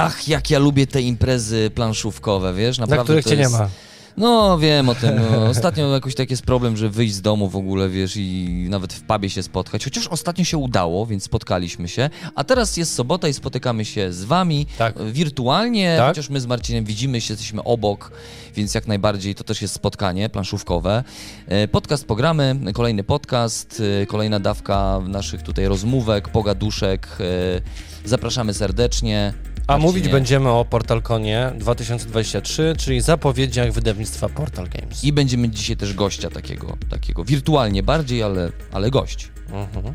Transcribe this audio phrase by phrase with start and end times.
[0.00, 2.78] Ach, jak ja lubię te imprezy planszówkowe, wiesz?
[2.78, 3.52] Naprawdę Na których to cię jest...
[3.52, 3.68] nie ma.
[4.16, 5.20] No, wiem o tym.
[5.32, 5.46] No.
[5.50, 9.00] Ostatnio jakoś tak jest problem, że wyjść z domu w ogóle, wiesz, i nawet w
[9.02, 9.84] pubie się spotkać.
[9.84, 12.10] Chociaż ostatnio się udało, więc spotkaliśmy się.
[12.34, 14.94] A teraz jest sobota i spotykamy się z wami Tak.
[15.12, 16.08] wirtualnie, Tak.
[16.08, 18.12] chociaż my z Marcinem widzimy się, jesteśmy obok,
[18.56, 21.04] więc jak najbardziej to też jest spotkanie planszówkowe.
[21.48, 27.08] E, Podcast pogramy, kolejny podcast, e, kolejna dawka naszych tutaj rozmówek, pogaduszek.
[27.20, 27.60] e,
[28.04, 29.34] Zapraszamy serdecznie.
[29.70, 35.04] A mówić będziemy o PortalConie 2023, czyli zapowiedziach wydawnictwa Portal Games.
[35.04, 39.28] I będziemy dzisiaj też gościa takiego, takiego wirtualnie bardziej, ale, ale gość.
[39.52, 39.94] Mhm.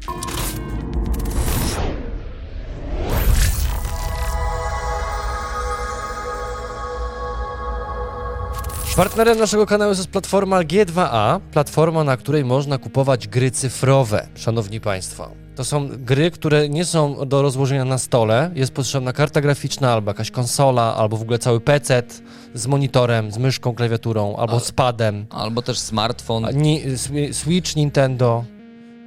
[8.95, 15.44] Partnerem naszego kanału jest platforma G2A, platforma, na której można kupować gry cyfrowe, szanowni państwo.
[15.55, 20.09] To są gry, które nie są do rozłożenia na stole, jest potrzebna karta graficzna, albo
[20.11, 22.03] jakaś konsola, albo w ogóle cały PC
[22.53, 26.47] z monitorem, z myszką, klawiaturą, albo z padem, Albo też smartfon.
[26.53, 28.45] ni- Swi- Switch, Nintendo.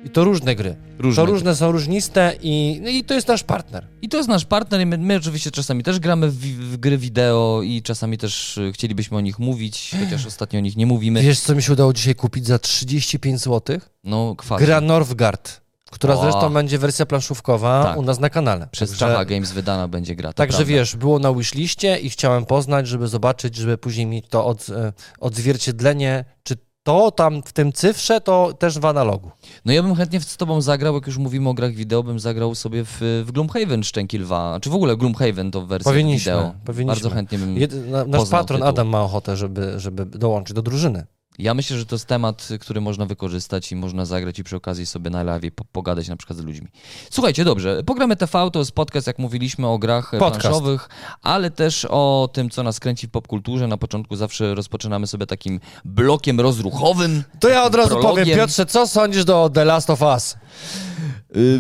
[0.05, 0.77] I to różne gry.
[0.99, 1.33] Różne to gry.
[1.35, 3.87] różne są różniste i, no i to jest nasz partner.
[4.03, 6.37] I to jest nasz partner i my, my oczywiście czasami też gramy w,
[6.73, 10.77] w gry wideo i czasami też y, chcielibyśmy o nich mówić, chociaż ostatnio o nich
[10.77, 11.23] nie mówimy.
[11.23, 13.79] Wiesz, co mi się udało dzisiaj kupić za 35 zł?
[14.05, 14.65] No, kwasy.
[14.65, 16.23] Gra Northgard, która O.
[16.23, 17.97] zresztą będzie wersja planszówkowa Tak.
[17.99, 18.69] u nas na kanale.
[18.71, 20.33] Przez Także- Games wydana będzie gra.
[20.33, 20.75] Także prawda.
[20.75, 24.93] wiesz, było na wishliście i chciałem poznać, żeby zobaczyć, żeby później mieć to od, e,
[25.21, 29.31] odzwierciedlenie, czy to tam w tym cyfrze, to też w analogu.
[29.65, 32.55] No ja bym chętnie z tobą zagrał, jak już mówimy o grach wideo, bym zagrał
[32.55, 34.59] sobie w, w Gloomhaven Szczęki Lwa.
[34.63, 36.55] Czy w ogóle Gloomhaven to w wersji Powinniśmy, wideo.
[36.65, 36.95] powinniśmy.
[36.95, 37.57] Bardzo chętnie bym...
[37.57, 38.63] Jed, na, nasz patron.
[38.63, 41.07] Adam ma ochotę, żeby, żeby dołączyć do drużyny.
[41.39, 44.87] Ja myślę, że to jest temat, który można wykorzystać i można zagrać i przy okazji
[44.87, 46.69] sobie na live po, pogadać na przykład z ludźmi.
[47.11, 50.41] Słuchajcie, dobrze, programy TV to jest podcast, jak mówiliśmy, o grach e, Podcast.
[50.41, 50.89] planszowych,
[51.23, 53.67] ale też o tym, co nas kręci w popkulturze.
[53.67, 57.25] Na początku zawsze rozpoczynamy sobie takim blokiem rozruchowym.
[57.41, 58.25] To ja od razu Prologiem.
[58.25, 60.37] powiem, Piotrze, co sądzisz do The Last of Us?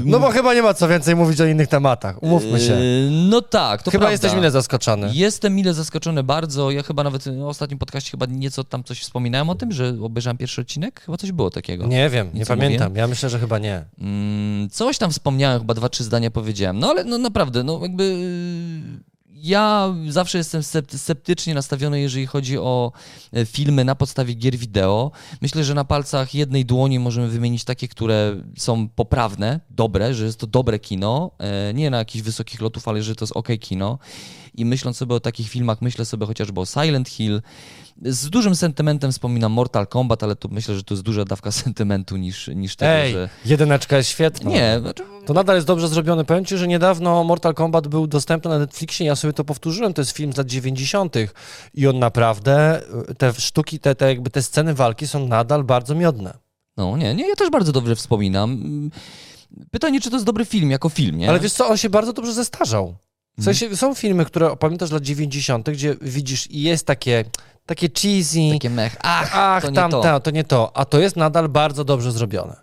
[0.04, 2.72] No bo chyba nie ma co więcej mówić o innych tematach, umówmy się.
[2.72, 4.12] Yy, No tak, to chyba prawda.
[4.12, 5.10] jesteś mile zaskoczony.
[5.12, 6.70] Jestem mile zaskoczony bardzo.
[6.70, 10.36] Ja chyba nawet w ostatnim podcaście chyba nieco tam coś wspominałem o tym, że obejrzałem
[10.36, 11.00] pierwszy odcinek.
[11.00, 11.86] Chyba coś było takiego.
[11.86, 12.96] Nie wiem, nie pamiętam.
[12.96, 13.84] Ja myślę, że chyba nie.
[14.00, 16.78] Mm, coś tam wspomniałem, chyba dwa, trzy zdania powiedziałem.
[16.78, 22.58] No ale no naprawdę, no jakby yy, ja zawsze jestem scept- sceptycznie nastawiony, jeżeli chodzi
[22.58, 22.92] o
[23.32, 25.10] e, filmy na podstawie gier wideo.
[25.40, 30.40] Myślę, że na palcach jednej dłoni możemy wymienić takie, które są poprawne, dobre, że jest
[30.40, 33.98] to dobre kino, e, nie na jakichś wysokich lotów, ale że to jest ok kino.
[34.54, 37.42] I myśląc sobie o takich filmach, myślę sobie chociażby o Silent Hill.
[38.02, 42.16] Z dużym sentymentem wspominam Mortal Kombat, ale to myślę, że to jest duża dawka sentymentu
[42.16, 43.28] niż, niż tego, Ej, że...
[43.44, 44.50] jedyneczka jest świetna.
[44.50, 46.24] Nie, znaczy, To nadal jest dobrze zrobione.
[46.24, 50.00] Powiem Ci, że niedawno Mortal Kombat był dostępny na Netflixie, ja sobie to powtórzyłem, to
[50.00, 51.16] jest film z lat 90.
[51.74, 55.94] i on naprawdę, y, te sztuki, te, te, jakby te sceny walki są nadal bardzo
[55.94, 56.38] miodne.
[56.76, 58.90] No nie, nie, ja też bardzo dobrze wspominam.
[59.70, 61.28] Pytanie, czy to jest dobry film, jako film, nie?
[61.28, 62.94] Ale wiesz co, on się bardzo dobrze zestarzał.
[63.38, 67.24] W sensie, są filmy, które pamiętasz lat 90., gdzie widzisz i jest takie,
[67.66, 70.00] takie cheesy, Takie mech, ach, ach, to nie tam, to.
[70.02, 72.56] tam, to nie to, a to jest nadal bardzo dobrze zrobione.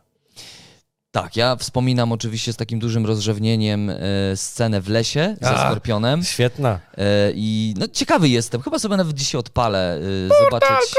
[1.11, 3.95] Tak, ja wspominam oczywiście z takim dużym rozrzewnieniem e,
[4.35, 5.65] scenę w lesie ze A.
[5.65, 6.79] Skorpionem Świetna.
[6.97, 10.01] e, i no, ciekawy jestem, chyba sobie nawet dzisiaj odpalę, e,
[10.45, 10.93] zobaczyć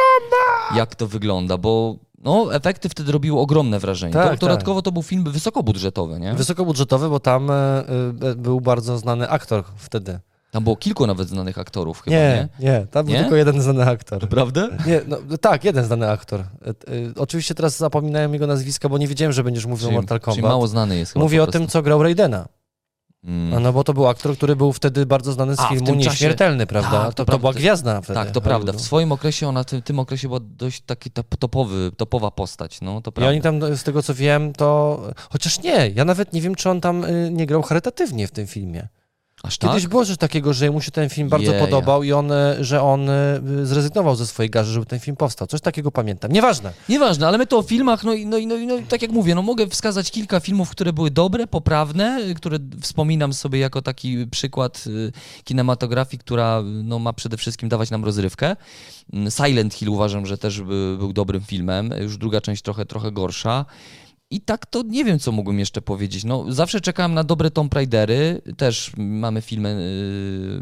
[0.75, 4.13] jak to wygląda, bo no, efekty wtedy robiły ogromne wrażenie.
[4.13, 4.39] Tak, to, tak.
[4.39, 6.35] dodatkowo to był film wysokobudżetowy, nie?
[6.35, 7.85] Wysokobudżetowy, bo tam e,
[8.37, 10.21] był bardzo znany aktor wtedy.
[10.51, 12.49] Tam było kilku nawet znanych aktorów chyba, nie?
[12.61, 13.21] Nie, nie, tam był Nie?
[13.21, 14.23] tylko jeden znany aktor.
[14.23, 14.69] Naprawdę?
[14.87, 16.41] Nie, no, tak, jeden znany aktor.
[16.41, 16.75] E, e,
[17.17, 20.51] oczywiście teraz zapominałem jego nazwiska, bo nie wiedziałem, że będziesz mówił o Mortal czyli Kombat.
[20.51, 22.49] mało znany jest chyba Mówię o tym, co grał Raidena.
[23.27, 23.55] Mm.
[23.55, 25.97] A no bo to był aktor, który był wtedy bardzo znany z A, filmu czasie-
[25.97, 26.91] Nieśmiertelny, prawda?
[26.91, 27.41] Tak, to to, prawda.
[27.41, 28.15] była gwiazda wtedy.
[28.15, 28.73] Tak, to prawda.
[28.73, 32.81] W swoim okresie ona w tym, tym okresie była dość taki top- topowy, topowa postać,
[32.81, 33.31] no to I prawda.
[33.31, 35.01] oni tam, z tego co wiem, to...
[35.31, 38.47] Chociaż nie, ja nawet nie wiem, czy on tam y, nie grał charytatywnie w tym
[38.47, 38.89] filmie.
[39.47, 39.71] Aż tak?
[39.71, 41.65] Kiedyś było coś takiego, że mu się ten film bardzo Jeja.
[41.65, 45.47] podobał i on, y, że on y, zrezygnował ze swojej garzy, żeby ten film powstał.
[45.47, 46.33] Coś takiego pamiętam.
[46.33, 46.73] Nieważne.
[46.89, 49.43] Nieważne, ale my to o filmach, no i, no, no, no, tak jak mówię, no
[49.43, 54.85] mogę wskazać kilka filmów, które były dobre, poprawne, y, które wspominam sobie jako taki przykład
[54.87, 55.13] y,
[55.45, 58.57] kinematografii, która no, ma przede wszystkim dawać nam rozrywkę.
[59.13, 63.13] Mm, Silent Hill uważam, że też by, był dobrym filmem, już druga część trochę, trochę
[63.13, 63.65] gorsza.
[64.31, 66.25] I tak to nie wiem, co mógłbym jeszcze powiedzieć.
[66.25, 68.43] No, zawsze czekałem na dobre Tomb Raidery.
[68.57, 69.69] Też mamy filmy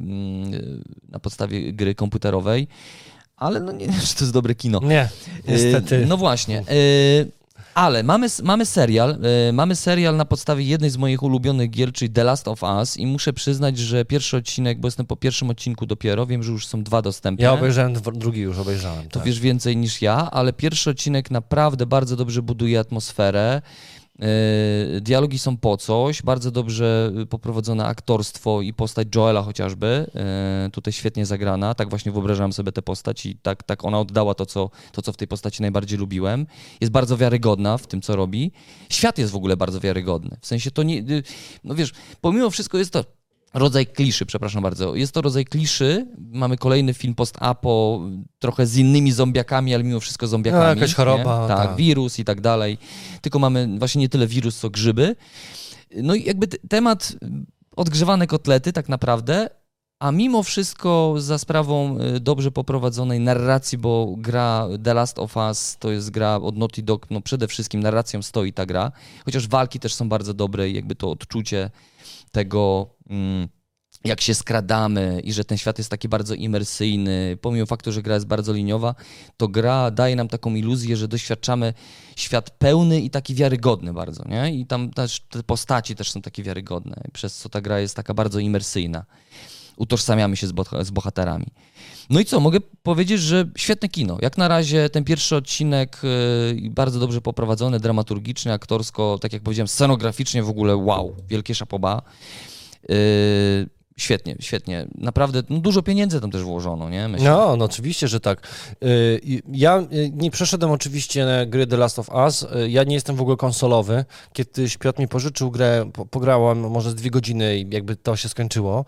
[0.02, 2.68] yy, na podstawie gry komputerowej,
[3.36, 4.80] ale no nie wiem, czy to jest dobre kino.
[4.82, 5.08] Nie,
[5.48, 5.96] niestety.
[6.00, 6.62] Yy, no właśnie.
[7.74, 9.18] Ale mamy, mamy serial,
[9.48, 12.96] e, mamy serial na podstawie jednej z moich ulubionych gier, czyli The Last of Us
[12.96, 16.66] i muszę przyznać, że pierwszy odcinek, bo jestem po pierwszym odcinku dopiero, wiem, że już
[16.66, 17.44] są dwa dostępne.
[17.44, 19.08] Ja obejrzałem, drugi już obejrzałem.
[19.08, 19.26] To tak.
[19.26, 23.62] wiesz więcej niż ja, ale pierwszy odcinek naprawdę bardzo dobrze buduje atmosferę.
[24.18, 30.10] Yy, Dialogi są po coś, bardzo dobrze y, poprowadzone aktorstwo i postać Joela chociażby,
[30.64, 34.34] yy, tutaj świetnie zagrana, tak właśnie wyobrażam sobie tę postać i tak, tak ona oddała
[34.34, 36.46] to co, to, co w tej postaci najbardziej lubiłem.
[36.80, 38.52] Jest bardzo wiarygodna w tym, co robi.
[38.90, 41.22] Świat jest w ogóle bardzo wiarygodny, w sensie to nie, y,
[41.64, 43.04] no wiesz, pomimo wszystko jest to
[43.54, 44.94] rodzaj kliszy, przepraszam bardzo.
[44.94, 46.06] Jest to rodzaj kliszy.
[46.32, 48.00] Mamy kolejny film post-apo,
[48.38, 50.64] trochę z innymi zombiakami, ale mimo wszystko zombiakami.
[50.64, 51.48] No, jakaś choroba?
[51.48, 51.76] Tak, tak.
[51.76, 52.78] wirus i tak dalej.
[53.20, 55.16] Tylko mamy właśnie nie tyle wirus, co grzyby.
[55.96, 57.16] No i jakby temat
[57.76, 59.50] odgrzewane kotlety tak naprawdę,
[59.98, 65.76] a mimo wszystko za sprawą y, dobrze poprowadzonej narracji, bo gra The Last of Us
[65.80, 68.92] to jest gra od Naughty Dog, no przede wszystkim narracją stoi ta gra,
[69.24, 71.70] chociaż walki też są bardzo dobre i jakby to odczucie
[72.34, 73.48] tego, mm,
[74.04, 78.14] jak się skradamy i że ten świat jest taki bardzo imersyjny, pomimo faktu, że gra
[78.14, 78.94] jest bardzo liniowa,
[79.36, 81.74] to gra daje nam taką iluzję, że doświadczamy
[82.16, 84.54] świat pełny i taki wiarygodny bardzo, nie?
[84.54, 88.14] I tam też te postaci też są takie wiarygodne, przez co ta gra jest taka
[88.14, 89.04] bardzo imersyjna.
[89.76, 91.46] Utożsamiamy się z, boh- z bohaterami.
[92.10, 94.18] No i co, mogę powiedzieć, że świetne kino.
[94.22, 96.00] Jak na razie ten pierwszy odcinek
[96.62, 102.02] yy, bardzo dobrze poprowadzony, dramaturgicznie, aktorsko, tak jak powiedziałem, scenograficznie w ogóle wow, wielkie szapoba.
[102.88, 102.96] Yy,
[103.96, 104.86] świetnie, świetnie.
[104.98, 107.08] Naprawdę no, dużo pieniędzy tam też włożono, nie?
[107.08, 107.30] Myślę.
[107.30, 108.40] No, no oczywiście, że tak.
[108.84, 109.20] Y,
[109.52, 112.42] Ja y, nie przeszedłem oczywiście gry The Last of Us.
[112.42, 114.04] Y, Ja nie jestem w ogóle konsolowy.
[114.32, 118.28] Kiedyś Piotr mi pożyczył grę, po- pograłem może z dwie godziny i jakby to się
[118.28, 118.84] skończyło.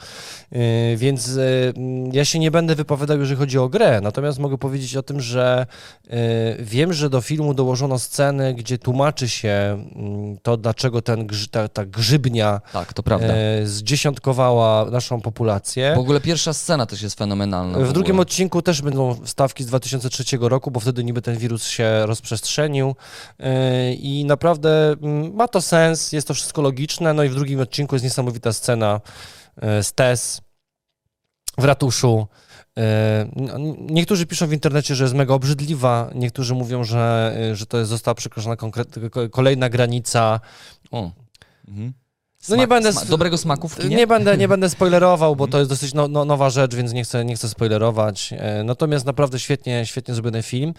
[0.97, 1.31] Więc
[1.77, 4.01] mm, ja się nie będę wypowiadał, jeżeli chodzi o grę.
[4.03, 5.67] Natomiast mogę powiedzieć o tym, że
[6.59, 11.87] wiem, że do filmu dołożono sceny, gdzie tłumaczy się mm, to, dlaczego ten, ta, ta
[11.87, 13.27] grzybnia Tak, to prawda.
[13.65, 15.93] zdziesiątkowała naszą populację.
[15.97, 17.79] W ogóle pierwsza scena też jest fenomenalna.
[17.79, 18.23] W drugim ogóle.
[18.23, 22.95] odcinku też będą wstawki z 2003 roku, bo wtedy niby ten wirus się rozprzestrzenił
[23.39, 23.47] yy,
[23.95, 27.15] i naprawdę mm, ma to sens, jest to wszystko logiczne.
[27.15, 29.01] No i w drugim odcinku jest niesamowita scena
[29.63, 30.41] yy, z Tess
[31.59, 32.27] w ratuszu.
[32.77, 32.83] Yy,
[33.37, 37.91] n- Niektórzy piszą w internecie, że jest mega obrzydliwa, niektórzy mówią, że, że to jest,
[37.91, 40.41] została przekroczona konkret- kolejna granica.
[40.91, 41.11] O.
[41.69, 41.93] Mhm.
[42.49, 43.97] No nie będę Sma- dobrego smaku w kinie?
[43.97, 47.05] Nie będę, nie będę spoilerował, bo to jest dosyć no, no, nowa rzecz, więc nie
[47.05, 48.35] chcę, nie chcę spoilerować.
[48.39, 50.75] E, Natomiast naprawdę świetnie, świetnie zrobiony film.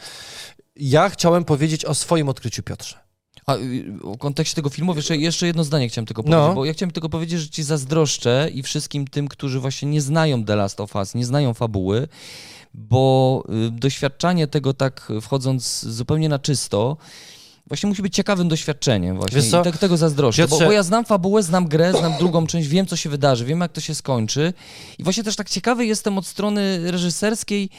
[0.76, 3.00] Ja chciałem powiedzieć o swoim odkryciu, Piotrze.
[3.46, 3.84] A y,
[4.16, 6.54] w kontekście tego filmu, jeszcze, jeszcze jedno zdanie chciałem tylko powiedzieć, No.
[6.54, 10.44] bo ja chciałem tylko powiedzieć, że ci zazdroszczę i wszystkim tym, którzy właśnie nie znają
[10.46, 12.08] The Last of Us, nie znają fabuły,
[12.74, 16.98] bo y, doświadczanie tego tak wchodząc zupełnie na czysto,
[17.68, 19.62] właśnie musi być ciekawym doświadczeniem właśnie Wiesz co?
[19.62, 22.68] i tak, tego zazdroszczę, bo, Piotrze- bo ja znam fabułę, znam grę, znam drugą część,
[22.68, 24.54] wiem co się wydarzy, wiem jak to się skończy
[24.98, 27.70] i właśnie też tak ciekawy jestem od strony reżyserskiej,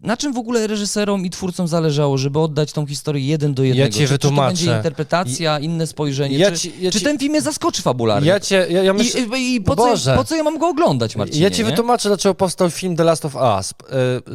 [0.00, 3.92] na czym w ogóle reżyserom i twórcom zależało, żeby oddać tą historię jeden do jednego?
[3.92, 4.48] ci czy, czy to wytłumaczę.
[4.48, 6.38] będzie interpretacja, inne spojrzenie?
[6.38, 8.28] Ja czy, ci- ja czy ci- ten film mnie zaskoczy fabularnie?
[8.28, 11.16] Ja cię, ja, ja myślę, I, i po, co, po co ja mam go oglądać,
[11.16, 11.40] Marcinie?
[11.42, 11.70] ja ci nie?
[11.70, 13.70] wytłumaczę, dlaczego powstał film The Last of Us.
[13.70, 13.74] Y,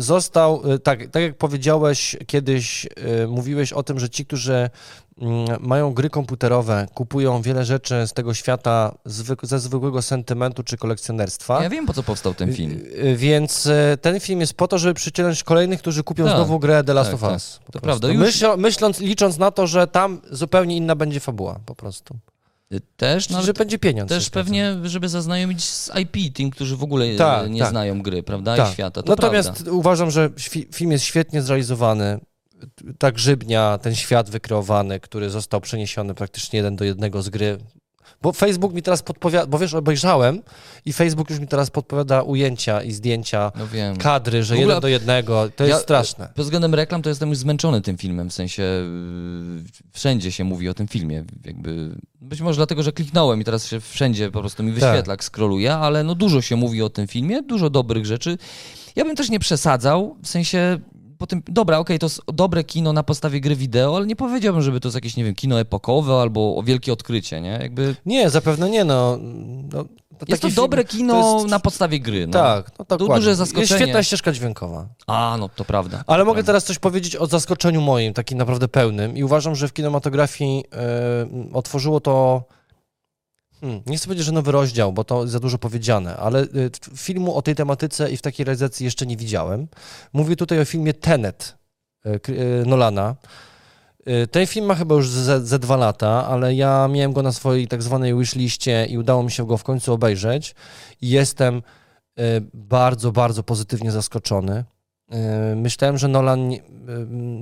[0.02, 4.70] Został, y, tak, tak jak powiedziałeś kiedyś, y, mówiłeś o tym, że ci, którzy
[5.60, 11.64] mają gry komputerowe, kupują wiele rzeczy z tego świata zwyk- ze zwykłego sentymentu czy kolekcjonerstwa.
[11.64, 12.72] Ja wiem, po co powstał ten film.
[12.72, 16.36] Y, y, Więc y, ten film jest po to, żeby przyciągnąć kolejnych, którzy kupią Tak,
[16.36, 17.32] znowu grę The Last tak, of tak.
[17.32, 17.60] Us.
[17.66, 18.08] po To prawda.
[18.08, 22.16] Już- Myślą, myśląc, licząc na to, że tam zupełnie inna będzie fabuła po prostu.
[22.98, 24.10] Też, no, że będzie pieniądz.
[24.10, 27.70] też pewnie, żeby zaznajomić z IP, tym, którzy w ogóle Tak, nie tak.
[27.70, 28.70] znają gry, prawda, Tak.
[28.70, 29.04] i świata.
[29.04, 29.72] To Natomiast prawda.
[29.72, 32.20] uważam, że świ- film jest świetnie zrealizowany.
[32.98, 37.58] Ta grzybnia, ten świat wykreowany, który został przeniesiony praktycznie jeden do jednego z gry.
[38.22, 40.42] Bo Facebook mi teraz podpowiada, bo wiesz, obejrzałem
[40.86, 43.98] i Facebook już mi teraz podpowiada ujęcia i zdjęcia, No wiem.
[43.98, 45.50] kadry, że ogóle- jeden do jednego.
[45.56, 46.30] To jest Ja- straszne.
[46.36, 50.70] Pod względem reklam to jestem już zmęczony tym filmem, w sensie yy, wszędzie się mówi
[50.70, 54.64] o tym filmie, jakby być może dlatego, że kliknąłem i teraz się wszędzie po prostu
[54.64, 54.80] mi Tak.
[54.80, 58.38] wyświetla, jak scrolluję, ale no dużo się mówi o tym filmie, dużo dobrych rzeczy.
[58.96, 60.80] Ja bym też nie przesadzał, w sensie
[61.26, 64.62] po tym, dobra, okej, to jest dobre kino na podstawie gry wideo, ale nie powiedziałbym,
[64.62, 67.50] żeby to jest jakieś, nie wiem, kino epokowe albo wielkie odkrycie, nie?
[67.62, 69.18] Jakby Nie, zapewne nie, no.
[69.74, 69.84] no
[70.20, 72.34] to jest to film- dobre kino to jest- na podstawie gry, no.
[72.34, 73.16] Tak, no Du- dokładnie.
[73.16, 73.62] duże zaskoczenie.
[73.70, 74.88] Jest świetna ścieżka dźwiękowa.
[75.08, 76.04] A, no to prawda.
[76.08, 76.48] Ale to mogę prawda.
[76.48, 79.18] teraz coś powiedzieć o zaskoczeniu moim, takim naprawdę pełnym.
[79.18, 82.44] I uważam, że w kinematografii e, otworzyło to.
[83.62, 87.36] Hmm, nie chcę powiedzieć, że nowy rozdział, bo to za dużo powiedziane, ale t- filmu
[87.36, 89.68] o tej tematyce i w takiej realizacji jeszcze nie widziałem.
[90.14, 91.58] Mówię tutaj o filmie Tenet
[92.04, 93.16] K- e, Nolana.
[94.24, 97.68] Y, Ten film ma chyba już ze, dwa lata, ale ja miałem go na swojej
[97.68, 100.56] tak zwanej wishliście i udało mi się go w końcu obejrzeć
[101.02, 102.22] i jestem y,
[102.54, 104.64] bardzo, bardzo pozytywnie zaskoczony.
[105.54, 106.62] Y, Myślałem, że Nolan, y,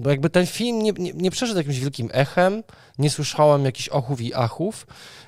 [0.02, 2.64] bo jakby ten film nie, nie, nie przeszedł jakimś wielkim echem,
[2.98, 5.23] nie słyszałem jakichś ochów i achów, y,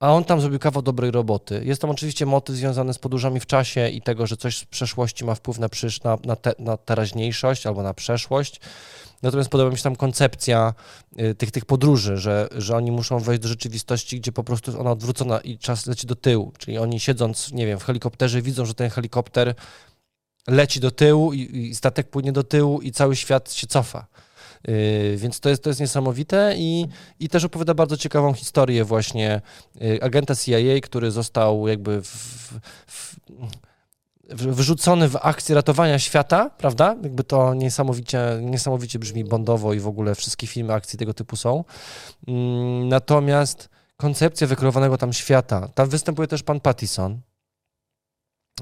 [0.00, 1.62] a on tam zrobił kawał dobrej roboty.
[1.64, 5.24] Jest tam oczywiście motyw związany z podróżami w czasie i tego, że coś z przeszłości
[5.24, 8.60] ma wpływ na, przysz, na, na, te, na teraźniejszość albo na przeszłość.
[9.22, 10.74] Natomiast podoba mi się tam koncepcja
[11.20, 14.80] y, tych, tych podróży, że, że oni muszą wejść do rzeczywistości, gdzie po prostu jest
[14.80, 16.52] ona odwrócona i czas leci do tyłu.
[16.58, 19.54] Czyli oni siedząc, nie wiem, w helikopterze widzą, że ten helikopter
[20.48, 24.06] leci do tyłu i, i statek płynie do tyłu i cały świat się cofa.
[24.68, 26.86] Yy, więc to jest, to jest niesamowite i,
[27.20, 29.40] i też opowiada bardzo ciekawą historię właśnie
[29.80, 32.06] yy, agenta CIA, który został jakby w,
[32.86, 33.16] w,
[34.28, 36.96] wyrzucony w akcję ratowania świata, prawda?
[37.02, 41.64] Jakby to niesamowicie, niesamowicie brzmi bondowo i w ogóle wszystkie filmy akcji tego typu są.
[42.28, 47.20] Mm, Natomiast koncepcja wykreowanego tam świata, tam występuje też pan Pattison,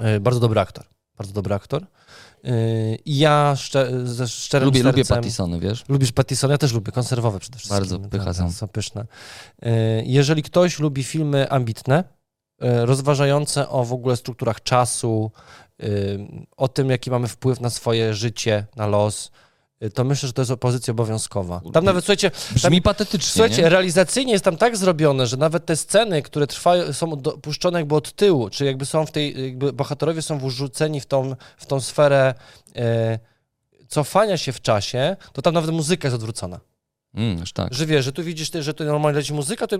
[0.03, 0.85] Yy, bardzo dobry aktor,
[1.19, 1.87] bardzo dobry aktor.
[3.05, 5.17] I ja szcze, ze szczerym Lubię, lubię sercem...
[5.17, 5.85] Pattisony, wiesz?
[5.89, 6.53] Lubisz Pattisona?
[6.55, 7.79] Ja też lubię, konserwowe przede wszystkim.
[7.79, 8.53] Bardzo pycha są.
[8.53, 9.07] Są pyszne.
[9.63, 9.69] Y,
[10.07, 12.05] Jeżeli ktoś lubi filmy ambitne,
[12.63, 15.33] y, rozważające o w ogóle strukturach czasu,
[15.83, 16.19] y,
[16.57, 19.31] o tym, jaki mamy wpływ na swoje życie, na los, y,
[19.95, 21.61] to myślę, że to jest opozycja obowiązkowa.
[21.73, 23.69] Tam nawet, słuchajcie, Brzmi patetycznie, Słuchajcie, nie?
[23.69, 27.95] realizacyjnie jest tam tak zrobione, że nawet te sceny, które trwają, są do- puszczone jakby
[27.95, 31.81] od tyłu, czy jakby są w tej, jakby bohaterowie są wrzuceni w tą, w tą
[31.81, 32.35] sferę
[32.77, 33.19] e,
[33.89, 36.61] cofania się w czasie, to tam nawet muzyka jest odwrócona.
[37.15, 37.75] Mm, aż tak.
[37.75, 39.79] Że wiesz, że tu widzisz, ty, że tu normalnie leci muzyka, to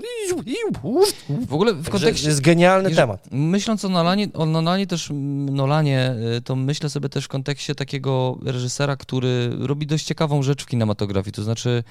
[1.47, 2.29] W ogóle w kontekście...
[2.29, 3.29] jest genialny Jeżeli- temat.
[3.31, 5.09] Myśląc o Nolanie, o Nolanie też,
[5.51, 10.63] Nolanie, y, to myślę sobie też w kontekście takiego reżysera, który robi dość ciekawą rzecz
[10.63, 11.85] w kinematografii, to znaczy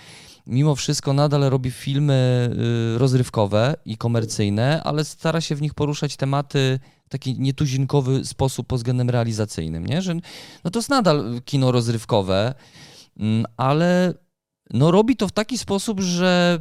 [0.48, 2.50] mimo wszystko nadal robi filmy
[2.96, 8.68] y, rozrywkowe i komercyjne, ale stara się w nich poruszać tematy w taki nietuzinkowy sposób
[8.68, 10.02] pod względem realizacyjnym, nie?
[10.02, 10.16] Że,
[10.64, 12.54] no to jest nadal kino rozrywkowe,
[13.20, 14.14] mm, ale
[14.74, 16.60] no robi to w taki sposób, że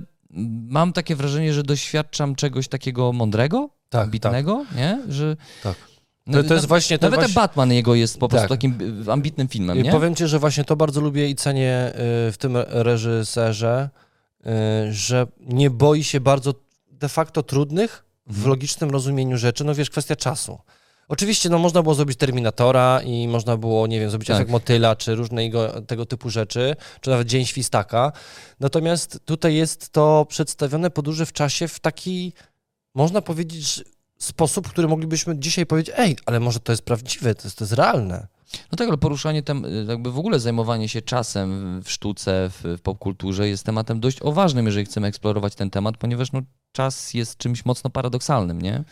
[0.68, 4.98] mam takie wrażenie, że doświadczam czegoś takiego mądrego, Tak, ambitnego, nie?
[5.08, 5.74] Że, Tak.
[6.26, 6.98] No, To, to jest właśnie...
[6.98, 7.34] To Nawet właśnie...
[7.34, 8.58] Batman jego jest po prostu Tak.
[8.58, 8.78] takim
[9.10, 9.90] ambitnym filmem, I nie?
[9.90, 11.92] Powiem ci, że właśnie to bardzo lubię i cenię
[12.28, 13.90] y, w tym reżyserze,
[14.40, 16.54] y, że nie boi się bardzo
[16.92, 18.48] de facto trudnych w Mhm.
[18.48, 19.64] logicznym rozumieniu rzeczy.
[19.64, 20.58] No wiesz, kwestia czasu.
[21.08, 24.36] Oczywiście, no można było zrobić Terminatora i można było, nie wiem, zrobić Tak.
[24.36, 28.12] efekt motyla, czy różne jego, tego typu rzeczy, czy nawet Dzień Świstaka.
[28.60, 32.32] Natomiast tutaj jest to przedstawione podróże w czasie w taki,
[32.94, 33.84] można powiedzieć,
[34.18, 37.74] sposób, który moglibyśmy dzisiaj powiedzieć, ej, ale może to jest prawdziwe, to jest, to jest
[37.74, 38.26] realne.
[38.72, 42.80] No tak, ale poruszanie tem, jakby w ogóle zajmowanie się czasem w sztuce, w, w
[42.80, 47.64] popkulturze jest tematem dość ważnym, jeżeli chcemy eksplorować ten temat, ponieważ no, czas jest czymś
[47.64, 48.84] mocno paradoksalnym, nie?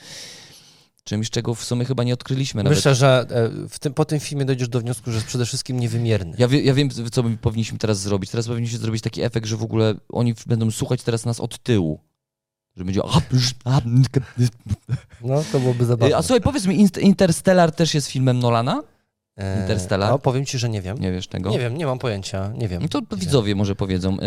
[1.08, 2.78] Czymś, czego w sumie chyba nie odkryliśmy nawet.
[2.78, 6.36] Myślę, że e, tym, po tym filmie dojdziesz do wniosku, że jest przede wszystkim niewymierny.
[6.38, 8.30] Ja, wie, ja wiem, co my powinniśmy teraz zrobić.
[8.30, 12.00] Teraz powinniśmy zrobić taki efekt, że w ogóle oni będą słuchać teraz nas od tyłu.
[12.76, 13.00] Że będzie...
[15.24, 16.16] No, to byłoby zabawne.
[16.16, 18.82] A słuchaj, powiedz mi, Interstellar też jest filmem Nolana?
[19.36, 20.10] E, Interstellar?
[20.10, 20.98] No, powiem ci, że nie wiem.
[20.98, 21.50] Nie wiesz tego?
[21.50, 22.88] Nie wiem, nie mam pojęcia, nie wiem.
[22.88, 23.20] To Nie wiem.
[23.20, 24.12] widzowie może powiedzą.
[24.12, 24.18] Yy,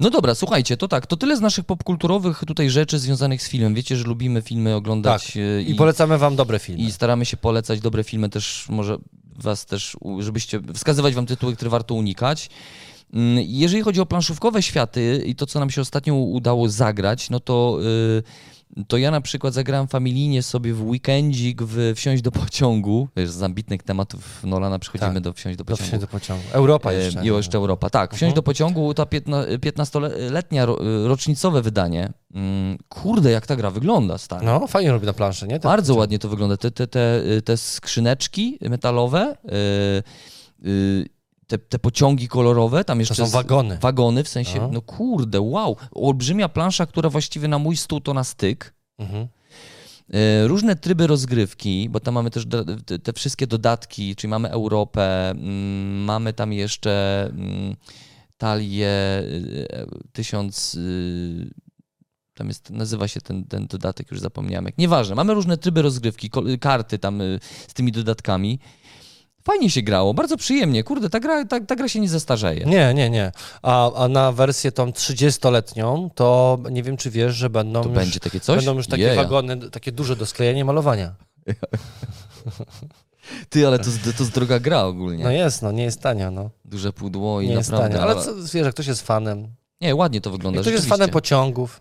[0.00, 3.74] No dobra, słuchajcie, to tak, to tyle z naszych popkulturowych tutaj rzeczy związanych z filmem.
[3.74, 5.36] Wiecie, że lubimy filmy oglądać Tak.
[5.36, 6.82] yy, I polecamy wam dobre filmy.
[6.82, 8.96] i staramy się polecać dobre filmy też, może
[9.36, 12.50] was też, żebyście, wskazywać wam tytuły, które warto unikać.
[13.14, 17.40] Mm, Jeżeli chodzi o planszówkowe światy i to, co nam się ostatnio udało zagrać, no
[17.40, 18.22] to, yy,
[18.88, 23.08] to ja na przykład zagrałem familijnie sobie w weekendzik w Wsiąść do pociągu.
[23.16, 25.22] Wiesz, z ambitnych tematów Nolana przechodzimy Tak.
[25.22, 25.88] do Wsiąść do Do pociągu.
[25.88, 26.42] wsiąść do pociągu.
[26.52, 27.24] Europa E, jeszcze.
[27.24, 28.10] I jeszcze Europa, tak.
[28.10, 28.34] Wsiąść Mhm.
[28.34, 30.66] do pociągu, to 15-letnia
[31.06, 32.12] rocznicowe wydanie.
[32.34, 34.46] Mm, Kurde, jak ta gra wygląda, stary.
[34.46, 35.58] No, fajnie robi na planszy, nie?
[35.60, 35.98] Ten Bardzo pociąg.
[36.00, 36.56] ładnie to wygląda.
[36.56, 39.36] Te, te, te, te skrzyneczki metalowe,
[40.64, 41.13] y, y,
[41.46, 43.78] te, te pociągi kolorowe, tam jeszcze To są wagony.
[43.80, 44.68] wagony, w sensie, No.
[44.72, 45.76] no kurde, wow.
[45.92, 48.74] Olbrzymia plansza, która właściwie na mój stół to na styk.
[48.98, 49.28] Mhm.
[50.12, 52.46] E, Różne tryby rozgrywki, bo tam mamy też
[53.02, 57.76] te, wszystkie dodatki, czyli mamy Europę, mm, mamy tam jeszcze mm,
[58.36, 58.88] talię
[59.22, 60.74] y, tysiąc.
[60.74, 61.50] y,
[62.34, 64.72] Tam jest, nazywa się ten, ten dodatek, już zapomniałem.
[64.78, 67.20] Nieważne, mamy różne tryby rozgrywki, karty tam
[67.68, 68.58] z tymi dodatkami.
[69.46, 70.84] Fajnie się grało, bardzo przyjemnie.
[70.84, 72.64] Kurde, ta gra, ta, ta gra się nie zestarzeje.
[72.66, 73.32] Nie, nie, nie.
[73.62, 77.98] A, a na wersję tą 30-letnią, to nie wiem, czy wiesz, że będą To już,
[77.98, 78.56] będzie takie coś?
[78.56, 79.22] będą już takie Jeja.
[79.22, 81.14] wagony, takie duże do sklejenia malowania.
[83.48, 83.84] Ty, ale to,
[84.16, 85.24] to jest droga gra ogólnie.
[85.24, 86.50] No jest, no nie jest tanio, no.
[86.64, 88.02] Duże pudło i Nie jest naprawdę.
[88.02, 89.48] Ale co, wiesz, jak ktoś jest fanem,
[89.80, 90.56] Nie, ładnie to wygląda.
[90.58, 91.80] jak ktoś jest fanem pociągów,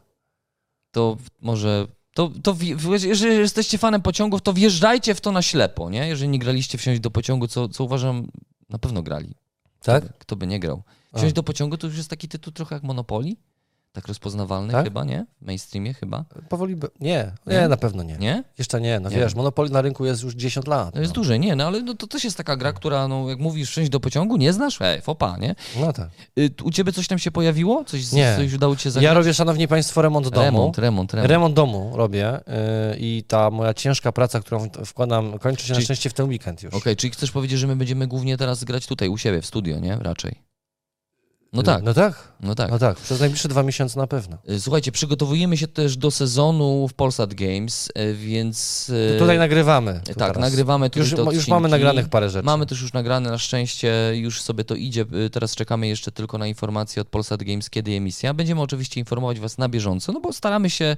[0.92, 1.88] to może.
[2.14, 2.56] To, to
[3.04, 6.08] jeżeli jesteście fanem pociągów, to wjeżdżajcie w to na ślepo, nie?
[6.08, 8.28] Jeżeli nie graliście wsiąść do pociągu, co, co uważam,
[8.70, 9.36] na pewno grali.
[9.82, 10.04] tak?
[10.04, 10.84] Kto by, kto by nie grał.
[11.12, 11.18] A.
[11.18, 13.36] Wsiąść do pociągu to już jest taki tytuł trochę jak Monopoly.
[13.94, 14.84] Tak rozpoznawalny Tak?
[14.84, 15.26] chyba, nie?
[15.42, 16.26] W mainstreamie chyba.
[16.50, 16.88] Powoli, by...
[17.00, 17.68] nie, nie, Nie?
[17.68, 18.18] na pewno nie.
[18.18, 18.44] Nie?
[18.58, 19.36] Jeszcze nie, no Nie wiesz.
[19.36, 20.94] Monopoly na rynku jest już 10 lat.
[20.94, 21.16] To jest no.
[21.16, 23.90] duże, nie, no ale no, to też jest taka gra, która, no jak mówisz, wsiąść
[23.90, 24.82] do pociągu, nie znasz?
[24.82, 25.56] Ej, fopa, nie?
[25.80, 26.10] no tak.
[26.40, 27.84] Y, u ciebie coś tam się pojawiło?
[27.84, 28.36] Coś, Nie.
[28.38, 29.06] coś udało ci się zagrać?
[29.10, 30.46] Ja robię, szanowni państwo, remont domu.
[30.46, 31.30] remont, remont, remont.
[31.32, 32.54] Remont domu robię yy,
[33.00, 36.64] i ta moja ciężka praca, którą wkładam, kończy się na Czyli- szczęście w ten weekend
[36.64, 36.74] już.
[36.74, 39.80] Okej, czyli chcesz powiedzieć, że my będziemy głównie teraz grać tutaj, u siebie, w studio,
[39.80, 39.98] nie?
[40.02, 40.53] Raczej.
[41.54, 42.72] No tak, No tak, no tak.
[42.72, 42.98] no tak.
[42.98, 44.38] Przez najbliższe dwa miesiące na pewno.
[44.50, 48.90] Y, Słuchajcie, przygotowujemy się też do sezonu w Polsat Games, y, więc...
[48.90, 49.94] y, To tutaj nagrywamy.
[49.94, 50.38] tu Tak, teraz.
[50.38, 52.46] nagrywamy Już, już mamy nagranych parę rzeczy.
[52.46, 55.06] Mamy też już nagrane, na szczęście już sobie to idzie.
[55.32, 58.34] Teraz czekamy jeszcze tylko na informacje od Polsat Games, kiedy emisja.
[58.34, 60.98] Będziemy oczywiście informować Was na bieżąco, no bo staramy się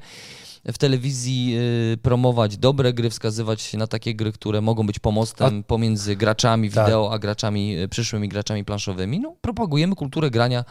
[0.74, 1.58] w telewizji
[1.94, 6.86] y, promować dobre gry, wskazywać na takie gry, które mogą być pomostem pomiędzy graczami Tak.
[6.86, 9.20] wideo, a graczami, y, przyszłymi graczami planszowymi.
[9.20, 10.64] No, propagujemy kulturę grania y,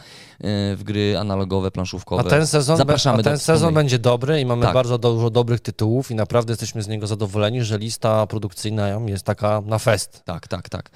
[0.76, 2.20] w gry analogowe, planszówkowe.
[2.20, 4.74] A ten sezon, Zapraszamy a ten sezon będzie dobry i mamy Tak.
[4.74, 9.62] bardzo dużo dobrych tytułów i naprawdę jesteśmy z niego zadowoleni, że lista produkcyjna jest taka
[9.66, 10.22] na fest.
[10.24, 10.90] Tak, tak, tak.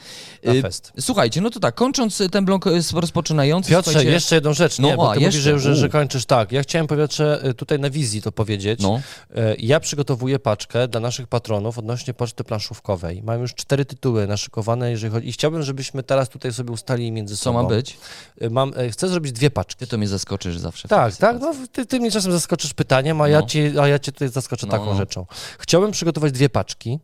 [0.44, 0.92] Na fest.
[1.00, 2.64] Słuchajcie, no to tak, kończąc ten blok
[2.94, 4.78] rozpoczynający, Piotrze, słuchajcie, jeszcze jedną rzecz.
[4.78, 5.90] Nie, No, bo a, ty mówisz, jeszcze, że, że, że u.
[5.90, 6.52] kończysz tak.
[6.52, 8.80] Ja chciałem, Piotrze, tutaj na wizji to powiedzieć.
[8.82, 13.22] no, E, Ja przygotowuję paczkę dla naszych patronów odnośnie poczty planszówkowej.
[13.22, 15.28] Mam już cztery tytuły naszykowane, jeżeli chodzi...
[15.28, 17.62] I chciałbym, żebyśmy teraz tutaj sobie ustalili między co sobą.
[17.62, 17.98] ma być?
[18.40, 19.78] E, Mam, e, chcę zrobić dwie paczki.
[19.78, 20.88] Ty to mnie zaskoczysz zawsze.
[20.88, 21.40] Tak, tak.
[21.40, 23.46] No, ty, ty mnie czasem zaskoczysz pytaniem, a, ja No.
[23.46, 24.94] ci, a ja cię tutaj zaskoczę No, taką no.
[24.96, 25.26] rzeczą.
[25.58, 26.98] Chciałbym przygotować dwie paczki.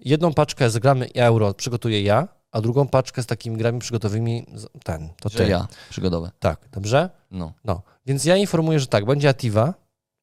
[0.00, 4.46] Jedną paczkę z gramy euro przygotuję ja, a drugą paczkę z takimi grami przygotowymi
[4.84, 5.48] ten, to Że ty.
[5.50, 6.30] ja, przygodowe.
[6.38, 7.10] Tak, dobrze?
[7.30, 7.52] No.
[7.64, 7.82] No.
[8.06, 9.74] Więc ja informuję, że tak, będzie Ativa,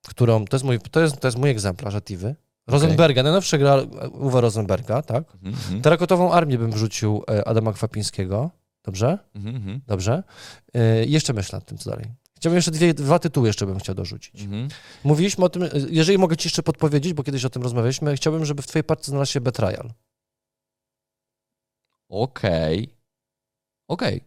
[0.07, 2.35] którą, to jest mój, to jest, to jest mój egzemplarz Ativy.
[2.67, 3.77] Rosenberga, najnowsza gra
[4.12, 5.33] Uwe Rosenberga, tak?
[5.33, 8.50] Mhm, mhm, Terakotową armię bym wrzucił e, Adama Kwapińskiego.
[8.83, 9.17] Dobrze?
[9.35, 10.24] mhm, mhm, Dobrze.
[10.74, 12.05] E, jeszcze myślę nad tym, co dalej.
[12.35, 14.41] Chciałbym jeszcze dwie, dwa tytuły jeszcze bym chciał dorzucić.
[14.41, 14.68] mhm.
[15.03, 18.46] Mówiliśmy o tym, e, jeżeli mogę ci jeszcze podpowiedzieć, bo kiedyś o tym rozmawialiśmy, chciałbym,
[18.46, 19.89] żeby w twojej paczce znalazł się Betrayal.
[22.09, 22.89] Okej.
[23.87, 24.22] Okej,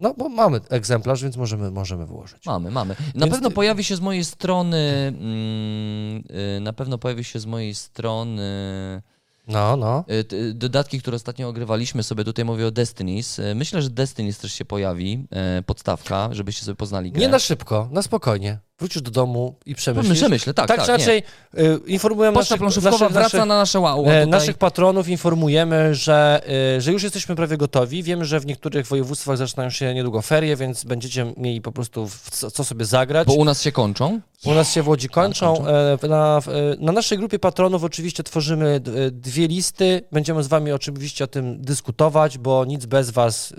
[0.00, 2.46] No, bo mamy egzemplarz, więc możemy, możemy włożyć.
[2.46, 2.96] mamy, mamy.
[3.14, 4.76] Na Więc pewno pojawi się z mojej strony,
[5.18, 6.24] mm,
[6.56, 9.02] y, na pewno pojawi się z mojej strony
[9.48, 10.04] No, no.
[10.32, 13.38] y, dodatki, które ostatnio ogrywaliśmy sobie, tutaj mówię o Destinies.
[13.38, 15.26] Y, Myślę, że Destinies też się pojawi,
[15.66, 17.20] podstawka, żebyście sobie poznali grę.
[17.20, 18.58] Nie na szybko, na spokojnie.
[18.78, 20.10] Wrócisz do domu i przemyślisz.
[20.10, 21.22] Myślę, myślę, tak, tak, tak, czy inaczej
[21.58, 23.98] y, informujemy Poczta naszych, wraca naszych, na nasze wow.
[23.98, 24.26] tutaj.
[24.26, 26.40] naszych patronów, informujemy, że,
[26.76, 28.02] y, że już jesteśmy prawie gotowi.
[28.02, 32.50] Wiemy, że w niektórych województwach zaczynają się niedługo ferie, więc będziecie mieli po prostu co,
[32.50, 33.28] co sobie zagrać.
[33.28, 34.20] Bo u nas się kończą.
[34.44, 35.56] U nas się w Łodzi kończą.
[35.56, 35.70] kończą.
[36.04, 40.02] E, Na, e, na naszej grupie patronów oczywiście tworzymy e, dwie listy.
[40.12, 43.54] Będziemy z wami oczywiście o tym dyskutować, bo nic bez was,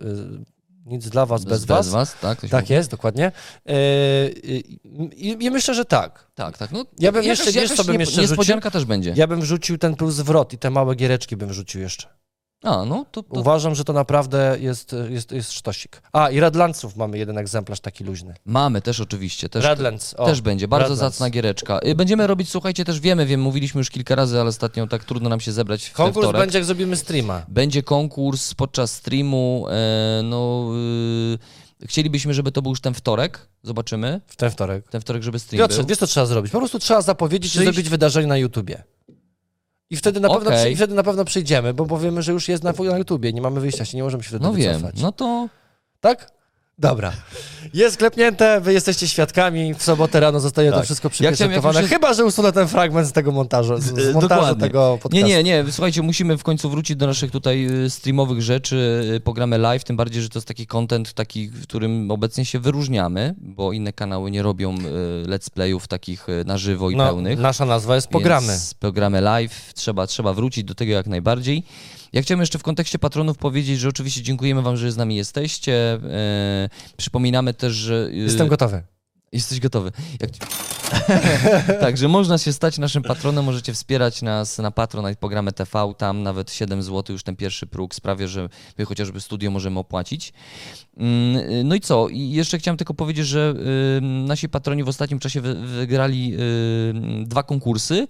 [0.89, 2.15] nic dla was bez, was.
[2.21, 2.41] tak?
[2.41, 2.73] Coś Tak mówi?
[2.73, 3.31] jest, dokładnie.
[3.65, 3.73] E,
[4.29, 4.79] I,
[5.45, 6.27] i, myślę, że tak.
[6.35, 6.71] Tak, tak.
[6.71, 9.13] No, Ja bym jakaś- jeszcze- wiesz, jakaś co bym niep- jeszcze Niespodzianka też będzie.
[9.15, 12.07] Ja bym wrzucił ten plus zwrot i te małe giereczki bym wrzucił jeszcze.
[12.63, 16.01] A, no to, to Uważam, że to naprawdę jest, jest, jest sztosik.
[16.13, 18.33] A, i Redlandsów mamy jeden egzemplarz taki luźny.
[18.45, 19.49] mamy też oczywiście.
[19.49, 20.25] Też, Redlands, o.
[20.25, 20.67] też będzie.
[20.67, 21.13] Bardzo Redlands.
[21.15, 21.79] zacna giereczka.
[21.87, 25.29] Y, Będziemy robić, słuchajcie, też wiemy, wiem, mówiliśmy już kilka razy, ale ostatnio tak trudno
[25.29, 26.41] nam się zebrać w Konkurs wtorek.
[26.41, 27.41] będzie, jak zrobimy streama.
[27.47, 29.65] Będzie konkurs podczas streamu.
[29.69, 30.69] E, no,
[31.81, 33.47] y, chcielibyśmy, żeby to był już ten wtorek.
[33.63, 34.21] Zobaczymy.
[34.27, 34.89] W ten wtorek.
[34.89, 35.87] Ten wtorek, żeby stream Piotrze, był.
[35.87, 36.51] wiesz co trzeba zrobić?
[36.51, 38.83] Po prostu trzeba zapowiedzieć i Przyjść- zrobić wydarzenie na YouTubie.
[39.89, 42.63] I wtedy na, pewno, przy- i wtedy na pewno przyjdziemy, bo powiemy, że już jest
[42.63, 44.73] na, na YouTubie, nie mamy wyjścia, się nie możemy się wtedy No wiem.
[44.73, 45.01] wycofać.
[45.01, 45.49] No to
[46.01, 46.31] Tak?
[46.79, 47.11] Dobra.
[47.73, 50.85] Jest klepnięte, wy jesteście świadkami, w sobotę rano zostaje to Tak.
[50.85, 53.77] wszystko Ja chciałem, jak przypieczętowane, już jest- chyba, że usunę ten fragment z tego montażu,
[53.77, 54.61] z, z E, montażu dokładnie.
[54.61, 55.27] tego podcastu.
[55.27, 55.65] Nie, nie, nie.
[55.71, 59.01] Słuchajcie, musimy w końcu wrócić do naszych tutaj y, streamowych rzeczy.
[59.15, 62.59] y, Pogramy live, tym bardziej, że to jest taki content, taki, w którym obecnie się
[62.59, 67.05] wyróżniamy, bo inne kanały nie robią y, let's playów takich y, na żywo i No,
[67.07, 67.39] pełnych.
[67.39, 68.47] nasza nazwa jest Pogramy.
[68.47, 71.63] Więc Programy live, trzeba, trzeba wrócić do tego jak najbardziej.
[72.13, 75.93] Ja chciałem jeszcze w kontekście patronów powiedzieć, że oczywiście dziękujemy wam, że z nami jesteście.
[75.93, 78.09] E, przypominamy też, że...
[78.11, 78.83] e, Jestem gotowy.
[79.31, 79.91] Jesteś gotowy.
[80.21, 80.31] Jak...
[81.81, 86.51] Także można się stać naszym patronem, możecie wspierać nas na Patronite, programę TV, tam nawet
[86.53, 90.33] 7 zł już ten pierwszy próg sprawia, że my chociażby studio możemy opłacić.
[90.97, 92.07] Mm, No i co?
[92.09, 93.53] I jeszcze chciałem tylko powiedzieć, że
[93.97, 98.07] y, nasi patroni w ostatnim czasie wy- wygrali y, dwa konkursy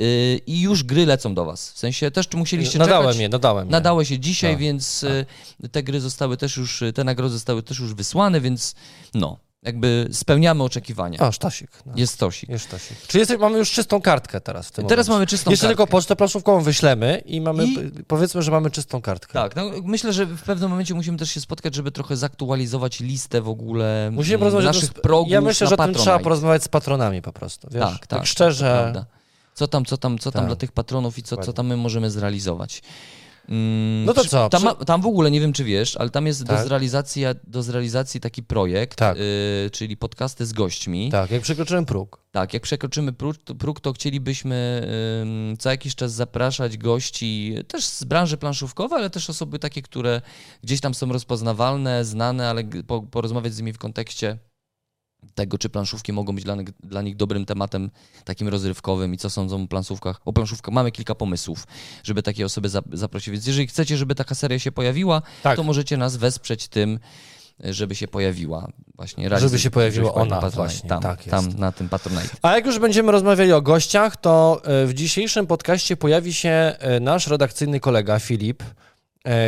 [0.00, 1.72] y, i już gry lecą do was.
[1.72, 3.20] W sensie też musieliście Nadałem czekać.
[3.20, 3.72] je, nadałem je.
[3.72, 5.26] Nadały się dzisiaj, Tak, więc y,
[5.72, 8.74] te gry zostały też już, te nagrody zostały też już wysłane, więc
[9.14, 11.18] no, jakby spełniamy oczekiwania.
[11.18, 11.70] O, Sztasik.
[11.86, 11.92] No.
[11.96, 12.48] Jest stosik.
[12.50, 12.98] Jest Sztasik.
[13.06, 15.18] Czy jest, mamy już czystą kartkę teraz w tym Teraz momencie?
[15.18, 15.76] mamy czystą Jeszcze kartkę.
[15.76, 19.32] tylko pocztę planszówkową wyślemy i mamy, I- powiedzmy, że mamy czystą kartkę.
[19.32, 23.40] Tak, no, myślę, że w pewnym momencie musimy też się spotkać, żeby trochę zaktualizować listę
[23.40, 26.62] w ogóle Musimy mm, porozmawiać naszych tym, progów Ja myślę, że o tym trzeba porozmawiać
[26.62, 27.82] z patronami po prostu, wiesz?
[27.82, 28.26] Tak, tak.
[28.26, 28.66] szczerze.
[28.76, 29.18] to prawda.
[29.54, 30.46] Co tam, co tam, co tam Tak.
[30.48, 32.82] dla tych patronów i co, co tam my możemy zrealizować.
[33.48, 36.10] Mm, No to przy- co, Tam, przy- tam w ogóle, nie wiem czy wiesz, ale
[36.10, 36.66] tam jest do, Tak.
[36.66, 39.16] zrealizacji, do zrealizacji taki projekt, Tak.
[39.16, 41.10] y, czyli podcasty z gośćmi.
[41.10, 42.20] Tak, jak przekroczyłem próg.
[42.30, 44.88] Tak, jak przekroczymy próg, to- próg to chcielibyśmy
[45.22, 50.20] ym, co jakiś czas zapraszać gości też z branży planszówkowej, ale też osoby takie, które
[50.62, 54.38] gdzieś tam są rozpoznawalne, znane, ale po, porozmawiać z nimi w kontekście
[55.34, 57.90] tego, czy planszówki mogą być dla, nich- dla nich dobrym tematem
[58.24, 60.20] takim rozrywkowym i co sądzą o planszówkach.
[60.24, 61.66] O planszówkach mamy kilka pomysłów,
[62.04, 63.30] żeby takie osoby za, zaprosić.
[63.30, 65.56] Więc jeżeli chcecie, żeby taka seria się pojawiła, Tak.
[65.56, 66.98] to możecie nas wesprzeć tym,
[67.64, 69.30] żeby się pojawiła właśnie.
[69.38, 72.28] Żeby się pojawiła ona właśnie, tam, tak tam na tym Patronite.
[72.42, 77.00] A jak już będziemy rozmawiali o gościach, to e, w dzisiejszym podcaście pojawi się e,
[77.00, 78.62] nasz redakcyjny kolega Filip,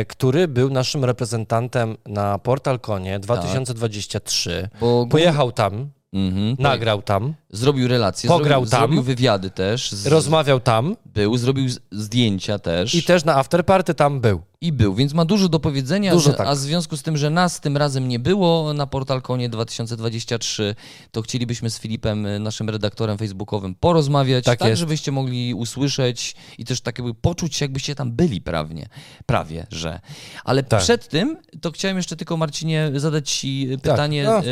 [0.07, 4.69] który był naszym reprezentantem na PortalConie 2023.
[4.81, 8.79] Bo Pojechał tam, Mhm, nagrał tam, Zrobił relacje, Pograł zrobił, tam.
[8.79, 9.91] zrobił wywiady też.
[9.91, 12.95] Z, rozmawiał tam Był, zrobił zdjęcia też.
[12.95, 14.41] i też na afterparty tam był.
[14.63, 16.47] I był, więc ma dużo do powiedzenia, Dużo że, tak.
[16.47, 20.75] a w związku z tym, że nas tym razem nie było na PortalConie 2023,
[21.11, 26.65] to chcielibyśmy z Filipem, y, naszym redaktorem facebookowym, porozmawiać, Tak tak, żebyście mogli usłyszeć i
[26.65, 28.89] też tak jakby poczuć się, jakbyście tam byli prawnie,
[29.25, 29.99] prawie, że.
[30.45, 30.81] Ale Tak.
[30.81, 34.23] przed tym, to chciałem jeszcze tylko, Marcinie, zadać Ci y, pytanie...
[34.23, 34.39] No.
[34.39, 34.45] y,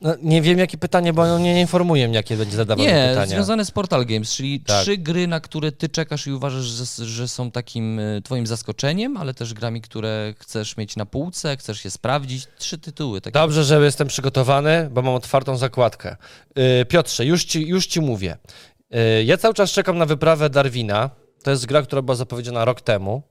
[0.00, 3.06] No, nie wiem, jakie pytanie, bo on nie, nie informuje mnie, jakie będzie zadawał Nie,
[3.08, 3.26] pytania.
[3.26, 4.82] związane z Portal Games, czyli Tak.
[4.82, 9.16] trzy gry, na które ty czekasz i uważasz, że, że są takim y, twoim zaskoczeniem,
[9.16, 12.46] ale też grami, które chcesz mieć na półce, chcesz się sprawdzić.
[12.58, 13.20] Trzy tytuły.
[13.20, 13.34] Takie.
[13.34, 16.16] Dobrze, że jestem przygotowany, bo mam otwartą zakładkę.
[16.56, 18.36] Yy, Piotrze, już ci, już ci mówię.
[18.90, 21.10] Yy, ja cały czas czekam na wyprawę Darwina.
[21.42, 23.22] To jest gra, która była zapowiedziana rok temu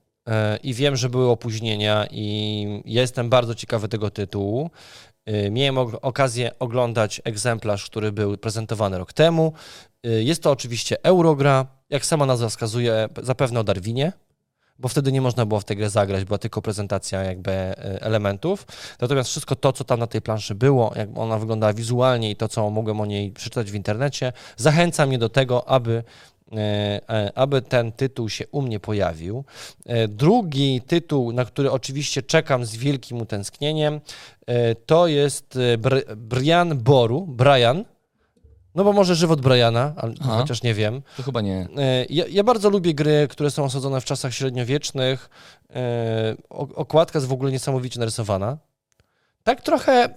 [0.63, 4.69] i wiem, że były opóźnienia i ja jestem bardzo ciekawy tego tytułu.
[5.25, 9.53] Yy, Miałem okazję oglądać egzemplarz, który był prezentowany rok temu.
[10.03, 14.11] Yy, Jest to oczywiście Eurogra, jak sama nazwa wskazuje, zapewne o Darwinie,
[14.81, 18.65] bo wtedy nie można było w tę grę zagrać, była tylko prezentacja jakby e, elementów.
[19.01, 22.47] Natomiast wszystko to, co tam na tej planszy było, jak ona wyglądała wizualnie i to,
[22.47, 26.03] co mogłem o niej przeczytać w internecie, zachęca mnie do tego, aby,
[27.35, 29.43] aby ten tytuł się u mnie pojawił.
[29.85, 34.01] E, Drugi tytuł, na który oczywiście czekam z wielkim utęsknieniem,
[34.45, 37.85] e, to jest e, Br- Brian Boru, Brian,
[38.75, 40.37] no bo może żywot Briana, ale Aha.
[40.41, 41.01] chociaż nie wiem.
[41.17, 41.67] To chyba nie.
[41.77, 45.29] E, Ja, ja bardzo lubię gry, które są osadzone w czasach średniowiecznych.
[45.75, 46.35] E,
[46.75, 48.57] Okładka jest w ogóle niesamowicie narysowana.
[49.43, 50.09] Tak trochę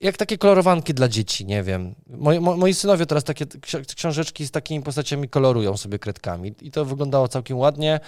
[0.00, 1.94] jak takie kolorowanki dla dzieci, nie wiem.
[2.06, 6.70] Moi, mo, moi synowie teraz takie ksi- książeczki z takimi postaciami kolorują sobie kredkami i
[6.70, 8.00] to wyglądało całkiem ładnie.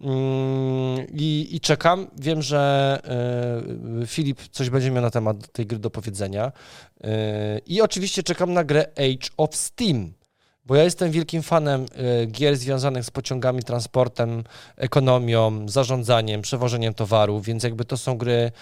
[0.00, 2.06] Mm, I, i czekam.
[2.16, 3.00] Wiem, że
[4.02, 6.52] e, Filip coś będzie miał na temat tej gry do powiedzenia.
[7.04, 10.12] E, I oczywiście czekam na grę Age of Steam.
[10.64, 14.44] Bo ja jestem wielkim fanem e, gier związanych z pociągami, transportem,
[14.76, 18.52] ekonomią, zarządzaniem, przewożeniem towarów, więc jakby to są gry,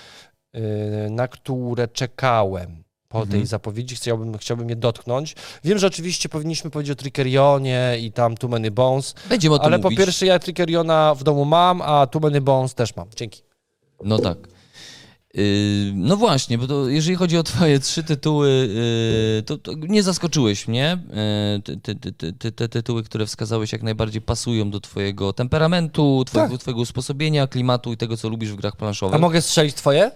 [1.11, 3.39] na które czekałem po Mhm.
[3.41, 3.95] tej zapowiedzi.
[3.97, 5.35] Chciałbym, chciałbym je dotknąć.
[5.65, 9.67] Wiem, że oczywiście powinniśmy powiedzieć o Trickerionie i tam Too Many Bones, Będziemy o tym
[9.67, 9.99] ale po mówić.
[9.99, 13.07] pierwsze ja Trickeriona w domu mam, a Too Many Bones też mam.
[13.17, 13.43] Dzięki.
[14.05, 14.39] No tak.
[15.35, 15.43] Yy,
[15.95, 18.69] No właśnie, bo to, jeżeli chodzi o twoje trzy tytuły,
[19.37, 20.99] yy, to, to nie zaskoczyłeś mnie.
[21.57, 26.53] Yy, ty, ty, ty, te tytuły, które wskazałeś, jak najbardziej pasują do twojego temperamentu, twojego,
[26.55, 26.61] Tak.
[26.61, 29.21] twojego usposobienia, klimatu i tego, co lubisz w grach A planszowych.
[29.21, 30.11] mogę strzelić twoje?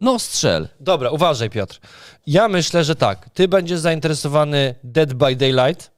[0.00, 0.68] No strzel.
[0.80, 1.80] Dobra, uważaj Piotr.
[2.26, 3.30] Ja myślę, że tak.
[3.30, 5.94] Ty będziesz zainteresowany Dead by Daylight.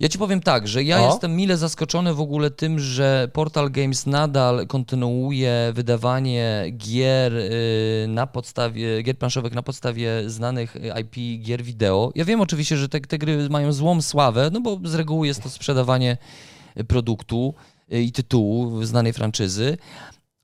[0.00, 1.06] Ja ci powiem tak, że ja O.
[1.06, 8.26] jestem mile zaskoczony w ogóle tym, że Portal Games nadal kontynuuje wydawanie gier y, na
[8.26, 12.12] podstawie, gier planszowych na podstawie znanych IP gier wideo.
[12.14, 15.42] Ja wiem oczywiście, że te, te gry mają złą sławę, no bo z reguły jest
[15.42, 16.16] to sprzedawanie
[16.88, 17.54] produktu
[17.92, 19.78] y, i tytułu znanej franczyzy,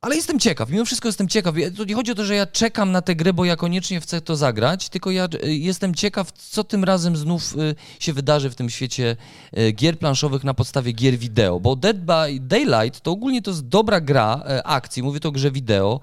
[0.02, 1.54] Ale jestem ciekaw, mimo wszystko jestem ciekaw.
[1.76, 4.20] To nie chodzi o to, że ja czekam na tę grę, bo ja koniecznie chcę
[4.20, 8.54] to zagrać, tylko ja y, jestem ciekaw, co tym razem znów y, się wydarzy w
[8.54, 9.16] tym świecie
[9.58, 11.60] y, gier planszowych na podstawie gier wideo.
[11.60, 15.50] Bo Dead by Daylight to ogólnie to jest dobra gra akcji, mówię to o grze
[15.50, 16.00] wideo.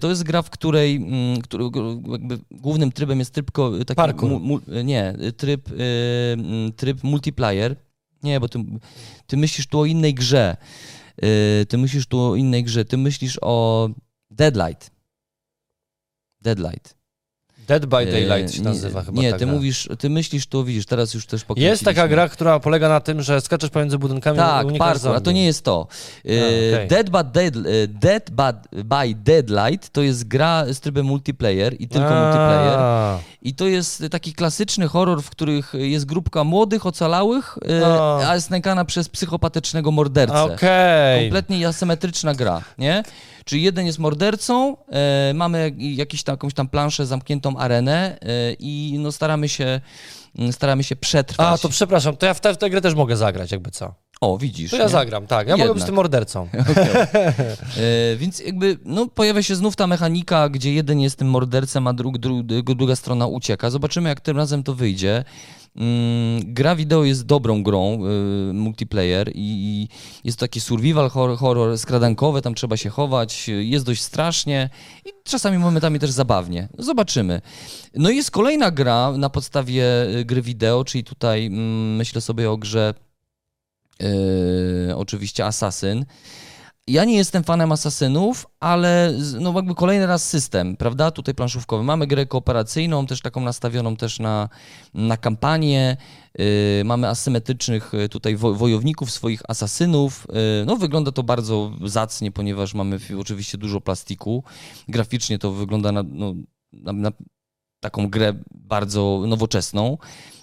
[0.00, 1.38] To jest gra, w której mm,
[2.50, 3.50] głównym trybem jest tryb
[3.86, 4.40] taki Parkour.
[4.84, 7.76] nie, tryb, mm, tryb multiplayer.
[8.22, 8.64] Nie, bo ty,
[9.26, 10.56] ty myślisz tu o innej grze.
[11.24, 12.84] Y, Ty myślisz tu o innej grze.
[12.84, 13.88] Ty myślisz o
[14.30, 14.90] Deadlight.
[16.40, 16.95] Deadlight.
[17.66, 19.52] Dead by Y, Daylight się nie- nazywa chyba Nie, ty gra.
[19.54, 21.84] mówisz, ty myślisz tu, widzisz, teraz już też Jest pokręciliśmy.
[21.84, 25.20] taka gra, która polega na tym, że skaczesz pomiędzy budynkami i Tak, unikasz parkour, a
[25.20, 25.34] to zombie.
[25.40, 25.86] nie jest to.
[26.26, 26.88] Y, A, okej.
[26.88, 31.88] Dead, by Dead, y, Dead by, by Deadlight to jest gra z trybem multiplayer i
[31.88, 32.78] tylko A, multiplayer.
[33.42, 38.18] I to jest taki klasyczny horror, w których jest grupka młodych, ocalałych, No.
[38.28, 40.42] a jest nękana przez psychopatycznego mordercę.
[40.42, 41.20] Okej.
[41.30, 43.02] Kompletnie asymetryczna gra, nie?
[43.46, 48.52] Czyli jeden jest mordercą, e, mamy jak- jakiś tam, jakąś tam planszę, zamkniętą arenę e,
[48.58, 49.80] i no staramy się,
[50.38, 51.46] mm, staramy się przetrwać.
[51.46, 53.94] A, to przepraszam, to ja w tę, w tę grę też mogę zagrać, jakby co.
[54.20, 54.70] O, widzisz.
[54.70, 54.88] To ja nie?
[54.88, 55.48] zagram, tak.
[55.48, 55.86] Ja mogę być Jednak.
[55.86, 56.48] tym mordercą.
[58.12, 61.92] E, więc jakby, no pojawia się znów ta mechanika, gdzie jeden jest tym mordercą, a
[61.92, 63.70] dru, dru, druga strona ucieka.
[63.70, 65.24] Zobaczymy, jak tym razem to wyjdzie.
[65.76, 68.00] Mm, gra wideo jest dobrą grą,
[68.50, 69.88] y, multiplayer i,
[70.24, 74.70] jest to taki survival horror, skradankowy, tam trzeba się chować, jest dość strasznie
[75.04, 76.68] i czasami momentami też zabawnie.
[76.78, 77.40] Zobaczymy.
[77.94, 79.84] No i jest kolejna gra na podstawie
[80.18, 82.94] y, gry wideo, czyli tutaj mm, myślę sobie o grze
[84.02, 86.04] y, oczywiście Assassin.
[86.88, 91.10] Ja nie jestem fanem asasynów, ale no jakby kolejny raz system, prawda?
[91.10, 91.84] Tutaj planszówkowy.
[91.84, 94.48] Mamy grę kooperacyjną, też taką nastawioną też na,
[94.94, 95.96] na kampanię.
[96.38, 96.46] Yy,
[96.84, 100.26] mamy asymetrycznych y, tutaj wo, wojowników, swoich asasynów.
[100.28, 104.44] Yy, no wygląda to bardzo zacnie, ponieważ mamy oczywiście dużo plastiku.
[104.88, 106.34] Graficznie to wygląda na, no,
[106.72, 107.10] na, na
[107.80, 109.98] taką grę bardzo nowoczesną.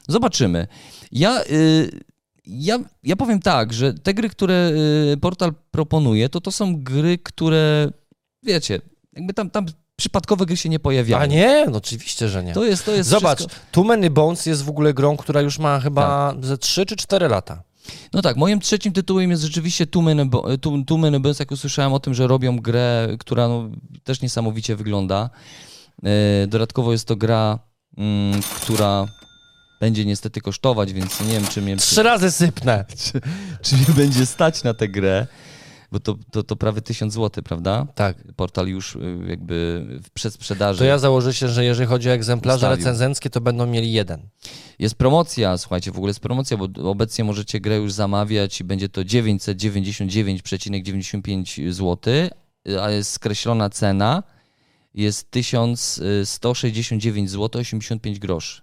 [0.07, 0.67] Zobaczymy.
[1.11, 1.43] Ja...
[1.43, 2.12] Yy,
[2.45, 4.71] ja, ja powiem tak, że te gry, które
[5.13, 7.91] y, portal proponuje, to to są gry, które,
[8.43, 8.81] wiecie,
[9.13, 11.23] jakby tam, tam przypadkowe gry się nie pojawiają.
[11.23, 11.65] A nie?
[11.71, 12.53] No oczywiście, że nie.
[12.53, 13.59] To jest, to jest Zobacz, wszystko...
[13.71, 17.27] Too Many Bones jest w ogóle grą, która już ma chyba ze 3 czy 4
[17.27, 17.63] lata.
[18.13, 21.51] No tak, moim trzecim tytułem jest rzeczywiście Too Many, Bo- Too, Too Many Bones, jak
[21.51, 23.69] usłyszałem o tym, że robią grę, która no,
[24.03, 25.29] też niesamowicie wygląda.
[26.43, 27.59] Y, Dodatkowo jest to gra,
[27.97, 29.07] mm, która
[29.79, 31.77] będzie niestety kosztować, więc nie wiem, czy mnie...
[31.77, 32.85] Trzy razy sypnę.
[33.03, 33.21] czy,
[33.61, 35.27] czy mnie będzie stać na tę grę,
[35.91, 37.87] bo to, to, to prawie 1000 zł, prawda?
[37.95, 38.17] Tak.
[38.35, 40.79] Portal już y, jakby w przedsprzedaży.
[40.79, 42.77] To ja założę się, że jeżeli chodzi o egzemplarze Ustawił.
[42.77, 44.29] recenzenckie, to będą mieli jeden.
[44.79, 48.89] Jest promocja, słuchajcie, w ogóle jest promocja, bo obecnie możecie grę już zamawiać i będzie
[48.89, 52.13] to 999,95 zł,
[52.81, 54.23] a jest skreślona cena
[54.93, 58.61] jest 1169 zł 85 groszy.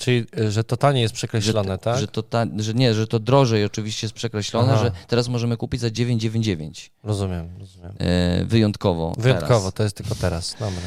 [0.00, 1.98] Czyli, y, że totalnie jest przekreślone, że, tak?
[1.98, 4.84] Że, to ta, że nie, że to drożej oczywiście jest przekreślone, Aha.
[4.84, 6.90] że teraz możemy kupić za 999.
[7.04, 7.92] Rozumiem, rozumiem.
[7.98, 9.12] E, wyjątkowo.
[9.18, 9.74] Wyjątkowo, Teraz.
[9.74, 10.56] to jest tylko teraz.
[10.60, 10.82] Dobra.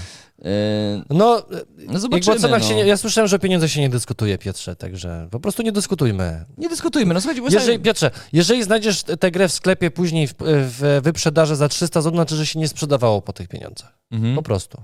[0.46, 1.46] E, No,
[1.88, 2.40] no zobaczymy.
[2.40, 2.68] cenach no.
[2.68, 5.72] się nie, ja słyszałem, że o pieniądzach się nie dyskutuje, Piotrze, także po prostu nie
[5.72, 6.46] dyskutujmy.
[6.58, 7.80] Nie dyskutujmy, no słuchajcie, bo Jeżeli, jeżeli...
[7.84, 12.36] Piotrze, jeżeli znajdziesz tę grę w sklepie później w, w wyprzedaży za 300 zł, znaczy,
[12.36, 13.98] że się nie sprzedawało po tych pieniądzach.
[14.12, 14.36] Mhm.
[14.36, 14.82] Po prostu.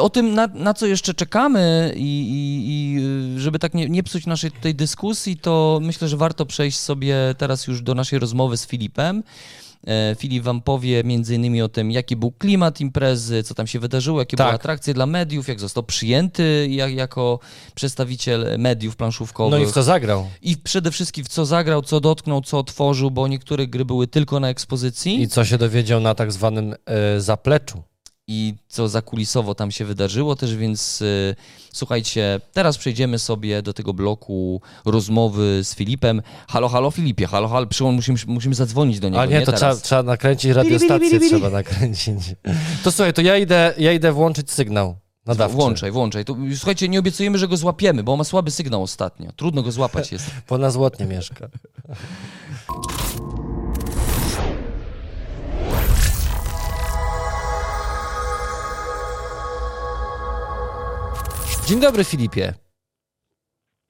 [0.00, 2.98] O tym, na, na co jeszcze czekamy i, i, i
[3.36, 7.16] y, żeby tak nie, nie psuć naszej tutaj dyskusji, to myślę, że warto przejść sobie
[7.38, 9.22] teraz już do naszej rozmowy z Filipem.
[9.86, 13.80] E, Filip wam powie między innymi o tym, jaki był klimat imprezy, co tam się
[13.80, 14.46] wydarzyło, jakie Tak.
[14.46, 17.38] były atrakcje dla mediów, jak został przyjęty jak, jako
[17.74, 19.60] przedstawiciel mediów planszówkowych.
[19.60, 20.26] No i w co zagrał?
[20.42, 24.40] I przede wszystkim w co zagrał, co dotknął, co otworzył, bo niektóre gry były tylko
[24.40, 27.82] na ekspozycji I co się dowiedział na tak zwanym e, zapleczu.
[28.26, 31.34] I co zakulisowo tam się wydarzyło też, więc y,
[31.72, 36.22] słuchajcie, teraz przejdziemy sobie do tego bloku rozmowy z Filipem.
[36.48, 39.76] Halo, halo Filipie, halo, halo, przyłącz, musimy, musimy zadzwonić do niego, A nie, to trzeba,
[39.76, 41.30] trzeba nakręcić radiostację, bili, bili.
[41.30, 42.18] trzeba nakręcić.
[42.84, 45.56] To słuchaj, to ja idę, ja idę włączyć sygnał nadawczy.
[45.56, 46.24] Włączaj, włączaj.
[46.24, 49.32] To, słuchajcie, nie obiecujemy, że go złapiemy, bo on ma słaby sygnał ostatnio.
[49.32, 50.30] Trudno go złapać jest.
[50.48, 51.48] Bo na złotnie mieszka.
[61.66, 62.54] Dzień dobry Filipie.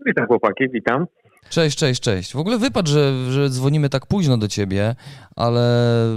[0.06, 1.06] Witam chłopaki, witam.
[1.48, 2.32] Cześć, cześć, cześć.
[2.32, 4.94] W ogóle wypadł, że, że dzwonimy tak późno do ciebie,
[5.36, 5.62] ale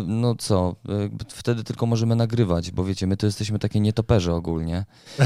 [0.08, 4.86] no co, jakby wtedy tylko możemy nagrywać, bo wiecie, my to jesteśmy takie nietoperze ogólnie.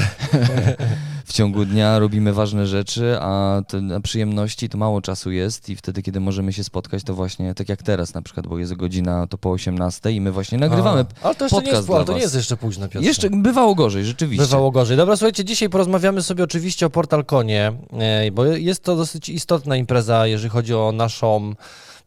[1.30, 6.02] w ciągu dnia robimy ważne rzeczy, a na przyjemności to mało czasu jest i wtedy,
[6.02, 9.38] kiedy możemy się spotkać, to właśnie tak jak teraz na przykład, bo jest godzina to
[9.38, 11.06] po 18 i my właśnie nagrywamy.
[11.22, 13.06] A, ale to jeszcze nie podcast jest, dla ale to nie jest jeszcze późno, Piotr.
[13.06, 14.46] Jeszcze bywało gorzej, rzeczywiście.
[14.46, 14.98] Bywało gorzej.
[14.98, 19.76] Dobra, słuchajcie, dzisiaj porozmawiamy sobie oczywiście o Portal Konie, e, bo jest to dosyć istotna
[19.76, 21.54] impreza, jeżeli chodzi o naszą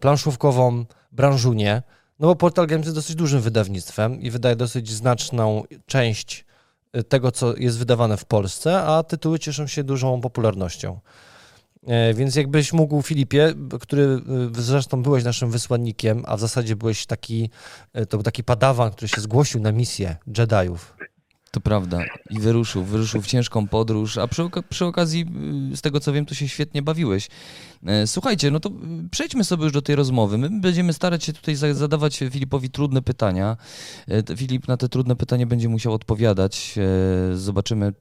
[0.00, 1.82] planszówkową branżunię.
[2.20, 6.44] No bo Portal Games jest dosyć dużym wydawnictwem i wydaje dosyć znaczną część
[7.08, 11.00] tego, co jest wydawane w Polsce, a tytuły cieszą się dużą popularnością.
[11.86, 14.20] E, Więc jakbyś mógł, Filipie, który e,
[14.62, 17.50] zresztą byłeś naszym wysłannikiem, a w zasadzie byłeś taki,
[17.92, 20.94] e, to był taki padawan, który się zgłosił na misję Jediów.
[21.54, 22.00] To prawda.
[22.30, 25.26] I wyruszył, wyruszył w ciężką podróż, a przy, oka- przy okazji,
[25.72, 27.28] y, z tego co wiem, to się świetnie bawiłeś.
[27.86, 28.72] E, Słuchajcie, no to y,
[29.10, 30.38] przejdźmy sobie już do tej rozmowy.
[30.38, 33.56] My będziemy starać się tutaj za- zadawać Filipowi trudne pytania.
[34.30, 36.74] E, Filip na te trudne pytania będzie musiał odpowiadać.
[37.32, 37.92] E, Zobaczymy,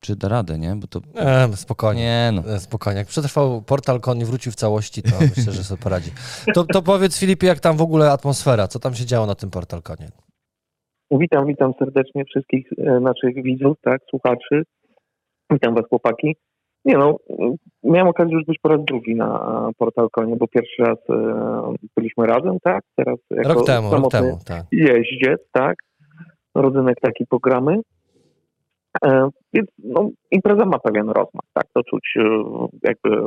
[0.00, 0.76] czy da radę, nie?
[0.76, 1.00] Bo to...
[1.14, 2.02] E, spokojnie.
[2.02, 2.60] Nie no.
[2.60, 2.98] Spokojnie.
[2.98, 6.10] Jak przetrwał portal kon i wrócił w całości, to myślę, że sobie poradzi.
[6.54, 9.50] To, to powiedz Filipie, jak tam w ogóle atmosfera, co tam się działo na tym
[9.50, 10.10] portal konie?
[11.10, 14.62] Witam, witam serdecznie wszystkich e, naszych widzów, tak, słuchaczy.
[15.50, 16.36] Witam was chłopaki.
[16.84, 17.16] Nie no,
[17.82, 22.26] miałem okazję już być po raz drugi na Portal Konie, bo pierwszy raz e, byliśmy
[22.26, 22.84] razem, tak?
[22.96, 24.64] Teraz jako Rok temu, rok temu, tak.
[24.72, 25.76] jeździec, tak?
[26.54, 27.80] Rodzynek taki pogramy.
[29.04, 31.64] E, więc no, impreza ma pewien rozmach, tak?
[31.74, 32.14] To czuć
[32.82, 33.22] jakby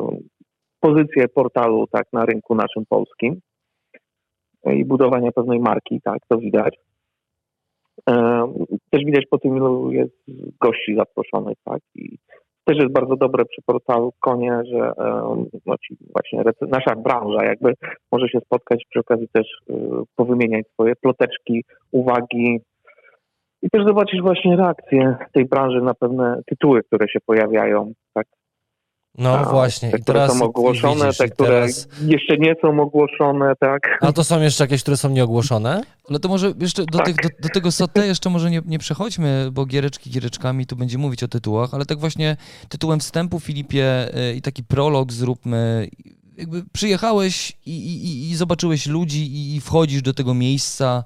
[0.80, 3.39] pozycję portalu tak na rynku naszym polskim
[4.65, 6.19] i budowania pewnej marki, tak?
[6.30, 6.76] To widać.
[8.10, 8.53] E,
[8.89, 10.15] Też widać po tym, ilu jest
[10.62, 11.82] gości zaproszonych, tak?
[11.95, 12.17] I
[12.65, 14.93] też jest bardzo dobre przy portalu Konie, że e,
[15.65, 15.75] no,
[16.13, 17.73] właśnie nasza branża jakby
[18.12, 19.73] może się spotkać przy okazji też e,
[20.15, 22.60] powymieniać swoje ploteczki, uwagi
[23.62, 28.27] i też zobaczyć właśnie reakcję tej branży na pewne tytuły, które się pojawiają, tak?
[29.17, 29.91] No A, właśnie.
[29.91, 31.88] Te, I które teraz są ogłoszone, widzisz, te, które teraz...
[32.08, 33.97] jeszcze nie są ogłoszone, tak?
[34.02, 35.82] A to są jeszcze jakieś, które są nieogłoszone?
[36.10, 37.06] No to może jeszcze do, Tak.
[37.06, 40.97] tych, do, do tego SOTE jeszcze może nie, nie przechodźmy, bo giereczki giereczkami, tu będzie
[40.97, 42.38] mówić o tytułach, ale tak właśnie
[42.69, 45.89] tytułem wstępu, Filipie, y, i taki prolog zróbmy.
[46.38, 51.04] Jakby przyjechałeś i, i, i- i zobaczyłeś ludzi i, i wchodzisz do tego miejsca.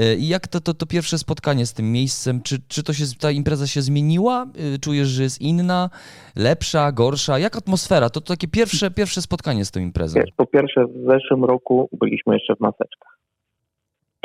[0.00, 2.42] Y, I jak to, to, to pierwsze spotkanie z tym miejscem?
[2.42, 4.46] Czy, czy to się, ta impreza się zmieniła?
[4.74, 5.90] Y, Czujesz, że jest inna,
[6.36, 7.38] lepsza, gorsza?
[7.38, 8.10] Jak atmosfera?
[8.10, 10.20] To, to takie pierwsze, pierwsze spotkanie z tą imprezą.
[10.36, 13.17] Po pierwsze, w zeszłym roku byliśmy jeszcze w maseczkach.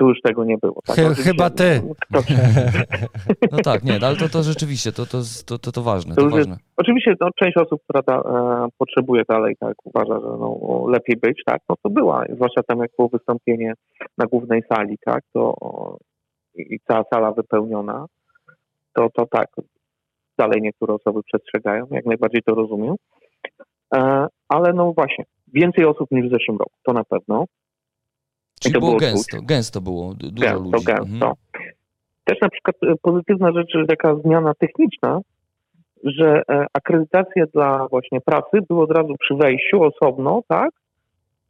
[0.03, 0.81] Tu już tego nie było.
[0.85, 0.95] Tak?
[0.95, 1.81] Chy- chyba ty.
[3.51, 5.17] No tak, nie, ale to, to rzeczywiście, to, to,
[5.61, 6.63] to, to, ważne, To to już jest- ważne.
[6.77, 11.41] Oczywiście no, część osób, która da, e, potrzebuje dalej, tak, uważa, że no, lepiej być,
[11.45, 13.73] tak, no to była, zwłaszcza tam jak było wystąpienie
[14.17, 15.55] na głównej sali, tak, to
[16.55, 18.05] i cała sala wypełniona,
[18.93, 19.47] to, to tak,
[20.37, 22.95] dalej niektóre osoby przestrzegają, jak najbardziej to rozumiem,
[23.95, 27.45] e, ale no właśnie, więcej osób niż w zeszłym roku, to na pewno.
[28.63, 30.85] Czyli to było było gęsto, gęsto było, du- dużo Gęsto, ludzi.
[30.85, 31.05] gęsto.
[31.05, 31.33] Mhm.
[32.23, 35.19] Też na przykład e, pozytywna rzecz, taka zmiana techniczna,
[36.03, 40.69] że e, akredytacja dla właśnie pracy była od razu przy wejściu osobno, tak?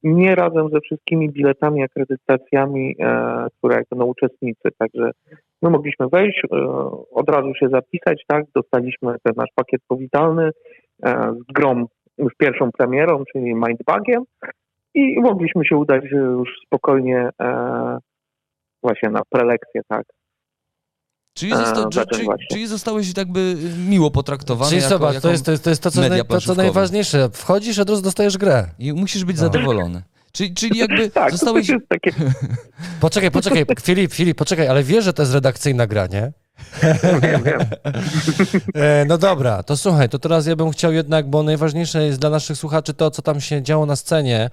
[0.04, 4.70] Nie razem ze wszystkimi biletami, akredytacjami, e, które jakby no uczestnicy.
[4.78, 5.12] Także
[5.62, 6.58] my mogliśmy wejść, e,
[7.12, 8.46] od razu się zapisać, tak?
[8.56, 10.50] Dostaliśmy ten nasz pakiet powitalny
[11.04, 11.86] e, z grą,
[12.18, 14.24] z pierwszą premierą, czyli Mindbugiem
[14.94, 17.98] i mogliśmy się udać e, już spokojnie e,
[18.84, 20.04] właśnie na prelekcję, tak?
[21.38, 22.48] Czyli, zosta- zatem czy, czyli, właśnie.
[22.52, 24.70] czyli zostałeś jakby y, miło potraktowany.
[24.70, 25.28] Czyli jako, zobacz, jako...
[25.28, 27.30] to, jest, to, jest, to jest to, co, naj, to, co najważniejsze.
[27.34, 28.68] Wchodzisz, od razu dostajesz grę.
[28.80, 29.44] I musisz być No.
[29.44, 30.04] zadowolony.
[30.32, 31.68] Czyli, czyli jakby Tak, zostałeś...
[31.68, 32.32] to też jest takie,
[33.02, 36.32] Poczekaj, poczekaj, Filip, Filip, poczekaj, ale wiesz, że to jest redakcyjna gra, nie?
[37.22, 37.60] Wiem, wiem.
[38.76, 42.30] E, no dobra, to słuchaj, to teraz ja bym chciał jednak, bo najważniejsze jest dla
[42.30, 44.50] naszych słuchaczy to, co tam się działo na scenie.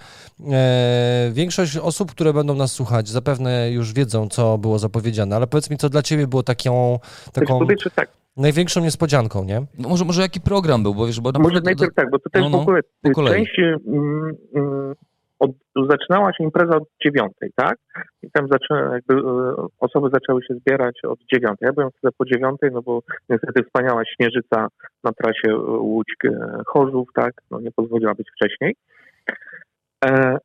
[0.53, 5.71] E, większość osób, które będą nas słuchać, zapewne już wiedzą, co było zapowiedziane, ale powiedz
[5.71, 6.99] mi, co dla ciebie było taką,
[7.33, 9.63] taką tak, największą niespodzianką, nie?
[9.79, 12.31] No może, może jaki program był, bo wiesz, bo na może najpierw tak, bo to
[12.31, 13.35] też no, w no, ogóle po kolei.
[13.35, 14.95] część mm, mm,
[15.41, 15.51] od,
[15.91, 17.77] zaczynała się impreza od dziewiątej, tak?
[18.23, 21.67] I tam zaczę, jakby e, osoby zaczęły się zbierać od dziewiątej.
[21.67, 24.69] Ja byłem wtedy po dziewiątej, no bo niestety wspaniała śnieżyca
[25.05, 27.33] na trasie e, Łódź-Chorzów, tak?
[27.51, 28.77] No nie pozwoliła być wcześniej.
[30.05, 30.39] E,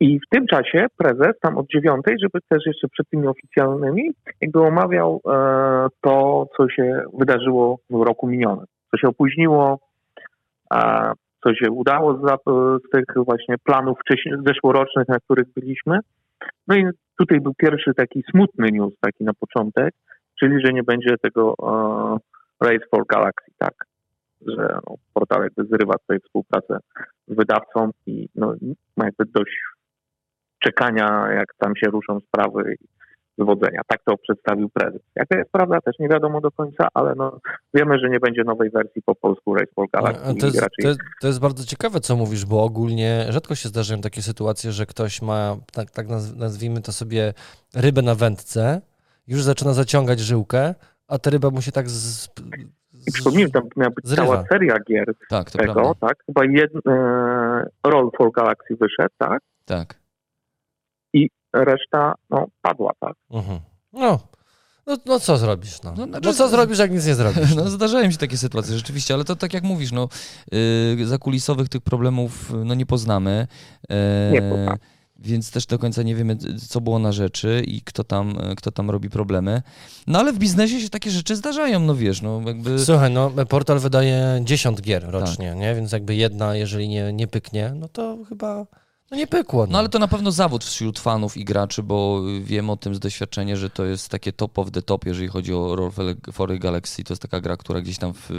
[0.00, 4.60] I w tym czasie prezes tam od dziewiątej, żeby też jeszcze przed tymi oficjalnymi, jakby
[4.60, 5.30] omawiał e,
[6.00, 9.78] to, co się wydarzyło w roku minionym, co się opóźniło,
[10.70, 11.12] a
[11.44, 15.98] co się udało z, zap- z tych właśnie planów wcześniej, zeszłorocznych, na których byliśmy.
[16.68, 16.84] No i
[17.18, 19.94] tutaj był pierwszy taki smutny news, taki na początek,
[20.40, 23.74] czyli że nie będzie tego e, Race for Galaxy, tak.
[24.46, 26.78] że no, portal jakby zrywa tutaj współpracę
[27.28, 28.54] z wydawcą i no,
[28.96, 29.62] ma jakby dość
[30.58, 32.99] czekania, jak tam się ruszą sprawy i
[33.38, 33.80] zwodzenia.
[33.88, 35.00] Tak to przedstawił prezes.
[35.16, 37.40] Jaka jest prawda, też nie wiadomo do końca, ale no,
[37.74, 40.34] wiemy, że nie będzie nowej wersji po polsku Raceball Galaxy.
[40.34, 44.00] To jest, raczej to, to jest bardzo ciekawe, co mówisz, bo ogólnie rzadko się zdarzają
[44.00, 47.32] takie sytuacje, że ktoś ma, tak, tak naz- nazwijmy to sobie,
[47.74, 48.80] rybę na wędce,
[49.26, 50.74] już zaczyna zaciągać żyłkę,
[51.08, 52.28] a ta ryba mu się tak z,
[53.08, 54.26] I przypomnijmy, tam miała być zrywa.
[54.26, 55.94] cała seria gier Tak, to tego, prawda.
[56.08, 56.16] tak?
[56.26, 59.38] Chyba jeden e, Roll for Galaxy wyszedł, tak?
[59.64, 59.99] Tak.
[61.52, 63.14] Reszta, no, padła, tak?
[63.30, 63.58] Mhm.
[63.92, 64.20] No,
[64.86, 65.94] no, no co zrobisz, no?
[65.96, 67.54] No, No, znaczy- co zrobisz, jak nic nie zrobisz?
[67.56, 70.08] No, zdarzają się takie sytuacje, rzeczywiście, ale to tak jak mówisz, no,
[70.96, 73.46] yy, zakulisowych tych problemów no, nie poznamy.
[73.90, 74.78] e, Nie poznamy.
[75.22, 76.36] Więc też do końca nie wiemy,
[76.68, 79.62] co było na rzeczy i kto tam, kto tam robi problemy.
[80.06, 82.78] No ale w biznesie się takie rzeczy zdarzają, no wiesz, no jakby...
[82.78, 85.58] Słuchaj, no portal wydaje 10 gier rocznie, Tak.
[85.58, 85.74] nie?
[85.74, 88.66] Więc jakby jedna, jeżeli nie, nie pyknie, no to chyba
[89.10, 89.66] no nie pykło.
[89.66, 89.72] No.
[89.72, 92.98] No ale to na pewno zawód wśród fanów i graczy, bo wiem o tym z
[92.98, 95.90] doświadczenia, że to jest takie top of the top, jeżeli chodzi o Roll
[96.32, 97.04] for Galaxy.
[97.04, 98.30] To jest taka gra, która gdzieś tam w,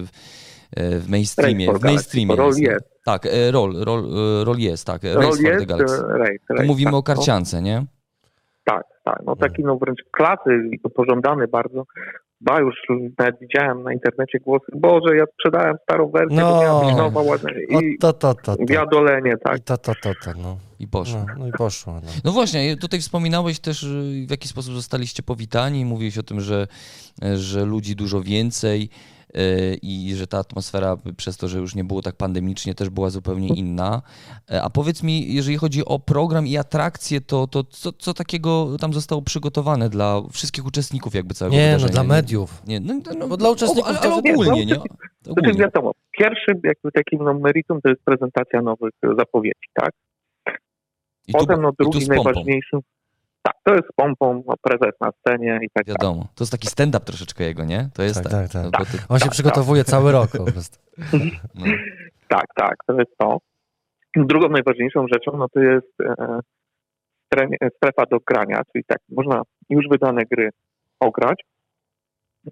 [0.77, 2.91] w mainstreamie, Race w mainstreamie Galaxy, Roll jest.
[3.05, 4.05] Tak, e, roll, roll,
[4.41, 5.03] e, roll jest, tak.
[5.03, 5.95] Race Roll for the jest, Galaxy.
[5.95, 7.75] e, Race, race, mówimy tak, o karciance, nie?
[7.75, 7.85] No,
[8.63, 9.19] tak, tak.
[9.25, 11.83] No taki no wręcz klasy i to pożądany bardzo.
[12.41, 12.75] Ba, już
[13.19, 16.51] nawet widziałem na internecie głosy, Boże, ja sprzedałem starą wersję, No.
[16.55, 17.49] bo miała być nowa, ładna.
[17.75, 18.65] O, I to, to, to, to.
[18.69, 19.57] wiadolenie, tak.
[19.57, 20.57] I to, to, to, to, no.
[20.79, 21.25] I poszło.
[21.27, 22.11] No, no i poszło, no.
[22.23, 25.85] No właśnie, tutaj wspominałeś też, y, w jaki sposób zostaliście powitani.
[25.85, 26.67] Mówiłeś o tym, że,
[27.35, 29.20] że ludzi dużo więcej y,
[29.81, 33.47] i że ta atmosfera przez to, że już nie było tak pandemicznie, też była zupełnie
[33.47, 34.01] inna.
[34.51, 38.77] E, A powiedz mi, jeżeli chodzi o program i atrakcje, to, to co, co takiego
[38.79, 41.93] tam zostało przygotowane dla wszystkich uczestników jakby całego Nie, no wydarzenia?
[41.93, 42.61] dla mediów.
[42.67, 44.75] Nie, no, no, Bo dla uczestników ale, to- ale nie, ogólnie, nie?
[44.75, 44.89] Znaczy
[45.29, 45.53] Ogólnie.
[45.59, 49.91] wiadomo, pierwszy jakby takim no, meritum to jest prezentacja nowych e, zapowiedzi, tak?
[51.27, 51.89] I tu, Potem no i tu
[53.43, 55.97] tak, to jest z pompą, no, prezes na scenie i tak dalej.
[56.01, 56.21] wiadomo.
[56.35, 57.89] To jest taki stand-up troszeczkę jego, nie?
[57.93, 58.49] To jest Tak, tak.
[58.49, 58.79] tak, tak.
[58.79, 60.77] No, ty, On się Tak, przygotowuje cały rok po prostu.
[61.55, 61.65] no.
[62.27, 63.37] Tak, tak, to jest to.
[64.15, 66.39] Drugą najważniejszą rzeczą, no to jest e,
[67.33, 70.49] stre- strefa do grania, czyli tak, można już wydane gry
[70.99, 71.41] ograć,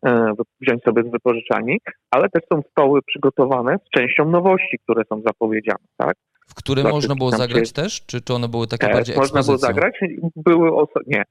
[0.06, 1.78] e, wziąć sobie z wypożyczalni,
[2.12, 6.14] ale też są stoły przygotowane z częścią nowości, które są zapowiedziane, tak?
[6.50, 8.02] W którym Dla można było zagrać się- też?
[8.06, 9.68] Czy, czy one były takie Też bardziej można było ekspozycją?
[9.68, 10.00] zagrać.
[10.36, 11.24] Były oso- nie.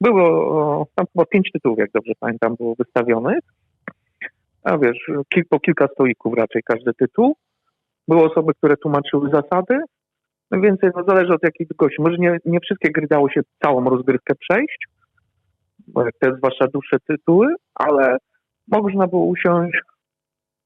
[0.00, 3.38] Było tam chyba pięć tytułów, jak dobrze pamiętam, było wystawionych.
[4.62, 4.98] A wiesz,
[5.34, 7.36] kil- po kilka stolików raczej każdy tytuł.
[8.08, 9.78] Były osoby, które tłumaczyły zasady.
[10.50, 12.02] No więcej, no zależy od jakiej gości.
[12.02, 14.86] Może nie, nie wszystkie gry dało się całą rozgrywkę przejść,
[15.88, 18.16] bo jak te zwłaszcza dłuższe tytuły, ale
[18.68, 19.78] można było usiąść,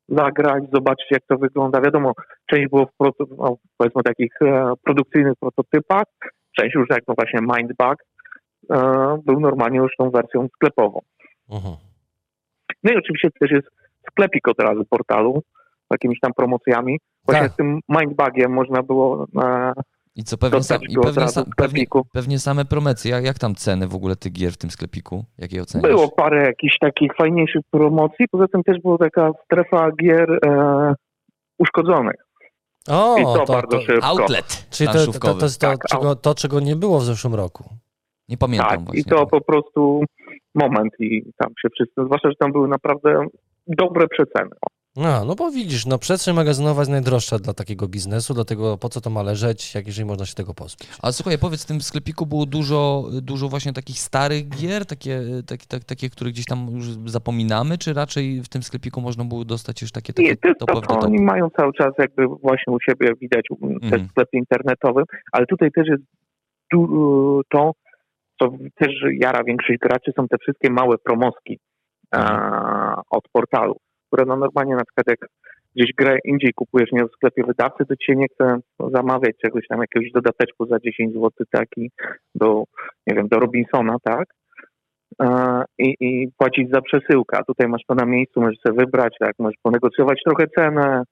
[0.09, 1.81] zagrać, zobaczyć jak to wygląda.
[1.81, 2.13] Wiadomo,
[2.47, 6.05] część było w proto, no, powiedzmy takich e, produkcyjnych prototypach,
[6.61, 7.97] część już jak no właśnie Mindbug
[8.71, 11.01] e, był normalnie już tą wersją sklepową.
[11.51, 11.75] Mhm.
[12.85, 13.69] No i oczywiście też jest
[14.11, 15.43] sklepik od razu portalu,
[15.91, 16.99] z jakimiś tam promocjami.
[17.25, 17.53] Właśnie Tak.
[17.53, 19.73] z tym Mindbugiem można było e,
[20.19, 23.11] I co, pewnie, sam, i pewnie, sam, pewnie, pewnie same promocje.
[23.11, 25.25] Jak, jak tam ceny w ogóle tych gier w tym sklepiku?
[25.39, 25.91] Jak je oceniasz?
[25.91, 30.95] Było parę jakichś takich fajniejszych promocji, poza tym też była taka strefa gier e,
[31.59, 32.27] uszkodzonych.
[32.89, 34.07] O, I to, to, bardzo to, szybko.
[34.07, 37.35] Outlet czyli to, to, to jest to, Tak, czego, to, czego nie było w zeszłym
[37.35, 37.65] roku.
[38.29, 39.01] Nie pamiętam Tak, właśnie.
[39.01, 40.05] i to po prostu
[40.55, 43.27] moment i tam się wszyscy, zwłaszcza, że tam były naprawdę
[43.67, 44.51] dobre przeceny.
[44.99, 49.01] No, no bo widzisz, no przestrzeń magazynowa jest najdroższa dla takiego biznesu, dlatego po co
[49.01, 50.89] to ma leżeć, jak jeżeli można się tego pozbyć.
[51.03, 55.67] A słuchaj, powiedz, w tym sklepiku było dużo, dużo właśnie takich starych gier, takie, takie,
[55.67, 59.83] takie, takie, które gdzieś tam już zapominamy, czy raczej w tym sklepiku można było dostać
[59.83, 61.05] już takie, takie Nie, to to, top?
[61.05, 63.45] oni mają cały czas jakby właśnie u siebie widać
[63.83, 64.07] Mhm.
[64.07, 66.03] w sklepie internetowym, ale tutaj też jest
[66.73, 67.73] du- to,
[68.41, 71.59] co też jara większość graczy, są te wszystkie małe promoski
[72.15, 72.21] e,
[73.11, 73.77] od portalu,
[74.09, 75.31] które no normalnie na przykład jak
[75.77, 78.59] gdzieś grę indziej kupujesz, nie w sklepie wydawcy, to ci się nie chce
[78.95, 81.91] zamawiać czegoś tam, jakiegoś dodateczku za 10 zł taki
[82.35, 82.65] do,
[83.07, 84.25] nie wiem, do Robinsona, tak?
[85.23, 87.39] E, I, i płacić za przesyłkę.
[87.39, 91.03] A tutaj masz to na miejscu, możesz sobie wybrać, tak, możesz ponegocjować trochę cenę,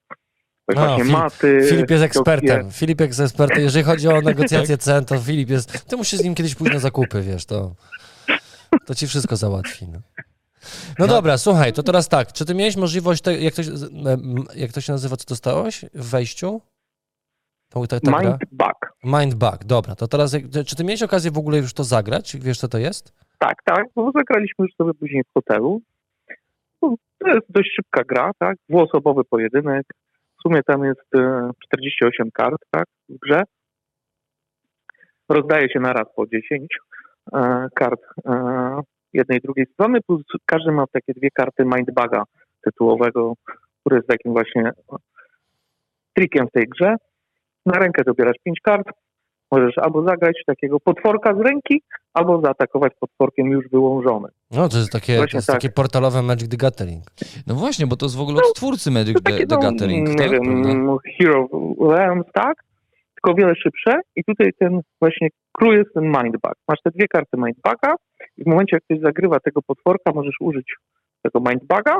[0.69, 1.61] właśnie Filip- maty.
[1.71, 2.71] Filip jest ekspertem.
[2.71, 3.63] Filip jest ekspertem.
[3.63, 5.89] Jeżeli chodzi o negocjacje cen, to Filip jest.
[5.89, 7.75] Ty musisz z nim kiedyś pójść na zakupy, wiesz, to,
[8.87, 9.87] to ci wszystko załatwi.
[9.93, 9.99] No.
[10.99, 12.33] No dobra, słuchaj, to teraz tak.
[12.33, 13.71] Czy ty miałeś możliwość, te, jak, to, się-
[14.57, 16.61] jak to się nazywa, co dostałeś w wejściu?
[17.71, 18.21] To, ta, ta gra?
[18.21, 18.93] Mind Bug.
[19.05, 19.95] Mindbug, dobra.
[19.95, 22.37] To teraz, jak- czy ty miałeś okazję w ogóle już to zagrać?
[22.37, 23.13] Wiesz, co to jest?
[23.39, 25.81] Tak, tak, bo zagraliśmy już sobie później w hotelu.
[27.19, 28.57] to jest dość szybka gra, tak?
[28.69, 29.87] Dwuosobowy pojedynek.
[30.39, 32.85] W sumie tam jest e, 48 kart, tak?
[33.09, 33.43] W grze.
[35.29, 36.67] Rozdaje się na raz po 10
[37.35, 38.81] e, kart e,
[39.13, 42.25] jednej i drugiej strony, plus każdy ma takie dwie karty Mindbaga
[42.65, 43.35] tytułowego,
[43.81, 44.73] który jest takim właśnie
[46.15, 46.95] trikiem w tej grze.
[47.67, 48.89] Na rękę dobierasz 5 kart,
[49.53, 51.83] możesz albo zagrać takiego potworka z ręki,
[52.15, 54.31] albo zaatakować potworkiem już wyłożonym.
[54.51, 55.57] No to jest takie, to jest tak.
[55.57, 57.05] takie portalowe Magic the Gathering.
[57.47, 60.09] No właśnie, bo to jest w ogóle od twórcy Magic the, takie, the no, Gathering,
[60.09, 60.31] nie tak?
[60.31, 60.89] wiem?
[61.19, 61.49] Hero
[61.81, 62.65] Realms, tak?
[63.27, 66.55] Tylko o wiele szybsze i tutaj ten właśnie clue jest ten mindbug.
[66.69, 67.95] Masz te dwie karty mindbuga
[68.37, 70.75] i w momencie, jak ktoś zagrywa tego potworka, możesz użyć
[71.23, 71.99] tego mindbuga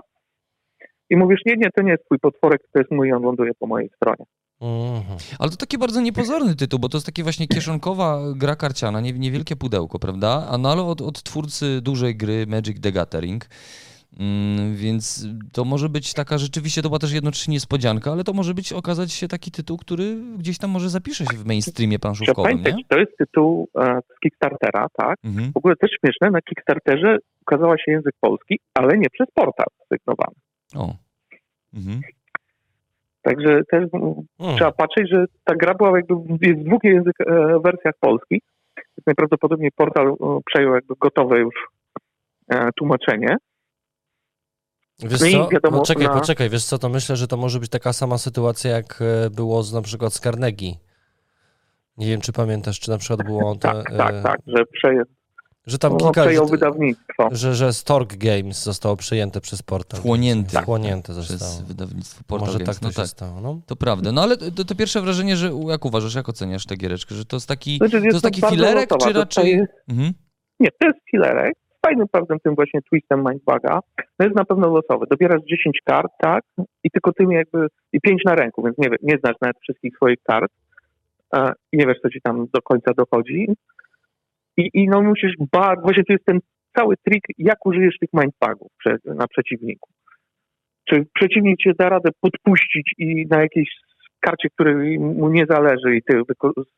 [1.11, 3.67] i mówisz, nie, nie, to nie jest twój potworek, to jest mój, on ląduje po
[3.67, 4.25] mojej stronie.
[4.61, 5.19] Mhm.
[5.39, 9.13] Ale to taki bardzo niepozorny tytuł, bo to jest takie właśnie kieszonkowa gra karciana, nie,
[9.13, 10.47] niewielkie pudełko, prawda?
[10.51, 13.45] A no ale od, od twórcy dużej gry Magic the Gathering.
[14.21, 18.55] Mm, więc to może być taka rzeczywiście, to była też jednocześnie niespodzianka, ale to może
[18.55, 22.51] być okazać się taki tytuł, który gdzieś tam może zapisze się w mainstreamie Trzeba planszówkowym,
[22.51, 22.85] pamiętać, nie?
[22.89, 25.19] to jest tytuł e, z Kickstartera, tak?
[25.25, 25.53] Mhm.
[25.53, 30.35] W ogóle też śmieszne, na Kickstarterze ukazała się język polski, ale nie przez portal sygnowany.
[30.75, 30.95] O.
[31.75, 32.01] Mhm.
[33.23, 34.57] Także też mm, Mhm.
[34.57, 38.43] trzeba patrzeć, że ta gra była jakby w dwóch język, e, wersjach polskich.
[39.07, 41.55] Najprawdopodobniej portal e, przejął jakby gotowe już
[42.49, 43.37] e, tłumaczenie.
[44.99, 45.49] Wiesz co?
[45.49, 48.19] wiadomo, no czekaj, na- poczekaj, wiesz co, to myślę, że to może być taka sama
[48.19, 50.73] sytuacja, jak e, było z, na przykład z Carnegie.
[51.99, 55.03] Nie wiem, czy pamiętasz, czy na przykład było to, Tak, tak, e, tak, że, przeje,
[55.67, 57.29] że tam no, kilka, przejął że, wydawnictwo.
[57.31, 60.01] że, że Stork Games zostało przejęte przez portal.
[60.01, 60.57] Wchłonięty.
[60.59, 61.69] Wchłonięte Przez zostało.
[61.69, 62.77] wydawnictwo Portal Może Games.
[62.77, 63.41] tak to no się tak, stało.
[63.41, 63.61] No.
[63.67, 64.13] to prawda.
[64.13, 67.37] No ale to, to pierwsze wrażenie, że jak uważasz, jak oceniasz tę giereczkę, że to
[67.37, 69.15] jest taki, Znaczy, to jest taki filerek, czy raczej...
[69.15, 70.13] dostaje- Mhm.
[70.61, 71.55] Nie, to jest filerek.
[71.87, 73.81] Fajnym pewnym tym właśnie twistem Mindbuga.
[74.17, 75.07] To jest na pewno losowy.
[75.11, 76.45] Dobierasz 10 kart, tak?
[76.85, 77.67] I tylko tymi jakby...
[77.93, 80.53] I 5 na ręku, więc nie, nie znasz nawet wszystkich swoich kart.
[81.35, 83.47] E, I nie wiesz, co ci tam do końca dochodzi.
[84.57, 85.83] I, i no musisz bardzo...
[85.83, 86.39] Właśnie to jest ten
[86.77, 89.91] cały trik, jak użyjesz tych mindbugów prze, na przeciwniku.
[90.85, 93.69] Czy przeciwnik cię da radę podpuścić i na jakiejś
[94.21, 96.23] karcie, której mu nie zależy i ty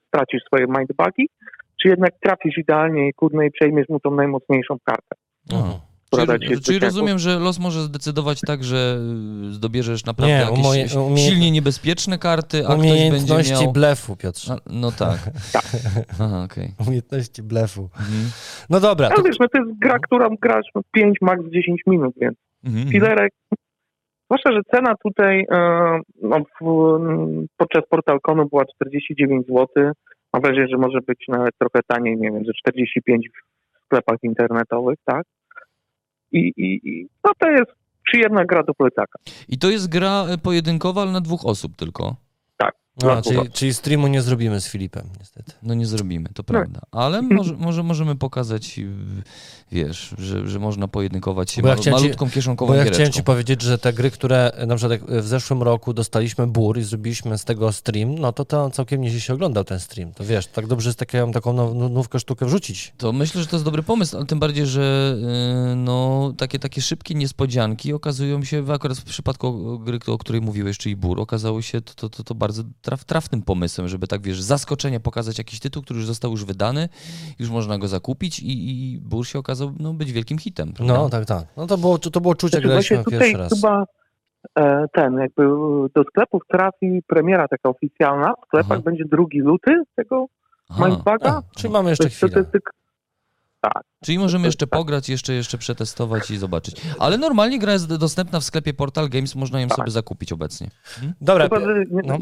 [0.09, 1.29] stracisz swoje mindbugi,
[1.83, 5.17] czy jednak trafisz idealnie i kurde i przejmiesz mu tą najmocniejszą kartę.
[5.53, 5.75] Mhm.
[6.07, 8.99] która da Czyli, czyli rozumiem, że los może zdecydować tak, że
[9.51, 13.73] zdobierzesz naprawdę Nie, jakieś umoje- umie- silnie niebezpieczne karty, a ktoś będzie Umiejętności miał...
[13.73, 14.53] blefu, Piotrze.
[14.55, 15.19] A, no tak.
[16.21, 16.69] Aha, okej.
[16.87, 17.83] Umiejętności blefu.
[17.83, 18.31] Mhm.
[18.71, 21.81] No dobra, to, No wiesz, no to jest gra, którą grasz no, 5, max 10
[21.87, 22.89] minut, więc Mhm.
[22.89, 23.33] filerek.
[24.27, 26.65] Zwłaszcza, że cena tutaj e, no, w,
[27.57, 29.67] podczas PortalConu była 49 zł.
[30.33, 34.99] Mam wrażenie, że może być nawet trochę taniej, nie wiem, że 45 w sklepach internetowych,
[35.05, 35.27] tak?
[36.33, 37.73] I, i, i no to jest
[38.05, 39.19] przyjemna gra do plecaka.
[39.49, 42.17] I to jest gra y, pojedynkowa, ale na dwóch osób tylko.
[43.03, 45.53] No, dla czyli, czyli streamu nie zrobimy z Filipem, niestety.
[45.63, 46.81] No nie zrobimy, to prawda.
[46.91, 48.87] Ale może, może możemy pokazać, y,
[49.73, 52.81] wiesz, że, że można pojedynkować się Bo ja malu- chciałem ci- malutką kieszonkową Bo ja
[52.85, 52.95] giereczką.
[52.97, 56.83] chciałem ci powiedzieć, że te gry, które na przykład w zeszłym roku dostaliśmy bur i
[56.83, 60.13] zrobiliśmy z tego stream, no to to całkiem nieźle się oglądał ten stream.
[60.13, 62.93] To wiesz, tak dobrze jest taką, taką now- nówkę sztukę wrzucić.
[62.97, 65.17] To myślę, że to jest dobry pomysł, ale tym bardziej, że
[65.73, 70.41] y, no, takie, takie szybkie niespodzianki okazują się, w- akurat w przypadku gry, o której
[70.43, 74.23] mówiłeś, czyli Bur, okazało się to, to, to, to bardzo traf, trafnym pomysłem, żeby tak,
[74.23, 76.89] wiesz, z zaskoczenia pokazać jakiś tytuł, który już został już wydany,
[77.39, 78.53] już można go zakupić i,
[78.95, 80.73] i Bur się okazał no, być wielkim hitem.
[80.73, 80.95] prawda?
[80.95, 81.45] No tak, tak.
[81.57, 83.55] No to było, to było czuć, jak Znaczy, graliśmy tutaj pierwszy raz.
[83.55, 83.85] chyba
[84.59, 85.43] e, ten, jakby
[85.95, 88.33] do sklepów trafi premiera taka oficjalna.
[88.45, 88.83] W sklepach Aha.
[88.85, 90.27] będzie 2 luty tego.
[90.79, 91.17] Mindbuga.
[91.23, 92.45] A, czyli mamy jeszcze To to chwilę.
[92.45, 92.71] tylko-
[93.61, 93.83] Tak.
[94.05, 96.77] Czyli możemy To- jeszcze pograć, jeszcze, jeszcze przetestować i zobaczyć.
[96.99, 99.77] Ale normalnie gra jest dostępna w sklepie Portal Games, można ją Tak.
[99.77, 100.71] sobie zakupić obecnie.
[101.21, 102.19] Dobra, Chyba, że nie- no.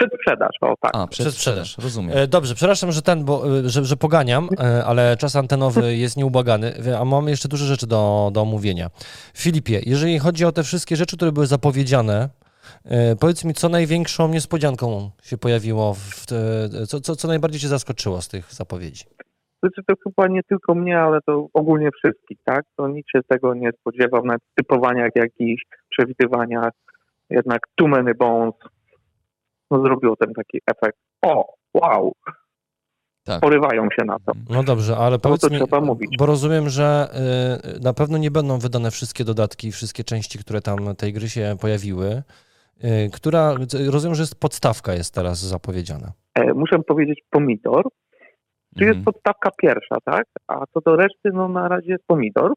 [0.00, 0.92] Przedsprzedaż, o tak.
[0.94, 1.78] A, Przedsprzedaż.
[1.78, 2.18] rozumiem.
[2.18, 6.16] E, Dobrze, przepraszam, że ten, bo, e, że, że poganiam, e, ale czas antenowy jest
[6.16, 8.90] nieubłagany, e, a mamy jeszcze dużo rzeczy do, do omówienia.
[9.34, 12.28] Filipie, jeżeli chodzi o te wszystkie rzeczy, które były zapowiedziane,
[13.20, 16.26] powiedz mi, co największą niespodzianką się pojawiło, w
[16.86, 19.04] co, co, co najbardziej cię zaskoczyło z tych zapowiedzi?
[19.62, 22.64] Znaczy to chyba nie tylko mnie, ale to ogólnie wszystkich, tak?
[22.76, 26.70] To nikt się tego nie spodziewał, nawet w typowaniach jakichś, przewidywaniach.
[27.30, 28.54] Jednak Too Many Bones
[29.70, 30.98] no, zrobiło ten taki efekt.
[31.22, 32.12] O, wow!
[33.24, 33.40] Tak.
[33.40, 34.32] Porywają się na to.
[34.50, 36.10] No dobrze, ale powiedz to mi, trzeba mówić.
[36.18, 37.08] bo rozumiem, że
[37.76, 41.56] y, na pewno nie będą wydane wszystkie dodatki, wszystkie części, które tam tej gry się
[41.60, 42.22] pojawiły,
[42.84, 43.54] y, która,
[43.90, 46.12] rozumiem, że jest podstawka jest teraz zapowiedziana.
[46.34, 47.82] E, muszę powiedzieć pomidor,
[48.74, 48.96] Czyli Mhm.
[48.96, 50.24] jest podstawka pierwsza, tak?
[50.48, 52.52] A co do reszty, no na razie jest pomidor.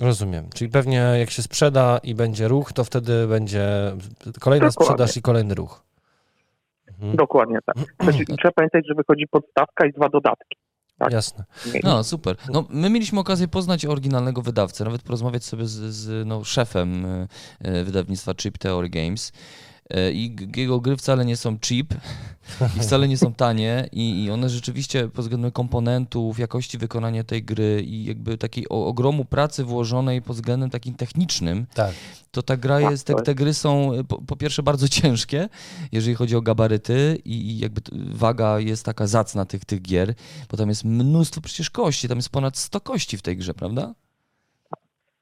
[0.00, 0.44] Rozumiem.
[0.54, 3.68] Czyli pewnie jak się sprzeda i będzie ruch, to wtedy będzie
[4.40, 4.70] kolejna Dokładnie.
[4.86, 5.82] sprzedaż i kolejny ruch.
[7.00, 7.16] Mhm.
[7.16, 7.76] Dokładnie tak.
[8.02, 10.56] Znaczy, trzeba pamiętać, że wychodzi podstawka i dwa dodatki.
[10.98, 11.12] tak.
[11.12, 11.44] Jasne.
[11.82, 12.36] No, super.
[12.52, 17.28] No, my mieliśmy okazję poznać oryginalnego wydawcę, nawet porozmawiać sobie z, z no, szefem y,
[17.66, 19.32] y, wydawnictwa Cheap Theory Games.
[19.94, 21.86] Y, I jego gry wcale nie są cheap
[22.76, 27.42] i wcale nie są tanie i, i one rzeczywiście pod względem komponentów, jakości wykonania tej
[27.44, 31.94] gry i jakby takiej o, ogromu pracy włożonej pod względem takim technicznym, Tak.
[32.30, 35.48] to ta gra Tak, jest, te, jest- te gry są po, po pierwsze bardzo ciężkie,
[35.92, 37.80] jeżeli chodzi o gabaryty i, i jakby
[38.10, 40.14] waga jest taka zacna tych, tych gier,
[40.50, 43.94] bo tam jest mnóstwo przecież kości, tam jest ponad 100 kości w tej grze, prawda?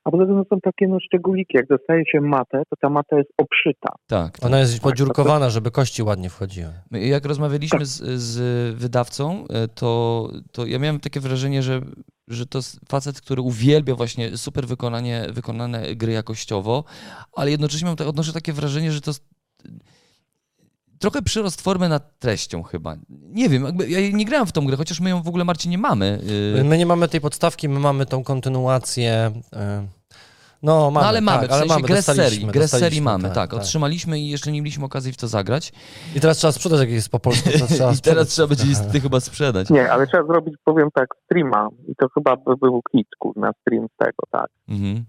[0.05, 1.57] A poza tym są takie no, szczególiki.
[1.57, 3.89] Jak dostaje się matę, to ta mata jest obszyta.
[4.07, 4.39] Tak.
[4.39, 4.47] tak.
[4.47, 6.73] Ona jest podziurkowana, żeby kości ładnie wchodziły.
[6.91, 11.81] My Jak rozmawialiśmy z, z wydawcą, y, to, to ja miałem takie wrażenie, że,
[12.29, 16.85] że to jest facet, który uwielbia właśnie super wykonanie, wykonane gry jakościowo,
[17.33, 19.35] ale jednocześnie mam, odnoszę takie wrażenie, że to jest
[21.05, 22.95] trochę przyrost formy nad treścią chyba.
[23.09, 25.71] Nie wiem, jakby, ja nie grałem w tą grę, chociaż my ją w ogóle, Marcin,
[25.71, 26.19] nie mamy.
[26.61, 29.33] y, My nie mamy tej podstawki, my mamy tą kontynuację.
[29.37, 29.89] y,
[30.63, 33.31] No, mamy, no ale mamy, tak, w ale sensie mamy, grę serii, grę serii mamy,
[33.31, 35.73] tak, otrzymaliśmy i jeszcze nie mieliśmy okazji w to zagrać.
[36.17, 38.01] I teraz trzeba sprzedać, jak jest po polsku, to trzeba I sprzedać.
[38.01, 39.71] teraz trzeba będzie niestety chyba sprzedać.
[39.71, 41.69] Nie, ale trzeba zrobić, powiem tak, streama.
[41.89, 44.47] I to chyba by był hit na stream z tego, tak.
[44.69, 45.05] Mhm.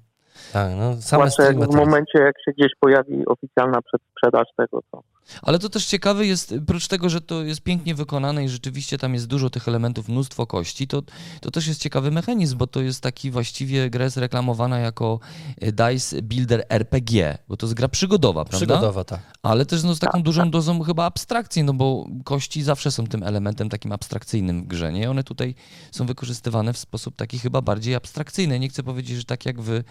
[0.53, 5.01] Tak, no, same Zwłaszcza jak w momencie, jak się gdzieś pojawi oficjalna przedsprzedaż tego, to
[5.41, 9.13] Ale to też ciekawe jest, oprócz tego, że to jest pięknie wykonane i rzeczywiście tam
[9.13, 11.01] jest dużo tych elementów, mnóstwo kości, to,
[11.41, 15.19] to też jest ciekawy mechanizm, bo to jest taki właściwie gra jest reklamowana jako
[15.61, 18.57] e, Dice Builder RPG, bo to jest gra przygodowa, prawda?
[18.57, 19.19] Przygodowa, tak.
[19.43, 23.23] Ale też no, z taką dużą dozą chyba abstrakcji, no bo kości zawsze są tym
[23.23, 25.09] elementem takim abstrakcyjnym w grze, nie?
[25.09, 25.55] One tutaj
[25.91, 28.59] są wykorzystywane w sposób taki chyba bardziej abstrakcyjny.
[28.59, 29.81] Nie chcę powiedzieć, że tak jak w,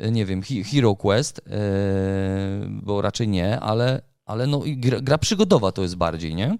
[0.00, 1.50] e, nie wiem, He- Hero Quest, e,
[2.68, 6.56] bo raczej nie, ale, ale no, i gra, gra przygodowa to jest bardziej, nie?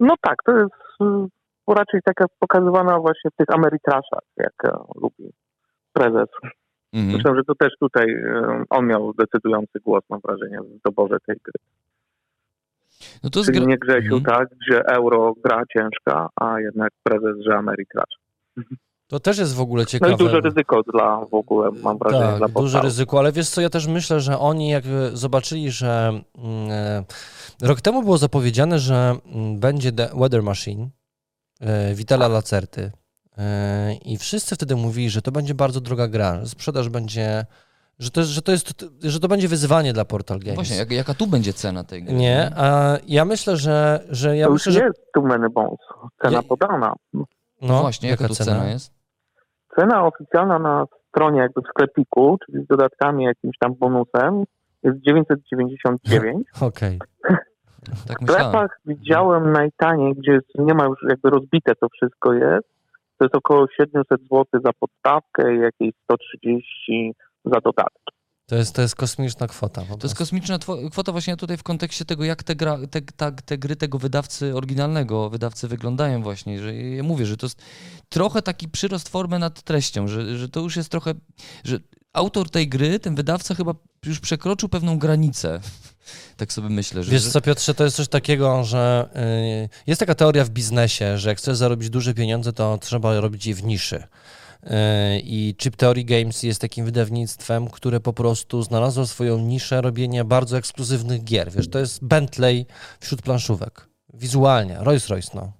[0.00, 5.32] No tak, to jest y, raczej taka pokazywana właśnie w tych Ameritraszach, jak e, lubi
[5.92, 6.28] prezes.
[6.92, 7.16] Mhm.
[7.16, 11.36] Myślę, że to też tutaj e, on miał decydujący głos, mam wrażenie, w doborze tej
[11.44, 11.60] gry.
[13.24, 13.66] No to Czyli gra...
[13.66, 14.22] nie Grzesiu, Mhm.
[14.24, 18.14] tak, że euro gra ciężka, a jednak prezes, że Ameritrasz.
[19.08, 20.12] To też jest w ogóle No ciekawe.
[20.12, 23.60] i duże ryzyko dla w ogóle, mam wrażenie, tak, dla duże ryzyko, ale wiesz co,
[23.60, 27.04] ja też myślę, że oni jak zobaczyli, że mm, e,
[27.62, 30.88] rok temu było zapowiedziane, że mm, będzie The Weather Machine
[31.60, 32.92] e, Vitala Lacerty
[33.38, 37.46] e, i wszyscy wtedy mówili, że to będzie bardzo droga gra, że sprzedaż będzie,
[37.98, 40.54] że to, że to, jest, że to będzie wyzwanie dla Portal Games.
[40.54, 42.14] Właśnie, jak, jaka tu będzie cena tej gry?
[42.14, 45.78] Nie, a ja myślę, że, że ja to już myślę, że jest tu many bones,
[46.22, 46.94] cena Je- podana.
[47.62, 48.95] No właśnie, jaka, tu cena jest?
[49.76, 54.44] Cena oficjalna na stronie jakby w sklepiku, czyli z dodatkami, jakimś tam bonusem,
[54.82, 56.48] jest 999.
[56.60, 56.98] Okej.
[58.08, 62.68] Tak W sklepach widziałem najtaniej, gdzie jest, nie ma już jakby rozbite to wszystko jest,
[63.18, 67.14] to jest około 700 zł za podstawkę i jakieś 130
[67.44, 68.15] za dodatki.
[68.46, 69.82] To jest, to jest kosmiczna kwota.
[69.84, 70.58] To jest kosmiczna
[70.90, 74.56] kwota właśnie tutaj w kontekście tego, jak te, gra, te, ta, te gry tego wydawcy
[74.56, 77.62] oryginalnego, wydawcy wyglądają właśnie, że ja mówię, że to jest
[78.08, 81.14] trochę taki przyrost formy nad treścią, że, że to już jest trochę,
[81.64, 81.78] że
[82.12, 83.74] autor tej gry, ten wydawca chyba
[84.06, 85.60] już przekroczył pewną granicę.
[86.36, 87.12] Tak sobie myślę, że...
[87.12, 89.08] Wiesz co, Piotrze, to jest coś takiego, że
[89.64, 93.46] y, jest taka teoria w biznesie, że jak chcesz zarobić duże pieniądze, to trzeba robić
[93.46, 94.02] je w niszy.
[94.66, 94.70] Y,
[95.24, 100.58] I Chip Theory Games jest takim wydawnictwem, które po prostu znalazło swoją niszę robienia bardzo
[100.58, 101.52] ekskluzywnych gier.
[101.52, 102.66] Wiesz, to jest Bentley
[103.00, 103.88] wśród planszówek.
[104.14, 105.52] Wizualnie, Rolls Royce, no.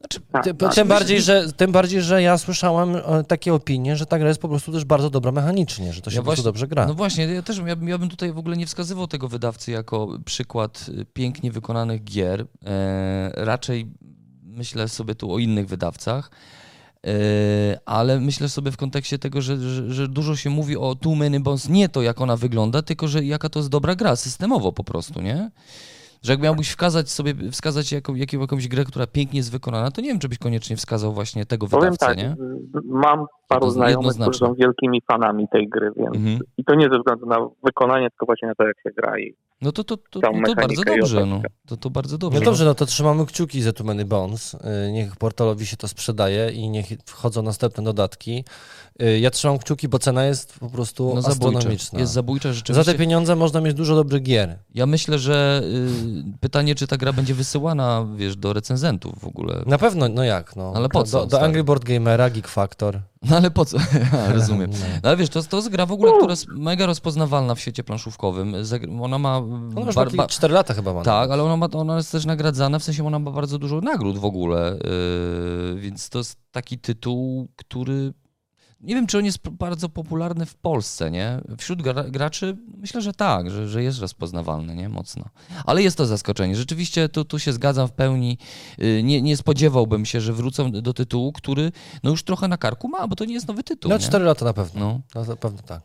[0.00, 0.74] Znaczy, Tak, Tym, tak.
[0.74, 4.40] tym, bardziej, że, tym bardziej, że ja słyszałem e, takie opinie, że ta gra jest
[4.40, 6.86] po prostu też bardzo dobra mechanicznie, że to się Ja po prostu dobrze gra.
[6.86, 9.70] No właśnie, ja też ja, bym- ja bym tutaj w ogóle nie wskazywał tego wydawcy
[9.70, 12.46] jako przykład y, pięknie wykonanych gier.
[12.66, 13.90] E, raczej
[14.42, 16.30] myślę sobie tu o innych wydawcach.
[17.06, 17.10] E,
[17.86, 21.40] ale myślę sobie w kontekście tego, że, że, że dużo się mówi o Too Many
[21.40, 24.84] Bones, nie to jak ona wygląda, tylko że jaka to jest dobra gra, systemowo po
[24.84, 25.50] prostu, nie?
[26.22, 30.00] Że jak miałbyś wskazać sobie, wskazać jaką, jaką, jakąś grę, która pięknie jest wykonana, to
[30.00, 32.36] nie wiem, czy byś koniecznie wskazał właśnie tego Powiem wydawcę, tak, nie?
[32.84, 36.38] mam paru znajomych, którzy są wielkimi fanami tej gry, więc Mhm.
[36.56, 39.34] i to nie ze względu na wykonanie, tylko właśnie na to, jak się gra i
[39.60, 41.42] No to, to, to, to bardzo dobrze, no.
[41.66, 42.38] To, to bardzo dobrze.
[42.38, 44.54] No dobrze, no to trzymamy kciuki za Too Many Bones.
[44.54, 48.44] Y, Niech portalowi się to sprzedaje i niech wchodzą następne dodatki.
[49.02, 51.98] Y, Ja trzymam kciuki, bo cena jest po prostu No astronomiczna.
[51.98, 52.92] Jest zabójcza Za rzeczywiście.
[52.92, 54.58] te pieniądze można mieć dużo dobrych gier.
[54.74, 59.62] Ja myślę, że y, pytanie, czy ta gra będzie wysyłana, wiesz, do recenzentów w ogóle.
[59.66, 60.72] Na pewno, no jak, no.
[60.76, 61.42] Ale po co, Do, do?
[61.42, 63.00] Angry Board Gamera, Geek Factor.
[63.30, 63.78] No ale po co?
[64.34, 64.70] Rozumiem.
[64.70, 64.76] No.
[65.02, 67.84] No ale wiesz, to, to jest gra w ogóle, która jest mega rozpoznawalna w świecie
[67.84, 68.54] planszówkowym.
[69.02, 69.36] Ona ma...
[69.36, 71.02] Ona już bar- ma ba- 4 lata chyba ma.
[71.02, 74.18] tak, ale ona, ma, ona jest też nagradzana, w sensie ona ma bardzo dużo nagród
[74.18, 74.78] w ogóle,
[75.74, 78.12] yy, więc to jest taki tytuł, który...
[78.86, 81.40] Nie wiem, czy on jest bardzo popularny w Polsce, nie?
[81.58, 84.88] Wśród gra, graczy myślę, że tak, że, że jest rozpoznawalny, nie?
[84.88, 85.24] Mocno.
[85.64, 86.56] Ale jest to zaskoczenie.
[86.56, 88.38] Rzeczywiście tu, tu się zgadzam w pełni.
[88.78, 91.72] Yy, Nie, nie spodziewałbym się, że wrócą do tytułu, który
[92.02, 94.02] no już trochę na karku ma, bo to nie jest nowy tytuł, No nie?
[94.04, 94.80] 4 lata na pewno.
[94.80, 95.00] No.
[95.14, 95.82] No, na pewno tak.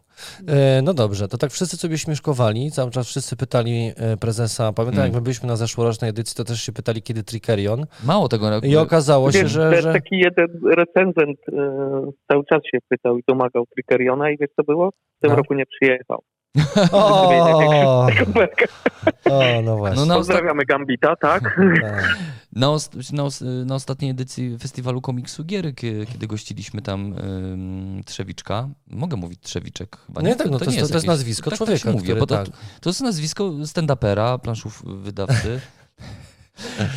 [0.47, 4.99] E, no dobrze, to tak wszyscy sobie śmieszkowali, cały czas wszyscy pytali e, prezesa, pamiętam
[4.99, 5.05] Mm.
[5.07, 8.59] jak my byliśmy na zeszłorocznej edycji, to też się pytali kiedy Trickerion Mało tego.
[8.63, 9.81] i okazało się, Wiesz, że...
[9.81, 9.93] że...
[9.93, 10.47] taki jeden
[10.77, 14.89] recenzent e, cały czas się pytał i domagał Trickeriona i wiesz co było?
[14.89, 15.35] W tym No.
[15.35, 16.23] roku nie przyjechał.
[16.91, 18.07] O,
[19.31, 19.99] o, no właśnie.
[19.99, 21.41] No na, osta- Pozdrawiamy Gambita, tak?
[21.81, 22.17] Tak.
[22.53, 28.01] na, ost- na, os- na ostatniej edycji festiwalu komiksu Gier, kie- kiedy gościliśmy tam ym,
[28.05, 31.67] Trzewiczka, mogę mówić Trzewiczek chyba, Nie, tak, no to jest- to jest nazwisko tak, tak
[31.67, 32.47] człowieka, się mówi, który bo to, tak.
[32.81, 35.59] to jest nazwisko stand-upera, planszów wydawcy.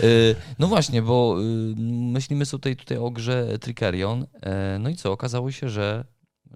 [0.02, 1.74] Y, No właśnie, bo y,
[2.12, 6.04] myślimy sobie tutaj, tutaj o grze Trickerion, e, no i co, okazało się, że,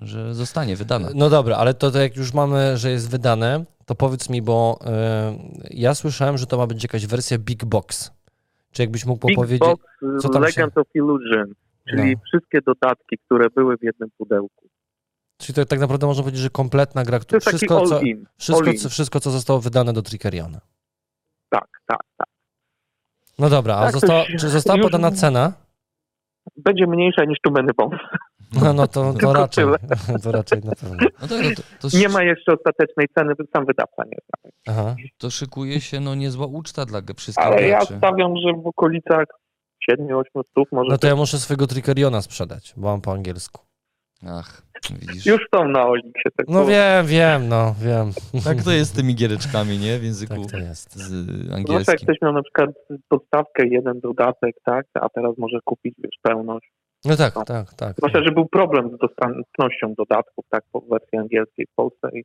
[0.01, 1.09] że zostanie wydana.
[1.15, 4.79] No dobra, ale to, to jak już mamy, że jest wydane, to powiedz mi, bo
[4.87, 5.35] e,
[5.71, 8.13] ja słyszałem, że to ma być jakaś wersja Big Box.
[8.73, 9.61] Czy jakbyś mógł Big powiedzieć...
[9.61, 9.83] Box
[10.21, 11.55] co tam Legend of Illusion,
[11.89, 12.21] czyli No.
[12.25, 14.69] wszystkie dodatki, które były w jednym pudełku.
[15.39, 18.01] Czyli to tak naprawdę można powiedzieć, że kompletna gra, To która, wszystko, co,
[18.39, 20.61] wszystko, co, wszystko, co zostało wydane do Trickeriona.
[21.49, 22.29] Tak, tak, tak.
[23.39, 25.53] No dobra, a Tak, została, czy została podana cena?
[26.57, 27.99] Będzie mniejsza niż tu Many Bombs.
[28.53, 29.65] No, no to, to raczej,
[30.23, 30.97] to raczej na pewno.
[31.23, 31.49] No tak, no
[31.81, 34.51] to, to, Nie ma jeszcze ostatecznej ceny, sam wydawca nie zna.
[34.67, 34.97] Aha.
[35.19, 37.97] to szykuje się no niezła uczta dla wszystkich Ale ja graczy.
[37.99, 39.25] stawiam, że w okolicach
[39.91, 43.63] 7-8 stów może No to ja muszę swojego Trickeriona sprzedać, bo mam po angielsku.
[44.27, 44.63] Ach,
[45.01, 45.27] widzisz.
[45.27, 46.29] Już są na Oliksie.
[46.37, 46.67] Tak No było.
[46.67, 48.11] wiem, wiem, no wiem.
[48.45, 49.99] Tak to jest z tymi giereczkami, nie?
[49.99, 50.97] W języku Tak to jest.
[50.97, 51.97] z Zwłaszcza jak angielskim.
[51.97, 52.71] ktoś miał na przykład
[53.09, 56.73] podstawkę, jeden dodatek, tak, a teraz może kupić wiesz, pełność.
[57.05, 57.97] No tak, tak, tak.
[57.97, 62.25] Zwłaszcza, że był problem z dostępnością dodatków, tak, po wersji angielskiej w Polsce i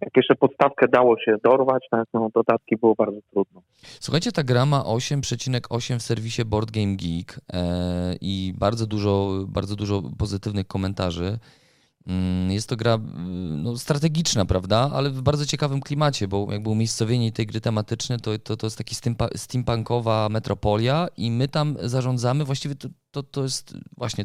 [0.00, 3.62] jak jeszcze podstawkę dało się dorwać, tak, no dodatki było bardzo trudno.
[4.00, 9.76] Słuchajcie, ta gra ma 8,8 w serwisie Board Game Geek e, i bardzo dużo, bardzo
[9.76, 11.38] dużo pozytywnych komentarzy.
[12.06, 14.90] Mm, Jest to gra mm, no, strategiczna, prawda?
[14.94, 18.78] Ale w bardzo ciekawym klimacie, bo jakby umiejscowienie tej gry tematyczne to, to, to jest
[18.78, 18.94] taki
[19.36, 24.24] steampunkowa metropolia i my tam zarządzamy, właściwie to, to, to jest właśnie,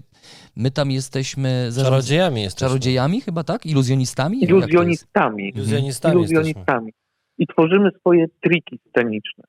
[0.56, 2.68] my tam jesteśmy zarządz- Czarodziejami jesteśmy.
[2.68, 3.66] czarodziejami chyba, tak?
[3.66, 4.40] Iluzjonistami?
[4.40, 4.50] To jest?
[4.52, 5.52] Iluzjonistami.
[5.56, 6.16] Iluzjonistami.
[6.16, 6.94] Iluzjonistami.
[7.38, 9.44] I tworzymy swoje triki sceniczne.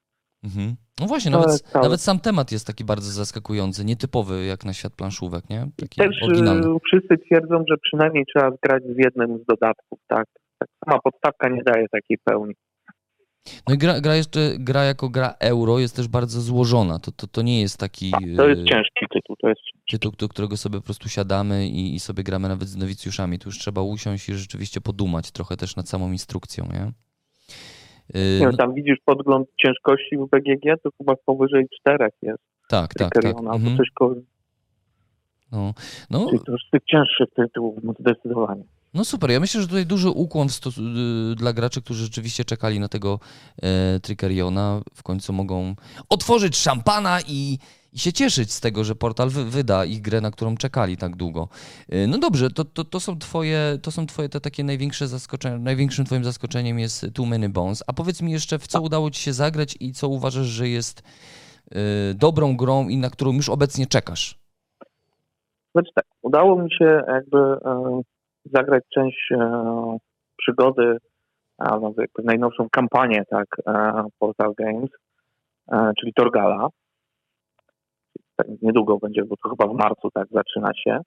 [0.44, 0.76] Mhm.
[1.00, 5.50] No właśnie, nawet, nawet sam temat jest taki bardzo zaskakujący, nietypowy jak na świat planszówek,
[5.50, 5.66] nie?
[5.76, 6.66] Taki Też oryginalny.
[6.66, 10.24] y, wszyscy twierdzą, że przynajmniej trzeba zgrać z jednym z dodatków, tak.
[10.58, 10.68] tak.
[10.84, 12.54] Sama podstawka nie daje takiej pełni.
[13.68, 16.98] No i gra, gra jeszcze, gra jako gra euro jest też bardzo złożona.
[16.98, 19.60] To, to, to nie jest taki To jest e, ciężki tytuł, to jest
[19.90, 23.38] tytuł, do którego sobie po prostu siadamy i, i sobie gramy nawet z nowicjuszami.
[23.38, 26.92] Tu już trzeba usiąść i rzeczywiście podumać trochę też nad samą instrukcją, nie?
[28.40, 33.24] No, tam widzisz podgląd ciężkości w BGG, to chyba powyżej czterech jest tak, tak, tak.
[33.24, 33.76] Mhm.
[33.76, 34.14] coś koło,
[35.52, 35.74] No,
[36.10, 38.64] no, czyli to już z tych cięższych tytułów, zdecydowanie.
[38.94, 40.48] No super, ja myślę, że tutaj duży ukłon
[41.32, 43.18] y, dla graczy, którzy rzeczywiście czekali na tego
[43.62, 44.00] e.
[44.94, 45.74] W końcu mogą
[46.08, 47.58] otworzyć szampana i,
[47.92, 51.16] i się cieszyć z tego, że portal wy, wyda ich grę, na którą czekali tak
[51.16, 51.48] długo.
[51.88, 55.58] E, no dobrze, to, to, to są twoje, to są twoje te takie największe zaskoczenia,
[55.58, 57.84] największym twoim zaskoczeniem jest Too Many Bones.
[57.86, 61.02] A powiedz mi jeszcze, w co udało ci się zagrać i co uważasz, że jest
[61.72, 64.40] e, dobrą grą i na którą już obecnie czekasz?
[65.74, 68.00] Znaczy tak, udało mi się jakby e,
[68.44, 69.96] zagrać część e,
[70.36, 70.98] przygody,
[71.58, 74.90] a no, jakby najnowszą kampanię, tak, e, Portal Games,
[76.00, 76.68] czyli Torgala.
[78.40, 80.98] Tak, niedługo będzie, bo to chyba w marcu tak zaczyna się.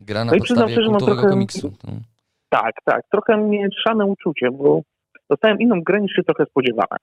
[0.00, 1.72] Gra na No i przyznam no trochę- komiksu.
[1.84, 1.92] No.
[2.48, 4.80] Tak, tak, trochę mieszane uczucie, bo
[5.30, 6.98] dostałem inną grę niż się trochę spodziewałem.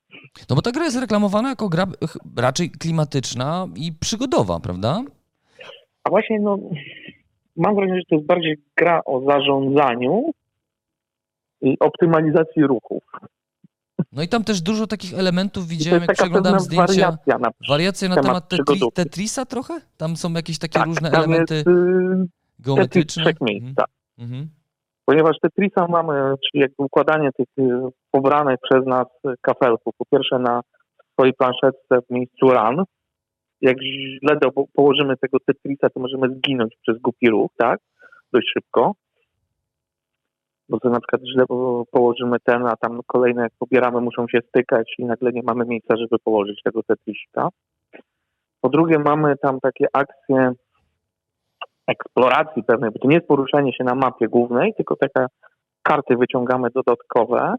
[0.49, 1.85] No bo ta gra jest reklamowana jako gra
[2.37, 5.01] raczej klimatyczna i przygodowa, prawda?
[6.03, 6.57] A właśnie, no,
[7.57, 10.31] mam wrażenie, że to jest bardziej gra o zarządzaniu
[11.61, 13.03] i optymalizacji ruchów.
[14.11, 16.87] No i tam też dużo takich elementów widziałem, jak przeglądam zdjęcia.
[16.87, 18.93] wariacja na Wariacje na temat temat.
[18.93, 19.73] Tetrisa trochę?
[19.97, 22.29] Tam są jakieś takie tak, różne elementy jest y, Tetris
[22.59, 23.23] geometryczne.
[23.23, 23.75] trzech miejsc, Mhm.
[23.75, 23.87] tak.
[24.19, 24.49] Mhm.
[25.05, 26.13] Ponieważ Tetrisa mamy,
[26.45, 27.63] czyli jakby układanie tych y,
[28.11, 29.07] pobranych przez nas
[29.41, 29.93] kafelków.
[29.97, 30.61] Po pierwsze na
[31.13, 32.83] swojej planszetce w miejscu run,
[33.61, 34.39] jak źle
[34.75, 37.79] położymy tego Tetrisa, to możemy zginąć przez głupi ruch, tak?
[38.33, 38.91] Dość szybko.
[40.69, 44.39] Bo to na przykład źle po- położymy ten, a tam kolejne jak pobieramy muszą się
[44.47, 47.49] stykać i nagle nie mamy miejsca, żeby położyć tego Tetrisika.
[48.61, 50.51] Po drugie mamy tam takie akcje
[51.87, 55.27] eksploracji pewnej, bo to nie jest poruszanie się na mapie głównej, tylko taka
[55.83, 57.55] karty wyciągamy dodatkowe,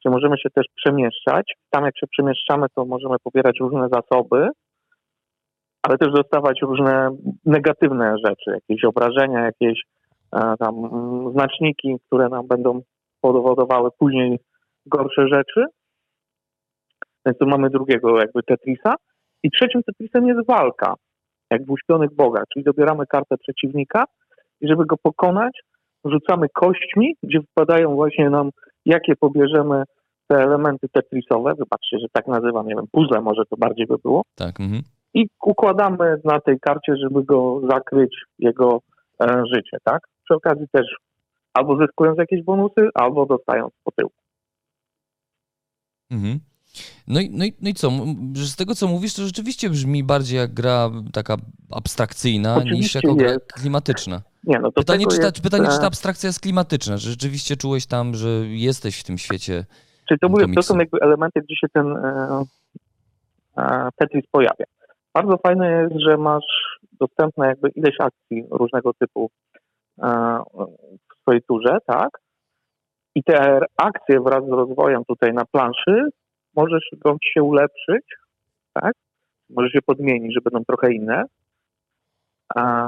[0.00, 1.54] gdzie możemy się też przemieszczać.
[1.70, 4.48] Tam jak się przemieszczamy, to możemy pobierać różne zasoby,
[5.82, 7.10] ale też dostawać różne
[7.44, 9.82] negatywne rzeczy, jakieś obrażenia, jakieś
[10.58, 10.74] tam
[11.32, 12.80] znaczniki, które nam będą
[13.20, 14.38] powodowały później
[14.86, 15.64] gorsze rzeczy.
[17.26, 18.94] Więc tu mamy drugiego jakby Tetrisa.
[19.42, 20.94] I trzecim Tetrisem jest walka,
[21.50, 24.04] jak w Uśpionych Bogach, czyli dobieramy kartę przeciwnika
[24.60, 25.60] i żeby go pokonać,
[26.04, 28.50] rzucamy kośćmi, gdzie wpadają właśnie nam,
[28.84, 29.82] jakie pobierzemy
[30.28, 34.22] te elementy tetrisowe, wybaczcie, że tak nazywam, nie wiem, puzzle może to bardziej by było,
[34.34, 34.82] Tak, mhm.
[35.14, 38.80] i układamy na tej karcie, żeby go zakryć, jego
[39.22, 40.00] e, życie, tak?
[40.26, 40.86] Przy okazji też
[41.54, 44.10] albo zyskując jakieś bonusy, albo dostając po tyłu.
[46.10, 46.40] Mhm.
[47.08, 47.90] No i, no, i, no i co?
[48.34, 51.36] Z tego, co mówisz, to rzeczywiście brzmi bardziej jak gra taka
[51.70, 53.52] abstrakcyjna niż Oczywiście jako gra jest.
[53.52, 54.22] klimatyczna.
[54.44, 57.10] Nie, no to Pytanie, czy ta, jest, pytanie, czy e, ta abstrakcja jest klimatyczna, że
[57.10, 59.64] rzeczywiście czułeś tam, że jesteś w tym świecie.
[60.08, 62.44] Czyli to mówię, to są jakby elementy, gdzie się ten e,
[63.58, 64.64] e, Tetris pojawia.
[65.14, 66.44] Bardzo fajne jest, że masz
[67.00, 69.55] dostępne jakby ileś akcji różnego typu e,
[69.98, 72.08] w swojej turze, tak?
[73.14, 76.08] I te akcje wraz z rozwojem tutaj na planszy
[76.56, 76.90] możesz
[77.34, 78.04] się ulepszyć,
[78.72, 78.92] tak?
[79.50, 81.24] Może się podmienić, że będą trochę inne.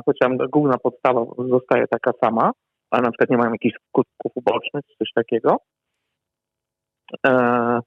[0.06, 2.50] Chociaż główna podstawa zostaje taka sama,
[2.90, 5.56] ale na przykład nie mają jakichś skutków ubocznych, czy coś takiego.
[7.26, 7.80] E,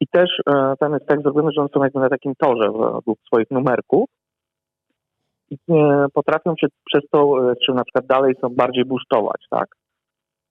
[0.00, 3.18] I też e, tam jest tak zrobione, że one są jakby na takim torze według
[3.26, 4.15] swoich numerków e,
[6.14, 9.68] potrafią się przez to, e, czy na przykład dalej są bardziej boostować, tak?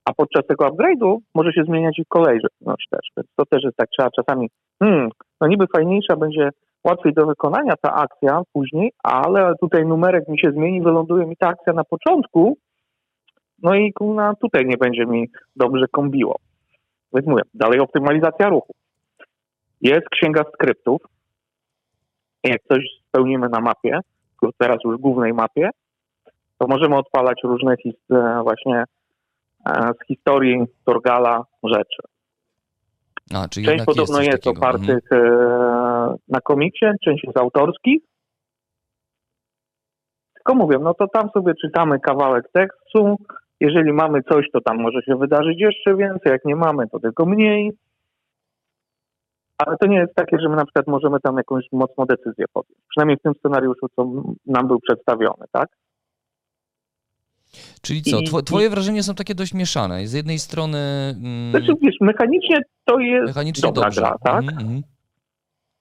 [0.05, 3.89] A podczas tego upgrade'u może się zmieniać ich kolejność też, więc to też jest tak,
[3.89, 4.49] trzeba czasami,
[4.83, 5.09] hmm,
[5.41, 6.49] no niby fajniejsza będzie,
[6.83, 11.47] łatwiej do wykonania ta akcja później, ale tutaj numerek mi się zmieni, wyląduje mi ta
[11.47, 12.57] akcja na początku,
[13.63, 16.35] no i kurna, tutaj nie będzie mi dobrze kombiło.
[17.13, 18.73] Więc mówię, dalej optymalizacja ruchu.
[19.81, 21.01] Jest księga skryptów.
[22.43, 23.99] Jak coś spełnimy na mapie,
[24.45, 25.69] tylko teraz już głównej mapie,
[26.57, 27.75] to możemy odpalać różne
[28.11, 28.83] e, właśnie
[29.65, 32.01] e, z historii Torgala rzeczy.
[33.33, 35.19] A, Część podobno jest, jest opartych e,
[36.27, 38.01] na komiksie, część jest autorskich.
[40.33, 43.15] Tylko mówię, no to tam sobie czytamy kawałek tekstu.
[43.59, 46.31] Jeżeli mamy coś, to tam może się wydarzyć jeszcze więcej.
[46.31, 47.71] Jak nie mamy, to tylko mniej.
[49.57, 52.81] Ale to nie jest takie, że my na przykład możemy tam jakąś mocną decyzję podjąć.
[52.89, 54.11] Przynajmniej w tym scenariuszu, co
[54.45, 55.69] nam był przedstawiony, tak?
[57.81, 58.41] Czyli co?
[58.41, 60.07] Twoje wrażenia są takie dość mieszane.
[60.07, 64.01] Z jednej strony mm, Znaczy, wiesz, mechanicznie to jest mechanicznie dobra dobrze.
[64.01, 64.43] gra, tak?
[64.43, 64.81] Mhm, mhm,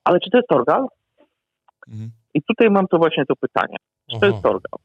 [0.04, 0.86] Ale czy to jest Torgal?
[1.88, 2.10] mhm.
[2.34, 3.76] I tutaj mam to właśnie to pytanie.
[4.10, 4.78] Czy to jest Torgal?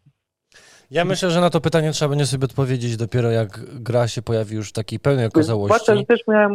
[0.91, 3.49] Ja myślę, że na to pytanie trzeba będzie sobie odpowiedzieć dopiero jak
[3.83, 5.85] gra się pojawi już w takiej pełnej Zwłaszcza, okazałości.
[5.97, 6.53] że też miałem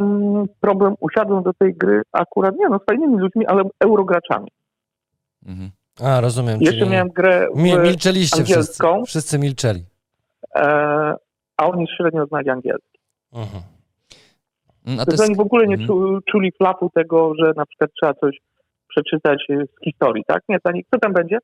[0.61, 4.49] problem, usiadłem do tej gry akurat, nie no, z fajnymi ludźmi, ale eurograczami.
[5.47, 5.71] Mhm.
[6.01, 6.61] A, rozumiem.
[6.61, 8.53] Jeszcze czyli miałem grę w, mi- milczeliście wszyscy.
[8.53, 9.05] angielską.
[9.05, 9.85] Wszyscy milczeli.
[10.55, 10.61] e,
[11.57, 12.99] a oni średnio znali angielski.
[13.33, 13.63] Mhm.
[14.87, 15.89] Mm, Więc te oni w ogóle nie mhm.
[15.89, 18.37] czu, czuli flapu tego, że na przykład trzeba coś
[18.89, 20.43] przeczytać z historii, tak?
[20.49, 21.39] Nie, to nie, co tam będzie?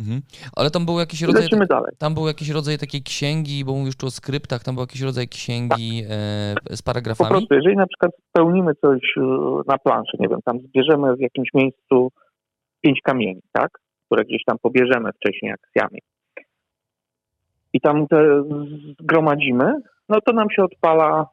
[0.00, 0.20] Mhm.
[0.56, 1.48] Ale tam był jakiś rodzaj.
[1.68, 1.92] dalej.
[1.98, 5.28] Tam był jakiś rodzaj takiej księgi, bo mówisz tu o skryptach, tam był jakiś rodzaj
[5.28, 7.30] księgi e, z Po paragrafami.
[7.30, 9.20] prostu, jeżeli na przykład spełnimy coś e,
[9.66, 12.08] na planszy, nie wiem, tam zbierzemy w jakimś miejscu
[12.80, 13.70] pięć kamieni, tak?
[14.06, 16.00] Które gdzieś tam pobierzemy wcześniej akcjami.
[17.72, 18.42] I tam te
[19.00, 19.72] zgromadzimy,
[20.08, 21.26] no to nam się odpala,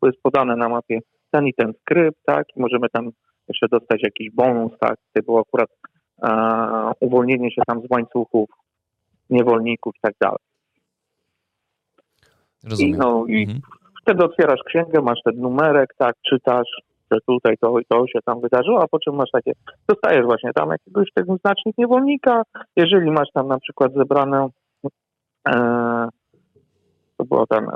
[0.00, 0.98] bo jest podane na mapie
[1.30, 2.44] ten i ten skrypt, tak?
[2.56, 3.10] I możemy tam
[3.48, 4.96] jeszcze dostać jakiś bonus, tak?
[5.12, 5.97] Typu akurat e,
[7.00, 8.50] uwolnienie się tam z łańcuchów
[9.30, 10.38] niewolników i tak dalej.
[12.64, 12.98] I, Rozumiem.
[12.98, 13.60] no, i Mhm.
[14.02, 16.68] wtedy otwierasz księgę, masz ten numerek, tak, czytasz,
[17.12, 19.52] że tutaj to i to się tam wydarzyło, a po czym masz takie,
[19.88, 22.42] dostajesz właśnie tam jakiegoś tego znacznik niewolnika,
[22.76, 24.48] jeżeli masz tam na przykład zebrane,
[25.48, 26.08] e,
[27.16, 27.66] to było ten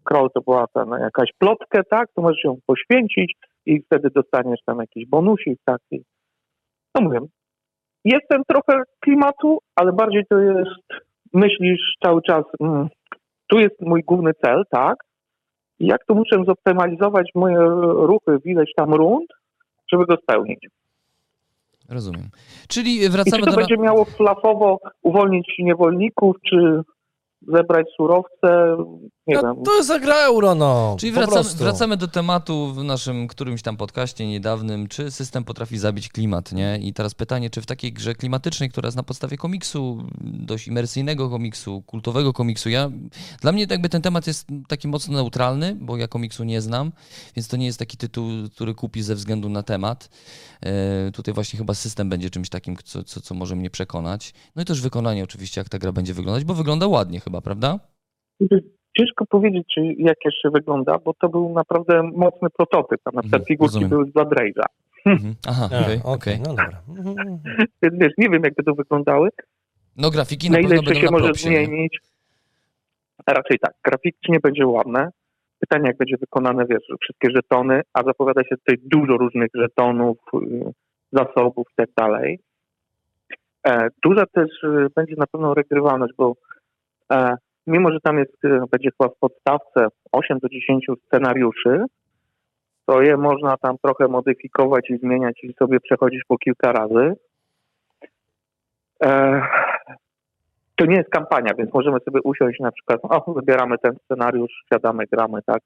[0.00, 3.34] scroll, to była ten, jakaś plotkę, tak, to możesz ją poświęcić
[3.66, 6.02] i wtedy dostaniesz tam jakiś bonusik, tak, i
[6.94, 7.20] no mówię,
[8.06, 12.88] jest ten trochę klimatu, ale bardziej to jest, myślisz cały czas, mm,
[13.46, 14.96] tu jest mój główny cel, tak,
[15.80, 17.58] jak to muszę zoptymalizować moje
[18.10, 19.26] ruchy w ileś tam rund,
[19.92, 20.66] żeby go spełnić.
[21.88, 22.28] Rozumiem.
[22.68, 23.56] Czyli I czy wracamy to do...
[23.56, 26.80] będzie miało flafowo uwolnić niewolników, czy
[27.48, 28.76] zebrać surowce,
[29.26, 29.64] nie No, wiem.
[29.64, 30.96] to zagra euro, no.
[30.98, 36.08] Czyli wracamy, wracamy do tematu w naszym którymś tam podcaście niedawnym, czy system potrafi zabić
[36.08, 36.78] klimat, nie?
[36.82, 41.30] I teraz pytanie, czy w takiej grze klimatycznej, która jest na podstawie komiksu, dość imersyjnego
[41.30, 42.90] komiksu, kultowego komiksu, ja,
[43.40, 46.92] dla mnie jakby ten temat jest taki mocno neutralny, bo ja komiksu nie znam,
[47.36, 50.10] więc to nie jest taki tytuł, który kupi ze względu na temat.
[50.66, 54.34] E, tutaj właśnie chyba system będzie czymś takim, co, co, co może mnie przekonać.
[54.56, 57.78] No i też wykonanie oczywiście, jak ta gra będzie wyglądać, bo wygląda ładnie chyba, prawda?
[58.98, 63.00] Ciężko powiedzieć, czy jak jeszcze wygląda, bo to był naprawdę mocny prototyp.
[63.04, 63.88] A na przykład Mhm, figurki rozumiem.
[63.90, 64.64] były z Blood Rage'a.
[65.06, 65.34] Mhm.
[65.48, 66.38] Aha, okej, Okej, okej.
[66.40, 66.80] no dobra.
[66.88, 67.38] Mhm.
[67.82, 69.28] Więc wiesz, nie wiem, jak by to wyglądały.
[69.96, 71.66] No grafiki Na na ile pewno jeszcze będą się na może propsie, nie?
[71.66, 71.98] zmienić?
[73.26, 75.10] A raczej tak, graficznie będzie ładne.
[75.60, 80.72] Pytanie, jak będzie wykonane, wiesz, wszystkie żetony, a zapowiada się tutaj dużo różnych żetonów, y,
[81.12, 82.38] zasobów i tak dalej.
[83.66, 86.34] E, Duża też y, będzie na pewno regrywalność, bo
[87.66, 91.84] mimo, że tam jest, y, będzie chyba w podstawce 8 do 10 scenariuszy,
[92.86, 97.12] to je można tam trochę modyfikować i zmieniać i sobie przechodzić po kilka razy.
[99.04, 99.42] E,
[100.76, 105.04] to nie jest kampania, więc możemy sobie usiąść na przykład, o, wybieramy ten scenariusz, siadamy,
[105.12, 105.62] gramy, tak?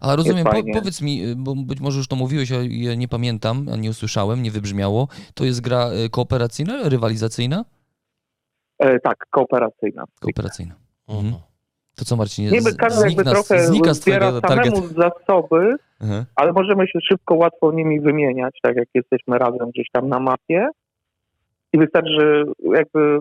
[0.00, 3.66] A rozumiem, po, powiedz mi, bo być może już to mówiłeś, a ja nie pamiętam,
[3.72, 5.08] a nie usłyszałem, nie wybrzmiało.
[5.34, 7.64] To jest gra kooperacyjna, rywalizacyjna?
[8.78, 10.04] E, tak, kooperacyjna.
[10.20, 10.81] Kooperacyjna.
[11.08, 11.34] Mhm.
[11.96, 14.76] To co Marcinie, Niby z- każdy jakby trochę znika z zbiera twojego targetu.
[14.76, 16.24] samemu zasoby, Aha.
[16.36, 20.68] ale możemy się szybko, łatwo nimi wymieniać, tak jak jesteśmy razem gdzieś tam na mapie.
[21.72, 22.44] I wystarczy, że
[22.76, 23.18] jakby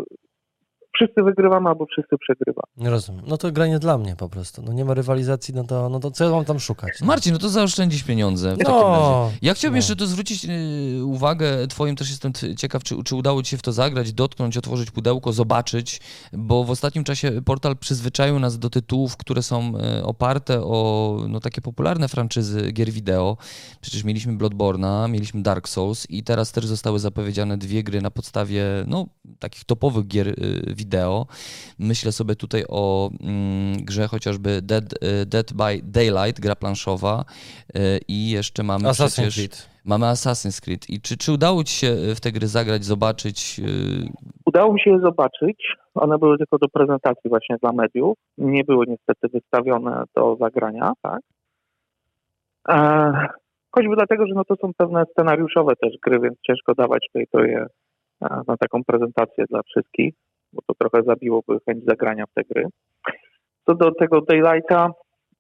[0.95, 2.67] wszyscy wygrywamy albo wszyscy przegrywamy.
[2.77, 3.25] Nie rozumiem.
[3.27, 4.61] No to gra nie dla mnie po prostu.
[4.61, 6.91] No nie ma rywalizacji, no to, no to co ja mam tam szukać?
[7.01, 9.37] No, Marcin, no to zaoszczędzisz pieniądze w takim No, razie.
[9.41, 9.77] Ja chciałbym no.
[9.77, 13.61] jeszcze tu zwrócić y, uwagę twoim, też jestem ciekaw, czy, czy udało ci się w
[13.61, 16.01] to zagrać, dotknąć, otworzyć pudełko, zobaczyć,
[16.33, 21.39] bo w ostatnim czasie portal przyzwyczaił nas do tytułów, które są y, oparte o no,
[21.39, 23.37] takie popularne franczyzy gier wideo.
[23.81, 28.63] Przecież mieliśmy Bloodborne'a, mieliśmy Dark Souls i teraz też zostały zapowiedziane dwie gry na podstawie
[28.87, 29.05] no,
[29.39, 30.35] takich topowych gier y,
[30.82, 31.25] wideo.
[31.79, 37.25] Myślę sobie tutaj o mm, grze chociażby Dead, y, Dead by Daylight, gra planszowa
[37.75, 39.36] y, i jeszcze mamy Assassin's przecież...
[39.36, 39.71] Creed.
[39.86, 40.89] Mamy Assassin's Creed.
[40.89, 43.61] I czy, czy udało ci się y, w te gry zagrać, zobaczyć?
[44.45, 45.75] Udało mi się je zobaczyć.
[45.95, 48.17] One były tylko do prezentacji właśnie dla mediów.
[48.38, 51.21] Nie były niestety wystawione do zagrania, tak?
[52.69, 53.11] E,
[53.71, 57.43] choćby dlatego, że no to są pewne scenariuszowe też gry, więc ciężko dawać tutaj to
[57.43, 57.65] je
[58.21, 60.13] e, na taką prezentację dla wszystkich,
[60.53, 62.65] bo to trochę zabiłoby chęć zagrania w te gry.
[63.65, 64.89] Co do tego Daylighta,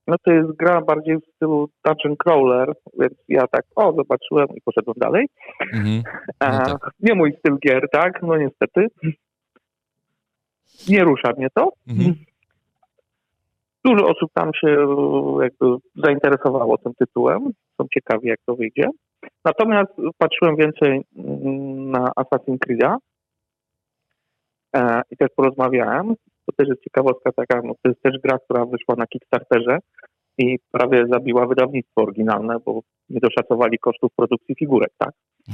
[0.07, 4.61] no to jest gra bardziej w stylu Dungeon Crawler, więc ja tak, o, zobaczyłem i
[4.61, 5.27] poszedłem dalej.
[5.73, 6.03] mhm.
[6.41, 6.91] No tak.
[6.99, 8.21] Nie mój styl gier, tak?
[8.21, 8.87] No niestety.
[10.89, 11.71] Nie rusza mnie to.
[11.87, 12.15] Mhm.
[13.85, 14.67] Dużo osób tam się
[15.41, 17.51] jakby zainteresowało tym tytułem.
[17.77, 18.89] Są ciekawi, jak to wyjdzie.
[19.45, 22.95] Natomiast patrzyłem więcej mm, na Assassin's Creed'a
[24.75, 26.15] e, i też porozmawiałem.
[26.45, 29.77] To też jest ciekawostka taka, no to jest też gra, która wyszła na Kickstarterze
[30.37, 32.81] i prawie zabiła wydawnictwo oryginalne, bo
[33.13, 35.09] nie doszacowali kosztów produkcji figurek, tak?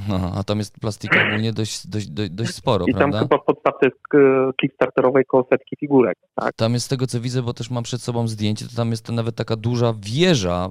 [0.10, 3.20] Aha, a tam jest plastika ogólnie dość, dość, dość, dość sporo, I tam prawda?
[3.20, 4.20] chyba w podstawce e,
[4.62, 6.54] Kickstarterowej koło setki figurek, tak?
[6.56, 9.06] Tam jest z tego, co widzę, bo też mam przed sobą zdjęcie, to tam jest
[9.06, 10.70] to nawet taka duża wieża,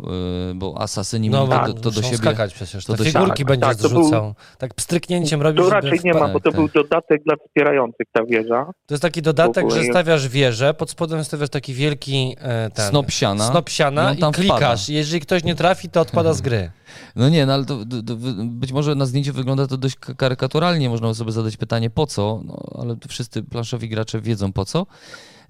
[0.51, 2.16] y, bo asasyni No, mieli bo to, to do siebie...
[2.16, 2.84] skakać przecież.
[2.84, 4.34] to Te do siebie- figurki Tak, będziesz tak, to był- zrzucał.
[4.59, 6.55] Tak pstryknięciem robisz, To raczej nie ma, bo to tak.
[6.55, 8.64] był dodatek dla wspierających ta wieża.
[8.87, 13.11] To jest taki dodatek, że stawiasz wieżę, pod spodem stawiasz taki wielki e, ten, Snop
[13.11, 13.45] siana.
[13.51, 14.57] snop siana i i tam klikasz.
[14.59, 14.74] wpada.
[14.89, 16.70] Jeżeli ktoś nie trafi, to odpada z gry.
[17.16, 18.14] No nie, no ale to, to, to
[18.45, 22.57] być może na zdjęciu wygląda to dość karykaturalnie, można sobie zadać pytanie po co, no
[22.83, 24.87] ale to wszyscy planszowi gracze wiedzą po co.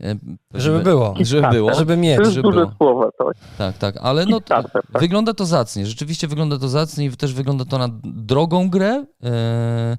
[0.00, 0.14] E,
[0.54, 1.14] Żeby było.
[1.20, 1.74] Żeby Tak, było.
[1.74, 2.18] Żeby To mieć.
[2.18, 2.72] jest żeby duże było.
[2.76, 5.02] słowo, to Tak, tak, ale no to, Kickstarter, tak.
[5.02, 9.96] wygląda to zacnie, rzeczywiście wygląda to zacnie i też wygląda to na drogą grę, e,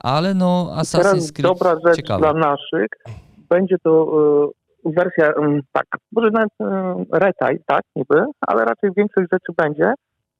[0.00, 2.20] ale no Assassin's Creed dobra rzecz ciekawe.
[2.20, 2.88] dla naszych.
[3.50, 4.12] Będzie to
[4.86, 6.50] e, wersja, em, tak, może nawet
[7.12, 9.92] retaj, tak, niby, ale raczej większość rzeczy będzie,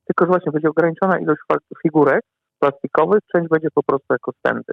[0.07, 1.41] tylko że właśnie będzie ograniczona ilość
[1.83, 2.23] figurek
[2.59, 4.73] plastikowych, część będzie po prostu jako stędy.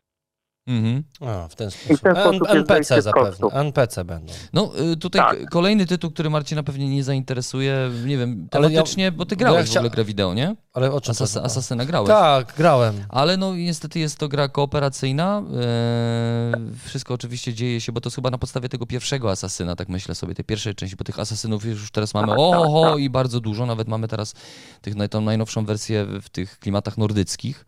[0.70, 1.03] Mhm.
[1.22, 2.01] A, w ten I w sposób.
[2.03, 3.30] ten sposób NPC zapewne.
[3.30, 3.53] kosztów.
[3.55, 4.34] NPC będą.
[4.53, 5.49] No y, tutaj Tak.
[5.49, 9.39] kolejny tytuł, który Marcina pewnie nie zainteresuje, nie wiem, Ale ja- tematycznie, bo ty bo
[9.39, 10.55] grałeś ja w chcia- ogóle grę wideo, nie?
[10.74, 11.38] Ale o czym Asas?
[11.38, 12.07] Asasyna grałeś.
[12.09, 12.95] Tak, grałem.
[13.09, 15.43] Ale no niestety jest to gra kooperacyjna.
[15.43, 16.53] Eee,
[16.86, 20.15] wszystko oczywiście dzieje się, bo to jest chyba na podstawie tego pierwszego asasyna, tak myślę
[20.15, 22.99] sobie, tej pierwszej części, bo tych asasynów już teraz mamy Tak, oho tak, tak.
[23.01, 24.34] i bardzo dużo, nawet mamy teraz
[24.82, 27.65] tych, tą najnowszą wersję w tych klimatach nordyckich.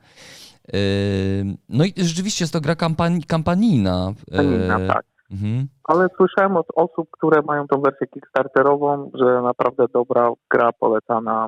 [1.70, 4.14] No i rzeczywiście jest to gra kampani kampanijna.
[4.32, 5.04] Kampanijna, tak.
[5.32, 5.68] Mhm.
[5.84, 11.48] Ale słyszałem od osób, które mają tą wersję Kickstarterową, że naprawdę dobra gra polecana.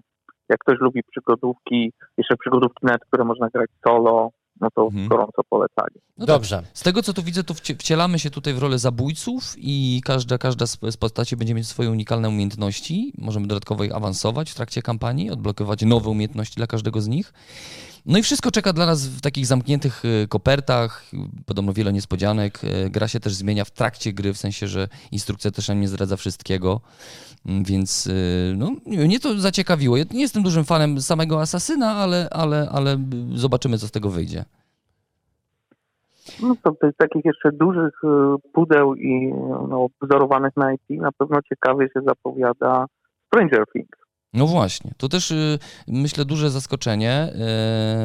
[0.50, 4.30] Jak ktoś lubi przygodówki, jeszcze przygodówki nawet, które można grać solo,
[4.62, 5.08] no to Mhm.
[5.08, 5.96] gorąco polecali.
[6.18, 6.36] No tak.
[6.36, 6.64] Dobrze.
[6.74, 10.38] Z tego co tu widzę, to wcie- wcielamy się tutaj w rolę zabójców i każda,
[10.38, 13.14] każda z z postaci będzie mieć swoje unikalne umiejętności.
[13.18, 17.34] Możemy dodatkowo ich awansować w trakcie kampanii, odblokować nowe umiejętności dla każdego z nich.
[18.06, 21.04] No i wszystko czeka dla nas w takich zamkniętych y, kopertach,
[21.46, 22.64] podobno wiele niespodzianek.
[22.64, 25.88] Y, Gra się też zmienia w trakcie gry, w sensie, że instrukcja też nam nie
[25.88, 26.82] zdradza wszystkiego.
[27.46, 29.98] Mm, Więc y, no, mnie to zaciekawiło.
[29.98, 32.98] Ja nie jestem dużym fanem samego Asasyna, ale, ale, ale
[33.34, 34.46] zobaczymy, co z tego wyjdzie.
[36.42, 38.02] No to z takich jeszcze dużych
[38.54, 39.34] pudeł i
[39.70, 42.86] no, wzorowanych na IP na pewno ciekawie się zapowiada
[43.28, 44.03] Stranger Things.
[44.34, 47.28] No właśnie, to też y, myślę duże zaskoczenie,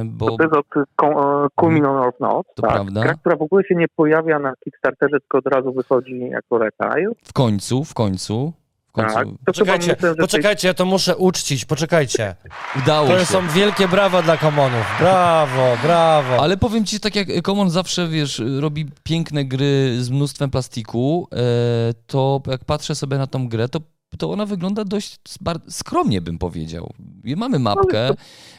[0.03, 0.67] y, bo To jest od
[0.97, 2.71] Ko- e, Culmin of Note, To tak.
[2.73, 3.03] prawda.
[3.03, 7.11] Gra, która w ogóle się nie pojawia na Kickstarterze, tylko od razu wychodzi jako retail.
[7.25, 8.53] w końcu, w końcu,
[8.89, 9.27] w końcu Tak.
[9.29, 12.35] To Poczekajcie, myślę, że poczekajcie, ja to muszę uczcić, poczekajcie.
[12.83, 13.25] udało To się.
[13.27, 14.87] są wielkie brawa dla komonów.
[15.01, 16.43] Brawo, brawo.
[16.43, 21.37] Ale powiem ci, tak jak Common zawsze, wiesz, robi piękne gry z mnóstwem plastiku, e,
[22.07, 23.79] to jak patrzę sobie na tą grę, to,
[24.17, 25.19] to ona wygląda dość
[25.69, 26.93] skromnie, bym powiedział.
[27.25, 28.11] Mamy mapkę,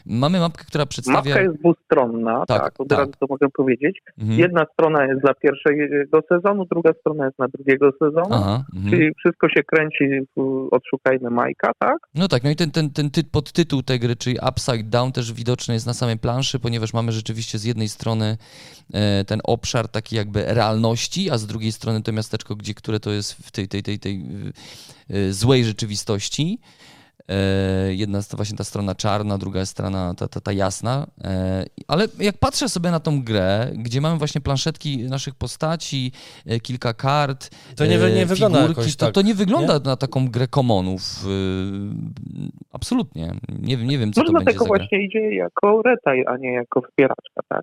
[0.10, 1.36] mamy mapkę, która przedstawia...
[1.36, 2.99] Mapka jest dwustronna, Tak, tak, od tak.
[2.99, 4.01] razu to mogę powiedzieć.
[4.18, 4.39] Mhm.
[4.39, 8.30] Jedna strona jest dla pierwszego sezonu, druga strona jest na drugiego sezonu.
[8.32, 8.91] Aha, mhm.
[8.91, 11.97] Czyli wszystko się kręci w Odszukajmy Majka, tak?
[12.16, 15.34] No tak, no i ten, ten, ten ty, podtytuł tej gry, czyli Upside Down, też
[15.34, 18.38] widoczny jest na samej planszy, ponieważ mamy rzeczywiście z jednej strony
[18.93, 23.12] e, ten obszar taki jakby realności, a z drugiej strony to miasteczko, gdzie, które to
[23.12, 24.22] jest w tej, tej, tej, tej
[25.10, 26.60] e, złej rzeczywistości.
[27.30, 31.07] E, Jedna jest to właśnie ta strona czarna, druga jest strona ta, ta, ta jasna.
[31.23, 36.11] E, Ale jak patrzę sobie na tą grę, gdzie mamy właśnie planszetki naszych postaci,
[36.45, 40.30] e, kilka kart, To nie nie wygląda jakoś to, tak, to nie wygląda na taką
[40.30, 41.01] grę komonów.
[42.73, 43.32] Absolutnie.
[43.59, 44.77] Nie wiem, nie wiem co Może to będzie dlatego za gra.
[44.77, 47.61] właśnie idzie jako retail, a nie jako wspieraczka, tak?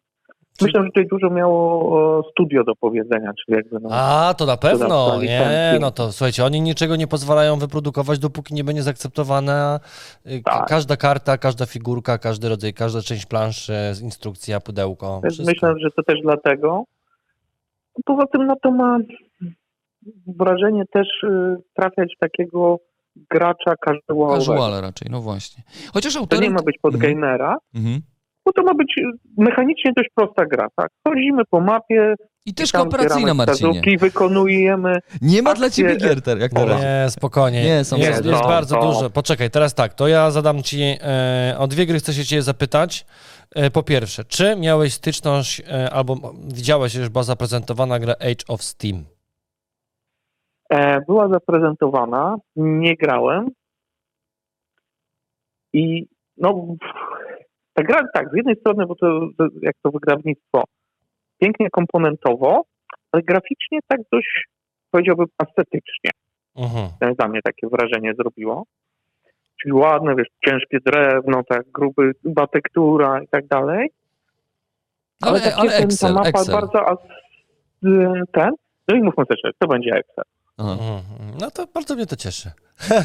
[0.62, 5.22] Myślę, że tutaj dużo miało studio do powiedzenia, czyli jakby no, A, to na pewno.
[5.22, 9.80] Nie, no to słuchajcie, oni niczego nie pozwalają wyprodukować, dopóki nie będzie zaakceptowana
[10.26, 10.66] y, Tak.
[10.68, 15.20] każda karta, każda figurka, każdy rodzaj, każda część planszy, instrukcja, pudełko.
[15.24, 15.46] Wszystko.
[15.46, 16.84] myślę, że to też dlatego.
[18.04, 18.98] Poza tym, no to ma
[20.26, 22.78] wrażenie też y, trafiać takiego
[23.30, 24.38] gracza casualowego.
[24.38, 25.62] Casuala raczej, no właśnie.
[25.92, 26.44] Chociaż To autorem...
[26.44, 26.94] nie ma być pod
[27.74, 28.00] Mhm.
[28.46, 29.00] Bo to ma być
[29.38, 30.88] mechanicznie dość prosta gra, tak?
[31.08, 32.14] Chodzimy po mapie,
[32.46, 33.56] I też tam kooperacyjna, Marcinie.
[33.56, 34.98] wskazówki, wykonujemy.
[35.22, 36.82] Nie ma dla akcje- ciebie gier ter- jak teraz.
[36.82, 37.64] Nie, spokojnie.
[37.64, 38.80] Nie, są- jest, jest bardzo są.
[38.92, 39.10] dużo.
[39.10, 43.06] Poczekaj, teraz tak, to ja zadam ci e, o dwie gry chcę się ciebie zapytać.
[43.54, 48.62] E, po pierwsze, czy miałeś styczność e, albo widziałeś już była zaprezentowana gra Age of
[48.62, 49.04] Steam?
[50.70, 53.48] E, była zaprezentowana, nie grałem
[55.72, 56.66] i no
[57.76, 60.64] ta gra tak, z jednej strony, bo to, to jak to wydawnictwo,
[61.38, 62.62] pięknie komponentowo,
[63.12, 64.48] ale graficznie tak dość
[64.90, 66.10] powiedziałbym estetycznie.
[66.56, 66.88] Mhm.
[67.00, 68.64] To Dla mnie takie wrażenie zrobiło.
[69.62, 73.88] Czyli ładne, wiesz, ciężkie drewno, tak gruby, gruba tektura i tak dalej.
[75.22, 76.54] Ale, ale ten- Excel, ta mapa Excel.
[76.54, 76.98] bardzo
[78.32, 78.50] ten.
[78.88, 80.24] No i mówmy też, to będzie Excel.
[80.58, 80.72] Aha.
[80.72, 81.02] Mhm.
[81.40, 82.50] No to bardzo mnie to cieszy.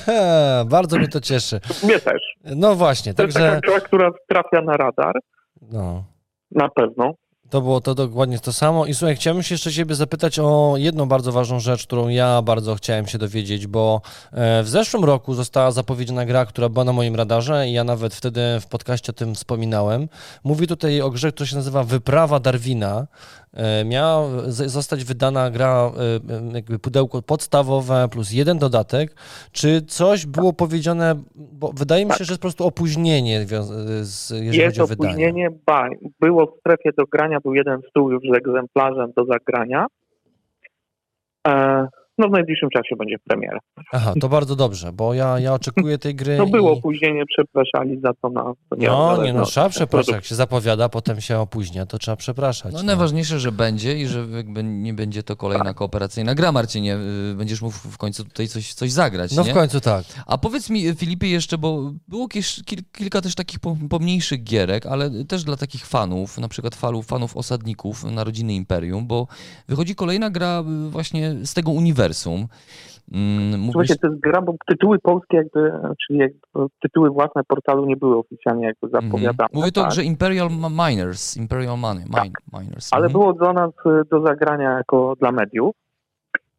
[0.66, 1.60] bardzo mnie to cieszy.
[1.84, 2.22] Mnie też.
[2.43, 5.16] No właśnie, To jest także taka gra, która trafia na radar,
[5.62, 6.04] no,
[6.52, 7.14] na pewno.
[7.49, 8.86] to było to dokładnie to samo.
[8.86, 12.76] I słuchaj, chciałem się jeszcze ciebie zapytać o jedną bardzo ważną rzecz, którą ja bardzo
[12.76, 17.16] chciałem się dowiedzieć, bo e, w zeszłym roku została zapowiedziana gra, która była na moim
[17.16, 20.10] radarze i ja nawet wtedy w podcaście o tym wspominałem.
[20.43, 23.08] Mówi tutaj o grze, która się nazywa Wyprawa Darwina.
[23.54, 29.16] E, Miała zostać wydana gra, e, e, jakby pudełko podstawowe plus jeden dodatek.
[29.52, 33.45] Czy coś było powiedziane, bo wydaje mi się, że jest po prostu opóźnienie,
[34.02, 35.10] z, jeżeli jest chodzi o wydanie.
[35.10, 35.89] opóźnienie, ba,
[36.20, 39.86] było w strefie do grania, był jeden stół już z egzemplarzem do zagrania.
[41.47, 41.88] E,
[42.22, 43.59] no w najbliższym czasie będzie premiera.
[43.91, 46.38] Aha, to bardzo dobrze, bo ja, ja oczekuję tej gry.
[46.38, 46.77] No było i...
[46.77, 48.43] opóźnienie, przepraszali za to na...
[48.43, 50.15] No, nie no, niezależność trzeba przepraszać.
[50.15, 52.73] Jak się zapowiada, potem się opóźnia, to trzeba przepraszać.
[52.73, 56.98] No najważniejsze, że będzie i że jakby nie będzie to kolejna kooperacyjna gra, Marcinie.
[57.31, 59.52] Y, Będziesz mógł w końcu tutaj coś, coś zagrać, No nie?
[59.52, 60.06] w końcu tak.
[60.26, 62.27] A powiedz mi, Filipie, jeszcze, bo było
[62.91, 67.38] kilka też takich po- pomniejszych gierek, ale też dla takich fanów, na przykład fanów, fanów
[67.38, 69.27] osadników Narodziny Imperium, bo
[69.68, 72.11] wychodzi kolejna gra y, właśnie z tego uniwersum.
[72.12, 72.48] Uniwersum.
[73.14, 75.72] Mm, mówisz, Słuchajcie, to jest gra, bo tytuły polskie jakby,
[76.06, 76.40] czyli jakby
[76.82, 79.04] tytuły własne portalu nie były oficjalnie jakby mhm.
[79.04, 79.50] zapowiadane.
[79.54, 79.92] Mówię to, tak?
[79.92, 82.90] że Imperial Miners, Imperial Money, mine, Miners.
[82.94, 83.12] Ale mhm.
[83.12, 85.76] było do nas y, do zagrania jako dla mediów.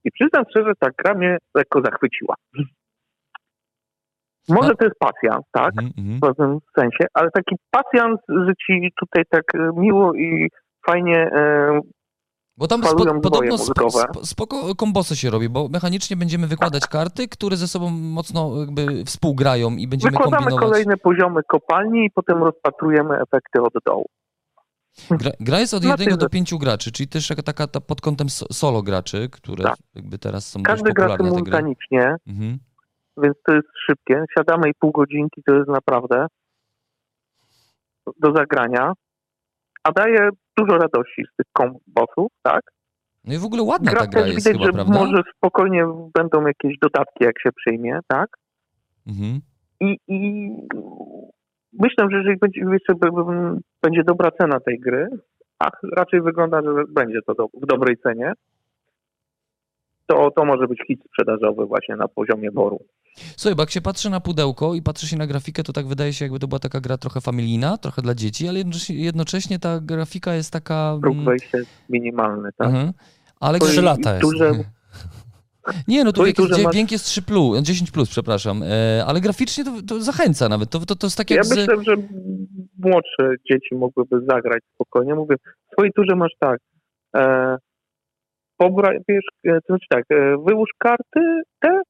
[0.05, 2.35] I przyznam szczerze, ta gra mnie lekko zachwyciła.
[4.49, 5.73] Może A- to jest pasjans, tak?
[5.79, 6.17] Mhm, mhm.
[6.17, 10.49] w pewnym sensie, ale taki pasjans, że ci tutaj tak e, miło i
[10.87, 11.81] fajnie e,
[12.63, 13.91] Bo tam spo, podobno mózgowe.
[13.91, 19.05] spo, spoko kombosy się robi, bo mechanicznie będziemy wykładać karty, które ze sobą mocno jakby
[19.05, 20.65] współgrają i będziemy wykładamy kombinować.
[20.65, 24.07] kolejne poziomy kopalni i potem rozpatrujemy efekty od dołu.
[25.11, 28.29] Gra, gra jest od jednego do pięciu graczy, czyli też taka, taka ta pod kątem
[28.29, 29.77] so, solo graczy, które Tak.
[29.95, 31.45] jakby teraz są Każdy dość gra popularne te gry.
[31.53, 32.59] symultanicznie, Mhm.
[33.23, 34.25] więc to jest szybkie.
[34.39, 36.27] Siadamy i pół godzinki to jest naprawdę
[38.21, 38.93] do zagrania,
[39.85, 42.63] a daje dużo radości z tych kombosów, tak?
[43.25, 44.93] No i w ogóle ładna Gra ta gra jest widać, chyba, że prawda?
[44.93, 45.85] może spokojnie
[46.15, 48.29] będą jakieś dodatki, jak się przyjmie, tak?
[49.07, 49.41] Mhm.
[49.81, 50.51] I, i
[51.73, 52.61] myślę, że jeżeli będzie,
[53.83, 55.09] będzie dobra cena tej gry,
[55.59, 58.33] a raczej wygląda, że będzie to do, w dobrej cenie,
[60.07, 62.79] to, to może być hit sprzedażowy właśnie na poziomie boru.
[63.17, 66.13] Słuchaj, bo jak się patrzy na pudełko i patrzy się na grafikę, to tak wydaje
[66.13, 68.59] się, jakby to była taka gra trochę familijna, trochę dla dzieci, ale
[68.89, 70.99] jednocześnie, ta grafika jest taka...
[71.01, 72.67] Próg mm, wejścia jest minimalny, tak?
[72.67, 72.93] mhm.
[73.41, 74.23] Ale Trzy jest lata jest.
[74.23, 74.53] Duże,
[75.89, 79.71] Nie, no tu wiek masz- jest 3 plus, 10 plus, przepraszam, e, ale graficznie to,
[79.89, 81.51] to zachęca nawet, to, to, to jest tak ja jak z...
[81.51, 81.97] myślę, że
[82.79, 85.15] młodsze dzieci mogłyby zagrać spokojnie.
[85.15, 86.59] Mówię, w swojej turze masz tak,
[87.17, 87.57] e,
[88.57, 91.81] pobra, wiesz, e, to znaczy tak, e, wyłóż karty te,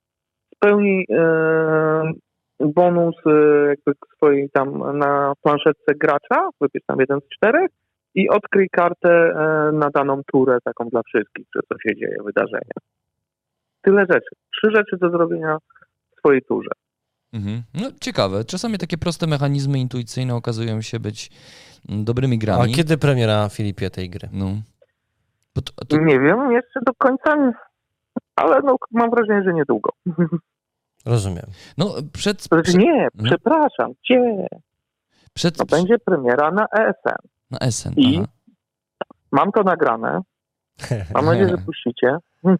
[0.62, 2.12] spełnij e,
[2.60, 3.30] bonus e,
[3.68, 7.70] jakby swojej tam na planszetce gracza, wybierz tam jeden z czterech
[8.14, 12.76] i odkryj kartę e, na daną turę, taką dla wszystkich, że co się dzieje, wydarzenia.
[13.82, 14.30] Tyle rzeczy.
[14.56, 15.58] Trzy rzeczy do zrobienia
[16.16, 16.70] w swojej turze.
[17.32, 17.62] Mhm.
[17.74, 21.30] No ciekawe, czasami takie proste mechanizmy intuicyjne okazują się być
[21.88, 22.74] mm, dobrymi A grami.
[22.74, 24.28] kiedy premiera, Filipie, tej gry?
[24.32, 24.46] No.
[25.54, 27.52] To, to, Nie wiem jeszcze do końca, nie-
[28.36, 29.90] ale no, mam wrażenie, że niedługo.
[31.06, 31.44] Rozumiem.
[31.78, 34.46] no przed, To znaczy przed, nie, przepraszam, gdzie?
[35.34, 37.28] przed, No będzie premiera na ESN.
[37.50, 38.16] na Essen, I?
[38.18, 38.26] aha.
[39.32, 40.20] Mam to nagrane,
[41.14, 42.16] mam nadzieję, że puścicie,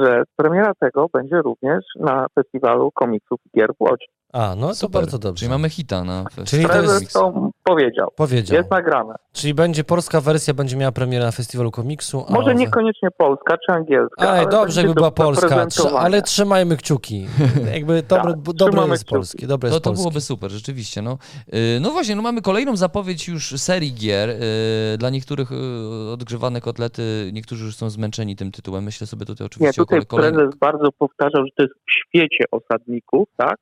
[0.00, 4.06] że premiera tego będzie również na festiwalu komiksów i gier w Łodzi.
[4.34, 5.38] A, no to Super, bardzo dobrze.
[5.40, 8.56] czyli mamy hita na Czyli festiwalu to jest- to powiedział, Powiedział.
[8.56, 9.14] jest nagrane.
[9.32, 12.24] Czyli będzie polska wersja, będzie miała premierę na festiwalu komiksu.
[12.28, 15.66] a Może niekoniecznie polska czy angielska, Aj, ale dobrze, do była polska,
[15.98, 17.26] ale trzymajmy kciuki.
[17.74, 19.14] Jakby dobre, Tak, dobre jest kciuki.
[19.14, 20.02] polski, dobre To, jest to polski.
[20.02, 21.02] byłoby super, rzeczywiście.
[21.02, 21.18] No,
[21.52, 24.28] Yy, no właśnie, no mamy kolejną zapowiedź już serii gier.
[24.28, 28.84] Yy, Dla niektórych yy, odgrzewane kotlety, niektórzy już są zmęczeni tym tytułem.
[28.84, 31.92] Myślę sobie tutaj Nie, oczywiście tutaj o kolej- prezes bardzo powtarzał, że to jest w
[32.08, 33.56] świecie osadników, tak?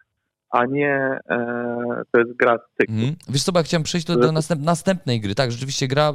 [0.52, 2.94] A nie e, to jest gra z cyklu.
[2.94, 3.16] Mhm.
[3.28, 5.34] Wiesz co, bo ja chciałem przejść do, do następ, następnej gry.
[5.34, 6.12] Tak, rzeczywiście gra,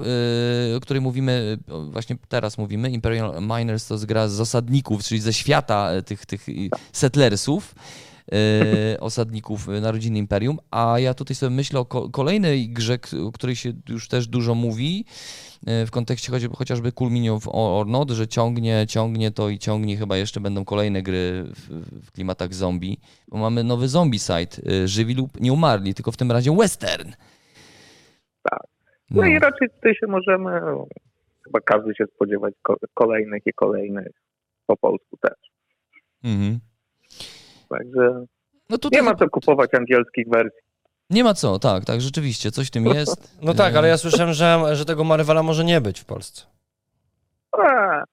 [0.70, 4.40] yy, o której mówimy, yy, o, właśnie teraz mówimy, Imperial Miners to jest gra z
[4.40, 8.17] osadników, czyli ze świata yy, tych, tych yy, settlersów, yy,
[9.00, 12.98] osadników yy, Narodziny Imperium, a ja tutaj sobie myślę o ko- kolejnej grze,
[13.28, 15.06] o której się już też dużo mówi,
[15.68, 20.18] yy, w kontekście chociażby Culminio of Or Not, że ciągnie, ciągnie to i ciągnie, chyba
[20.18, 21.70] jeszcze będą kolejne gry w,
[22.08, 22.98] w klimatach zombie,
[23.28, 27.12] bo mamy nowy zombie site, żywi lub nie umarli, tylko w tym razie western.
[28.50, 28.60] Tak.
[29.12, 30.50] No, i raczej tutaj się możemy,
[31.44, 34.08] chyba każdy się spodziewać ko- kolejnych i kolejnych
[34.66, 35.38] po polsku też.
[36.24, 36.60] Mhm.
[37.70, 38.26] Także
[38.70, 40.60] No tutaj nie ma co kupować angielskich wersji.
[41.10, 43.38] nie ma co, tak, tak, rzeczywiście, coś w tym jest.
[43.42, 46.46] No tak, ale ja słyszałem, że, że tego Marvela może nie być w Polsce.
[47.60, 48.04] Eee,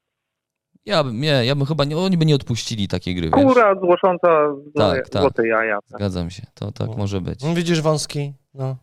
[0.87, 3.45] Ja bym, nie, ja bym chyba, nie, oni by nie odpuścili takiej gry, wiesz?
[3.45, 5.23] kura złosząca złote, Tak, tak.
[5.23, 5.79] złote jaja.
[5.87, 6.97] Zgadzam się, to tak No.
[6.97, 7.41] może być.
[7.55, 8.33] Widzisz wąski?
[8.55, 8.77] No.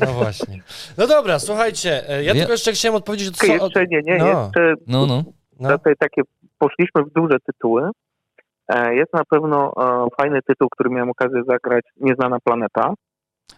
[0.00, 0.62] No właśnie.
[0.98, 4.26] No dobra, słuchajcie, e, ja Ja- tylko jeszcze chciałem odpowiedzieć od jeszcze nie, nie, no.
[4.44, 5.24] jeszcze No, no.
[5.60, 5.78] no.
[5.78, 6.22] tutaj takie
[6.58, 7.90] poszliśmy w duże tytuły.
[8.74, 12.94] E, Jest na pewno e, fajny tytuł, który miałem okazję zagrać, Nieznana Planeta.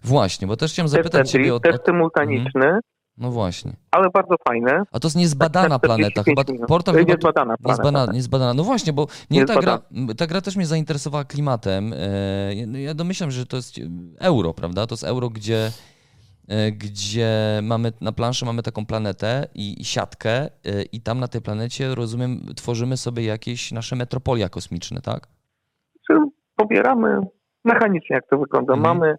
[0.05, 2.79] Właśnie, bo też chciałem Też zapytać ciebie o, też symultaniczny,
[3.19, 3.73] No właśnie.
[3.91, 4.71] ale bardzo fajny.
[4.93, 7.13] A to jest niezbadana Tak, planeta, 45 chyba portal chyba...
[7.13, 7.69] Niezbadana planeta.
[7.83, 8.55] Niezbadana, niezbadana.
[8.55, 9.79] No właśnie, bo mnie ta gra,
[10.17, 11.93] ta gra też mnie zainteresowała klimatem.
[11.97, 13.75] E, ja- Ja domyślam, że to jest
[14.21, 14.87] euro, prawda?
[14.87, 15.71] To jest euro, gdzie,
[16.73, 20.49] gdzie mamy na planszy mamy taką planetę i, i siatkę e,
[20.93, 25.27] i tam na tej planecie, rozumiem, tworzymy sobie jakieś nasze metropolia kosmiczne, tak?
[26.07, 26.19] Czy
[26.57, 27.21] pobieramy
[27.65, 28.75] mechanicznie, jak to wygląda.
[28.75, 28.97] Mhm.
[28.97, 29.17] Mamy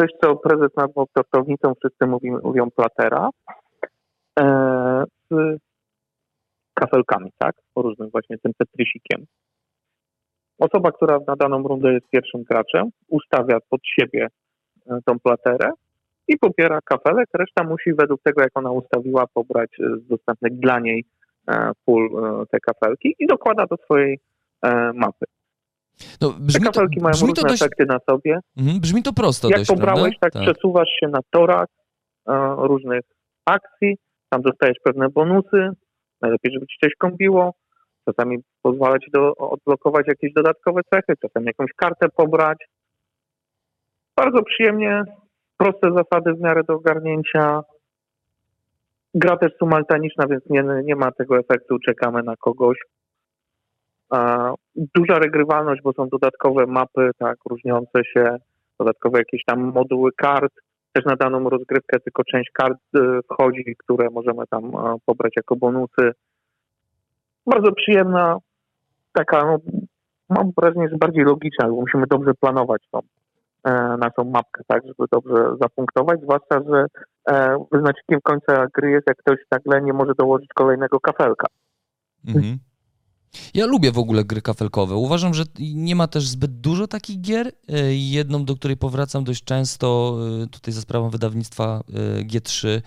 [0.00, 3.28] coś, co prezes nazwał prostownicą, wszyscy mówimy, mówią platera.
[4.40, 5.60] E, z
[6.74, 7.54] kafelkami, tak?
[7.76, 9.24] Różnym właśnie tym Tetrisikiem.
[10.58, 14.28] Osoba, która na daną rundę jest pierwszym graczem, ustawia pod siebie
[14.86, 15.70] e, tą platerę
[16.28, 17.28] i pobiera kafelek.
[17.34, 21.04] Reszta musi według tego, jak ona ustawiła, pobrać e, z dostępnych dla niej
[21.48, 22.10] e, pól
[22.42, 24.18] e, te kafelki i dokłada do swojej
[24.94, 25.26] mapy.
[26.20, 28.38] No, Te brzmi, to, kafelki mają brzmi, różne to dość, efekty na sobie.
[28.58, 30.40] mhm, brzmi to prosto Jak dość, pobrałeś, prawda?
[30.40, 31.66] tak, przesuwasz się na torach
[32.28, 33.00] e, różnych
[33.44, 33.96] akcji,
[34.28, 35.68] tam dostajesz pewne bonusy,
[36.22, 37.54] najlepiej, żeby ci coś kombiło,
[38.04, 42.58] czasami pozwala ci do, odblokować jakieś dodatkowe cechy, czasami jakąś kartę pobrać.
[44.16, 45.02] Bardzo przyjemnie,
[45.64, 47.62] proste zasady w miarę do ogarnięcia.
[49.14, 52.78] Gra też symultaniczna, więc nie, nie ma tego efektu czekamy na kogoś.
[54.76, 58.36] Duża regrywalność, bo są dodatkowe mapy, tak, różniące się,
[58.78, 60.52] dodatkowe jakieś tam moduły kart.
[60.92, 63.00] Też na daną rozgrywkę tylko część kart y,
[63.32, 66.12] wchodzi, które możemy tam e, pobrać jako bonusy.
[67.46, 68.38] Bardzo przyjemna,
[69.12, 69.58] taka, no,
[70.30, 73.23] mam wrażenie, że bardziej logiczna, bo musimy dobrze planować tą e,
[73.98, 76.86] naszą mapkę, tak, żeby dobrze zapunktować, zwłaszcza, że
[77.28, 81.46] e, wyznacznikiem końca gry jest, jak ktoś nagle nie może dołożyć kolejnego kafelka.
[82.28, 82.58] Mhm.
[83.54, 84.94] Ja lubię w ogóle gry kafelkowe.
[84.94, 87.46] Uważam, że nie ma też zbyt dużo takich gier.
[87.68, 91.80] E, Jedną, do której powracam dość często, e, tutaj za sprawą wydawnictwa
[92.20, 92.80] e, G3,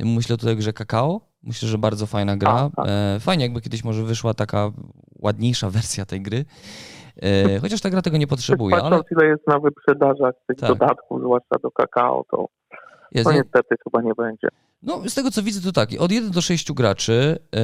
[0.00, 1.20] myślę tutaj o grze Kakao.
[1.42, 2.70] Myślę, że bardzo fajna gra.
[2.76, 2.86] Tak.
[2.88, 4.70] E, Fajnie, jakby kiedyś może wyszła taka
[5.18, 6.44] ładniejsza wersja tej gry.
[7.22, 10.68] E, Chociaż ta gra tego nie potrzebuje, ale Patrząc, ile jest na wyprzedażach tych Tak.
[10.68, 12.46] dodatków, zwłaszcza do kakao, to,
[13.12, 14.48] jest, niestety chyba nie będzie.
[14.82, 17.60] No, z tego co widzę, to tak, od 1 do 6 graczy yy,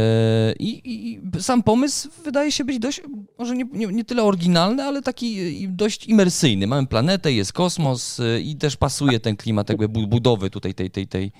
[0.59, 0.81] i,
[1.13, 3.03] i sam pomysł wydaje się być dość,
[3.39, 6.67] może nie, nie, nie tyle oryginalny, ale taki yy, dość imersyjny.
[6.67, 10.91] Mamy planetę, jest kosmos yy, i też pasuje ten klimat jakby bu- budowy tutaj tej,
[10.91, 11.33] tej, tej,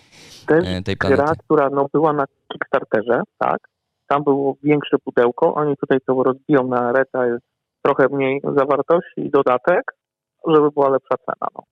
[0.49, 1.41] e, tej gra, planety.
[1.45, 3.59] która no, była na Kickstarterze, tak,
[4.09, 7.45] tam było większe pudełko, oni tutaj to rozbiją na reta, jest
[7.83, 9.97] trochę mniej zawartości i dodatek,
[10.47, 11.63] żeby była lepsza cena, no.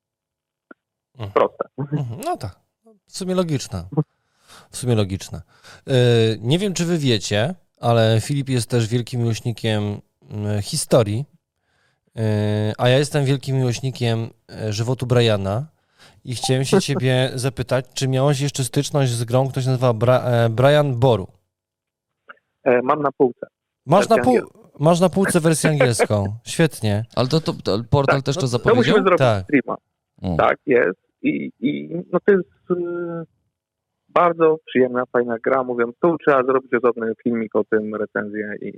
[1.15, 1.33] Mhm.
[1.33, 1.69] Proste.
[1.79, 2.57] Mhm, No tak,
[3.07, 3.85] w sumie logiczne.
[4.71, 5.43] W sumie logiczne.
[5.87, 5.93] Yy,
[6.41, 10.01] Nie wiem, czy wy wiecie, ale Filip jest też wielkim miłośnikiem
[10.63, 11.25] historii,
[12.15, 12.23] yy,
[12.79, 15.67] a ja jestem wielkim miłośnikiem e, żywotu Briana
[16.25, 20.49] i chciałem się ciebie zapytać, czy miałeś jeszcze styczność z grą, która się nazywa e,
[20.49, 21.27] Brian Boru?
[22.65, 23.47] E, mam na półce.
[23.87, 24.39] Masz na, pół,
[24.81, 26.25] masz na półce wersję angielską.
[26.45, 27.05] Świetnie.
[27.17, 28.77] Ale to, to, to portal Tak, też no, to To zapowiedział?
[28.77, 29.45] musimy zrobić Tak.
[29.45, 29.77] streama.
[30.23, 30.37] O.
[30.37, 30.99] Tak, jest.
[31.23, 32.75] I, i no to jest y,
[34.09, 35.63] bardzo przyjemna, fajna gra.
[35.63, 38.73] Mówię, tu trzeba zrobić osobny filmik o tym, recenzję i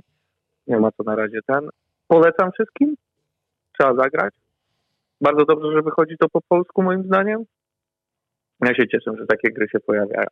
[0.67, 1.69] nie ma co na razie ten.
[2.07, 2.95] Polecam wszystkim.
[3.79, 4.33] Trzeba zagrać.
[5.21, 7.43] Bardzo dobrze, że wychodzi to po polsku, moim zdaniem.
[8.61, 10.27] Ja się cieszę, że takie gry się pojawiają.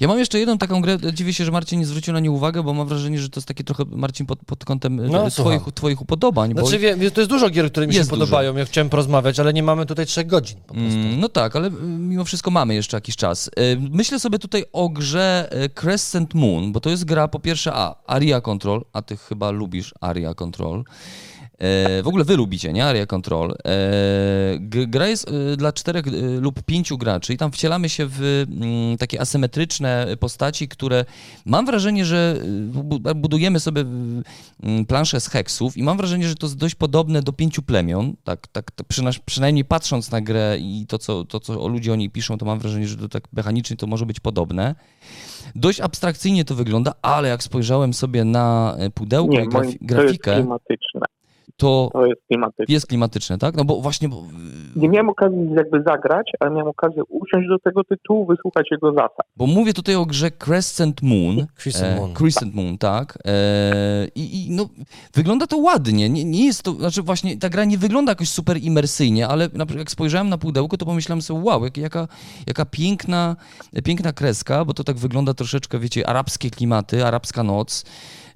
[0.00, 2.62] Ja mam jeszcze jedną taką grę, dziwię się, że Marcin nie zwrócił na nie uwagę,
[2.62, 5.62] bo mam wrażenie, że to jest takie trochę, Marcin, pod, pod kątem e, No, twoich,
[5.74, 6.54] twoich upodobań.
[6.54, 6.66] bo...
[6.66, 8.10] Znaczy, wie, to jest dużo gier, które mi się dużo.
[8.10, 8.56] podobają.
[8.56, 10.98] Ja chciałem porozmawiać, ale nie mamy tutaj trzech godzin po prostu.
[10.98, 13.48] Mm, No tak, ale y, mimo wszystko mamy jeszcze jakiś czas.
[13.48, 13.50] Y,
[13.90, 18.40] Myślę sobie tutaj o grze Crescent Moon, bo to jest gra po pierwsze A, Aria
[18.40, 20.84] Control, a ty chyba lubisz Aria Control.
[21.58, 22.84] E, W ogóle wy lubicie, nie?
[22.84, 23.52] Aria Control.
[23.52, 23.56] E,
[24.60, 28.96] Gra jest y, dla czterech y, lub pięciu graczy i tam wcielamy się w mm,
[28.98, 31.04] takie asymetryczne postaci, które
[31.46, 32.40] mam wrażenie, że
[32.72, 33.80] bu- budujemy sobie
[34.62, 38.14] mm, planszę z heksów i mam wrażenie, że to jest dość podobne do pięciu plemion,
[38.24, 38.64] tak, tak
[39.26, 42.58] przynajmniej patrząc na grę i to co, to, co ludzie o niej piszą, to mam
[42.58, 44.74] wrażenie, że to tak mechanicznie to może być podobne.
[45.54, 49.62] Dość abstrakcyjnie to wygląda, ale jak spojrzałem sobie na e, pudełko Nie, i moim, grafi-
[49.62, 51.00] to jest grafikę, klimatyczne.
[51.56, 52.74] To To jest klimatyczne.
[52.74, 53.56] jest klimatyczne, tak?
[53.56, 54.08] No bo właśnie...
[54.08, 54.22] Bo,
[54.76, 59.26] Nie miałem okazji jakby zagrać, ale miałem okazję usiąść do tego tytułu, wysłuchać jego zasad.
[59.36, 61.46] bo mówię tutaj o grze Crescent Moon.
[61.56, 62.14] Crescent Moon.
[62.14, 63.18] Crescent Moon, tak.
[63.26, 64.68] E, I, I no,
[65.14, 66.08] wygląda to ładnie.
[66.10, 69.66] Nie, nie jest to, znaczy właśnie ta gra nie wygląda jakoś super imersyjnie, ale na
[69.66, 72.08] przykład jak spojrzałem na pudełko, to pomyślałem sobie, wow, jak, jaka,
[72.46, 73.36] jaka piękna,
[73.84, 77.84] piękna kreska, bo to tak wygląda troszeczkę, wiecie, arabskie klimaty, arabska noc.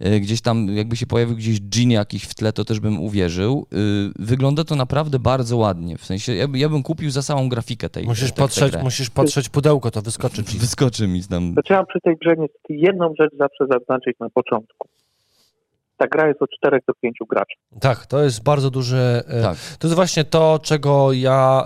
[0.01, 3.67] E, Gdzieś tam, jakby się pojawił gdzieś dżin jakiś w tle, to też bym uwierzył.
[3.73, 3.77] E,
[4.19, 5.99] Wygląda to naprawdę bardzo ładnie.
[5.99, 8.83] W sensie, ja, ja bym kupił za samą grafikę tej Musisz tej, tej patrzeć, grę.
[8.83, 10.59] musisz patrzeć pudełko, to wyskoczy ci.
[10.59, 11.55] Wyskoczy mi tam.
[11.55, 12.35] To trzeba przy tej grze
[12.69, 14.89] jedną rzecz zawsze zaznaczyć na początku.
[16.01, 17.55] Ta gra jest od 4 do 5 graczy.
[17.81, 19.23] Tak, to jest bardzo duże.
[19.29, 19.57] e, Tak.
[19.79, 21.65] To jest właśnie to, czego ja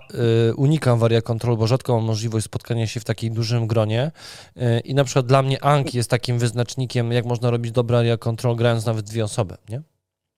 [0.50, 4.10] y, unikam w Aria Control, bo rzadko mam możliwość spotkania się w takim dużym gronie.
[4.56, 8.16] Y, I na przykład dla mnie Anki jest takim wyznacznikiem, jak można robić dobre Aria
[8.16, 9.82] Control, grając nawet dwie osoby, nie?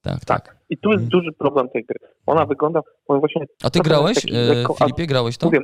[0.03, 0.57] Tak, tak.
[0.71, 1.09] I tu jest Mhm.
[1.21, 1.99] duży problem tej gry.
[2.27, 5.47] Ona wygląda, powiem właśnie, A ty grałeś, taki e, lekko- Filipie, grałeś to?
[5.47, 5.59] mówię,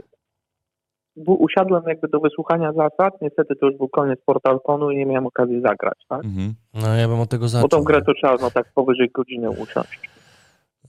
[1.17, 5.61] usiadłem jakby do wysłuchania zasad, niestety to już był koniec PortalConu i nie miałem okazji
[5.61, 6.25] zagrać, tak?
[6.25, 6.55] Mhm.
[6.75, 7.69] No ja bym od tego Bo zaczął.
[7.69, 10.11] tą grę to trzeba no tak powyżej godziny usiąść.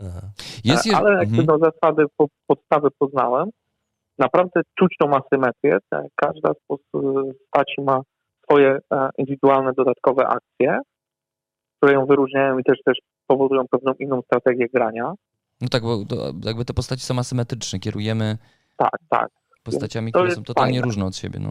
[0.02, 0.22] Aha.
[0.64, 1.46] Jest, je- Ale jakby mhm.
[1.48, 3.50] no zasady, po, podstawy poznałem.
[4.18, 5.78] Naprawdę czuć tą asymetrię.
[6.16, 8.02] Każda z postaci ma
[8.44, 10.80] swoje e, indywidualne dodatkowe akcje,
[11.78, 12.98] które ją wyróżniają i też też
[13.28, 15.14] powodują pewną inną strategię grania.
[15.62, 18.38] No tak, bo to, jakby te postaci są asymetryczne, kierujemy
[18.78, 19.30] Tak, tak.
[19.64, 20.86] Postaciami, To które są totalnie fajne.
[20.86, 21.50] różne od siebie, no.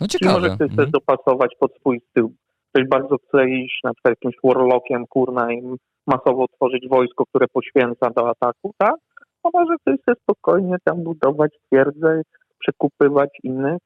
[0.00, 0.40] No Czyli ciekawe.
[0.40, 0.90] może ktoś Mhm.
[0.90, 2.28] dopasować pod swój styl.
[2.72, 5.62] Ktoś bardzo chce iść na przykład jakimś warlockiem, kurna, i
[6.06, 8.94] masowo tworzyć wojsko, które poświęca do ataku, tak?
[9.42, 12.22] A może ktoś chce spokojnie tam budować twierdzę,
[12.58, 13.78] przekupywać innych.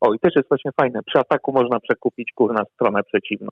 [0.00, 1.00] O, i też jest właśnie fajne.
[1.06, 3.48] Przy ataku można przekupić, kurna, stronę przeciwną.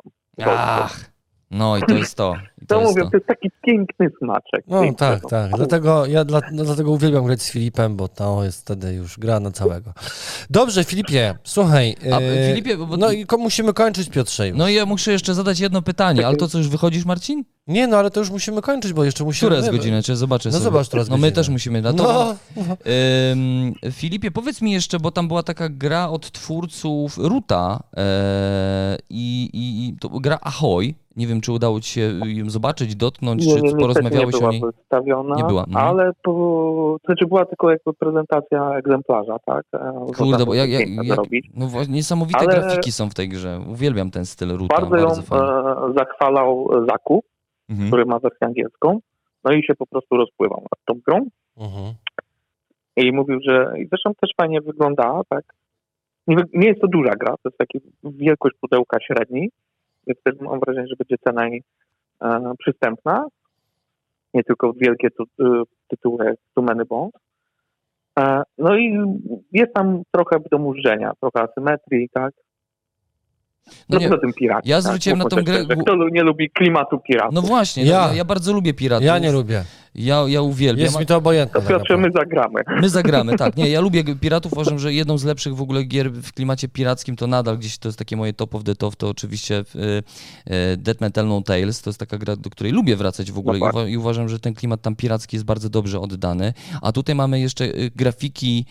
[0.46, 1.10] Ach,
[1.50, 2.34] no i to jest to.
[2.62, 3.10] I to To jest mówię, to.
[3.10, 4.64] to jest taki piękny smaczek.
[4.68, 5.28] No Piękny, tak, no.
[5.28, 5.50] tak.
[5.56, 9.40] Dlatego ja dla, no, dlatego uwielbiam grać z Filipem, bo to jest wtedy już gra
[9.40, 9.92] na całego.
[10.50, 11.96] Dobrze, Filipie, słuchaj.
[12.12, 14.48] A, e, Filipie, bo- No i ko- musimy kończyć, Piotrze.
[14.48, 14.58] Już.
[14.58, 17.44] No i ja muszę jeszcze zadać jedno pytanie, ale to co, już wychodzisz, Marcin?
[17.66, 19.48] Nie, no ale to już musimy kończyć, bo jeszcze musimy...
[19.48, 20.02] Która jest godzina?
[20.02, 20.64] Czy zobaczę No sobie.
[20.64, 21.82] zobacz teraz No my też musimy.
[21.82, 22.62] No, to, No,
[23.32, 27.82] Ym, Filipie, powiedz mi jeszcze, bo tam była taka gra od twórców Ruta
[29.10, 30.94] i, i, i to gra Ahoy.
[31.18, 34.52] Nie wiem, czy udało ci się ją zobaczyć, dotknąć, Nie, czy porozmawiałeś nie była o
[34.52, 34.60] niej.
[34.60, 35.86] wystawiona, Nie była, mhm.
[35.86, 39.64] ale po, znaczy była tylko jakby prezentacja egzemplarza, tak?
[39.74, 41.18] E, Kurde, bo jak, jak, jak,
[41.56, 43.60] no właśnie, niesamowite Ale- grafiki są w tej grze.
[43.72, 44.80] Uwielbiam ten styl Ruta.
[44.80, 45.44] Bardzo ją fajnie.
[45.46, 47.22] e, zachwalał Zaku,
[47.70, 47.88] Mhm.
[47.88, 48.98] który ma wersję angielską,
[49.44, 51.26] no i się po prostu rozpływał nad tą grą
[51.56, 51.94] mhm.
[52.96, 55.44] i mówił, że i zresztą też fajnie wyglądała, tak?
[56.26, 59.50] Nie, nie jest to duża gra, to jest taki wielkość pudełka średniej,
[60.08, 61.62] więc też mam wrażenie, że będzie cena jej
[62.22, 63.24] e, przystępna,
[64.34, 67.12] nie tylko wielkie tu, y, tytuły jak Too Many Bones.
[68.18, 68.98] E, no i
[69.52, 72.32] jest tam trochę do murzenia, trochę asymetrii, tak?
[73.88, 74.68] No No nie, tym piraci.
[74.70, 75.24] ja zwróciłem tak?
[75.32, 77.34] na tą grę- szczerze, Kto nie lubi klimatu piratów?
[77.34, 77.92] no właśnie, Ja.
[78.00, 79.06] ja, ja, ja bardzo lubię piratów.
[79.06, 79.62] Ja nie lubię.
[79.94, 80.84] Ja, ja uwielbiam.
[80.84, 81.52] Jest mi to obojętne.
[81.60, 82.08] to tak Piotrze, naprawdę.
[82.08, 82.80] my zagramy.
[82.80, 83.56] My zagramy, tak.
[83.56, 87.16] Nie, ja lubię piratów, uważam, że jedną z lepszych w ogóle gier w klimacie pirackim
[87.16, 90.02] to nadal gdzieś to jest takie moje top of the top, to oczywiście y,
[90.72, 93.58] y, Dead Metal No Tales, to jest taka gra, do której lubię wracać w ogóle
[93.58, 96.52] uwa- i uważam, że ten klimat tam piracki jest bardzo dobrze oddany.
[96.82, 98.64] A tutaj mamy jeszcze y, grafiki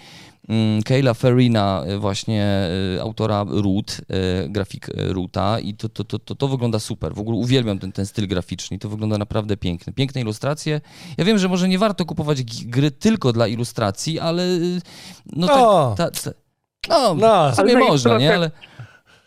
[0.86, 2.68] Kayla Ferrina, y, właśnie
[2.98, 3.98] y, autora Root,
[4.46, 7.14] y, grafik Roota i to, to, to, to, to wygląda super.
[7.14, 9.94] W ogóle uwielbiam ten, ten styl graficzny i to wygląda naprawdę pięknie.
[9.94, 10.82] Piękne ilustracje.
[11.18, 14.44] Ja wiem, że może nie warto kupować gry tylko dla ilustracji, ale
[15.36, 15.96] no O!
[15.98, 16.38] tak, ta, ta,
[16.90, 17.52] no, No.
[17.52, 18.36] w sumie Ale na można, nie?
[18.36, 18.52] Ale,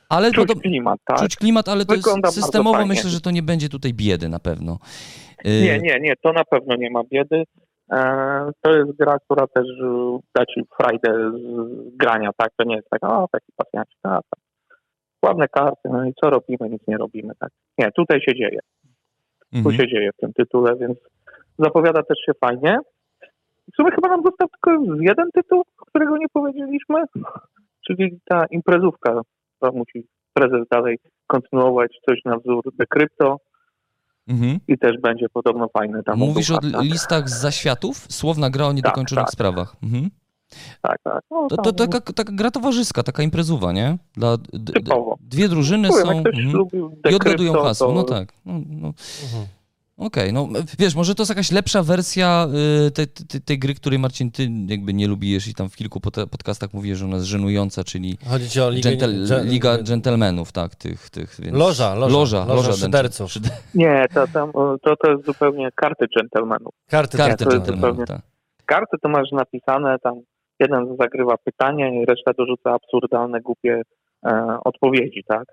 [0.08, 1.18] ale to, Czuć to, klimat, tak?
[1.18, 4.38] czuć klimat, ale to Wygląda jest systemowo myślę, że to nie będzie tutaj biedy na
[4.38, 4.78] pewno.
[5.44, 7.44] Nie, nie, nie, to na pewno nie ma biedy.
[7.92, 9.66] E, to jest gra, która też
[10.34, 12.50] da ci frajdę z grania, tak?
[12.56, 14.40] To nie jest tak, o, taki pasjancik, a, tak.
[15.24, 16.70] Ładne karty, no i co robimy?
[16.70, 17.50] Nic nie robimy, tak?
[17.78, 18.58] Nie, tutaj się dzieje.
[19.52, 19.76] Tu mhm.
[19.76, 20.98] się dzieje w tym tytule, więc
[21.58, 22.78] zapowiada też się fajnie.
[23.72, 27.04] W sumie chyba nam został tylko jeden tytuł, którego nie powiedzieliśmy,
[27.86, 29.20] czyli ta imprezówka,
[29.56, 33.36] która musi prezes dalej kontynuować coś na wzór The Crypto
[34.30, 34.60] Mhm.
[34.68, 36.18] i też będzie podobno fajny tam.
[36.18, 36.82] Mówisz o tak?
[36.82, 38.06] listach z zaświatów?
[38.08, 39.32] Słowna gra o niedokończonych tak.
[39.32, 39.76] sprawach.
[39.82, 40.10] Mhm.
[40.82, 41.22] Tak, tak.
[41.30, 43.98] No, To, tam to taka, taka gra towarzyska, taka imprezuwa, nie?
[44.14, 46.66] Dla, d, d, dwie drużyny Powiem, są jak ktoś mhm.
[47.10, 47.88] i odgadują hasło.
[47.88, 48.32] to No tak.
[48.46, 48.92] No, no.
[49.24, 49.46] Mhm.
[50.00, 50.48] Okej, no
[50.78, 52.46] wiesz, może to jest jakaś lepsza wersja
[52.86, 56.00] y, tej, tej, tej gry, której Marcin, ty jakby nie lubisz i tam w kilku
[56.00, 58.90] pod- podcastach mówisz, że ona jest żenująca, czyli Chodzi ci o ligę...
[58.90, 61.56] Gentle, dże- Liga Gentlemanów, tak, tych, tych, więc...
[61.56, 62.12] Loża, loża.
[62.18, 63.30] Loża, Loża loża szyderców.
[63.30, 64.52] Szyder- Nie, to, tam,
[64.82, 66.74] to, to jest zupełnie karty dżentelmenów.
[66.88, 68.30] Karty, Karty to jest Gentlemanów, zupełnie- tak.
[68.66, 70.14] Karty to masz napisane, tam
[70.60, 73.82] jeden zagrywa pytanie i reszta dorzuca absurdalne, głupie
[74.26, 75.44] e, odpowiedzi, tak?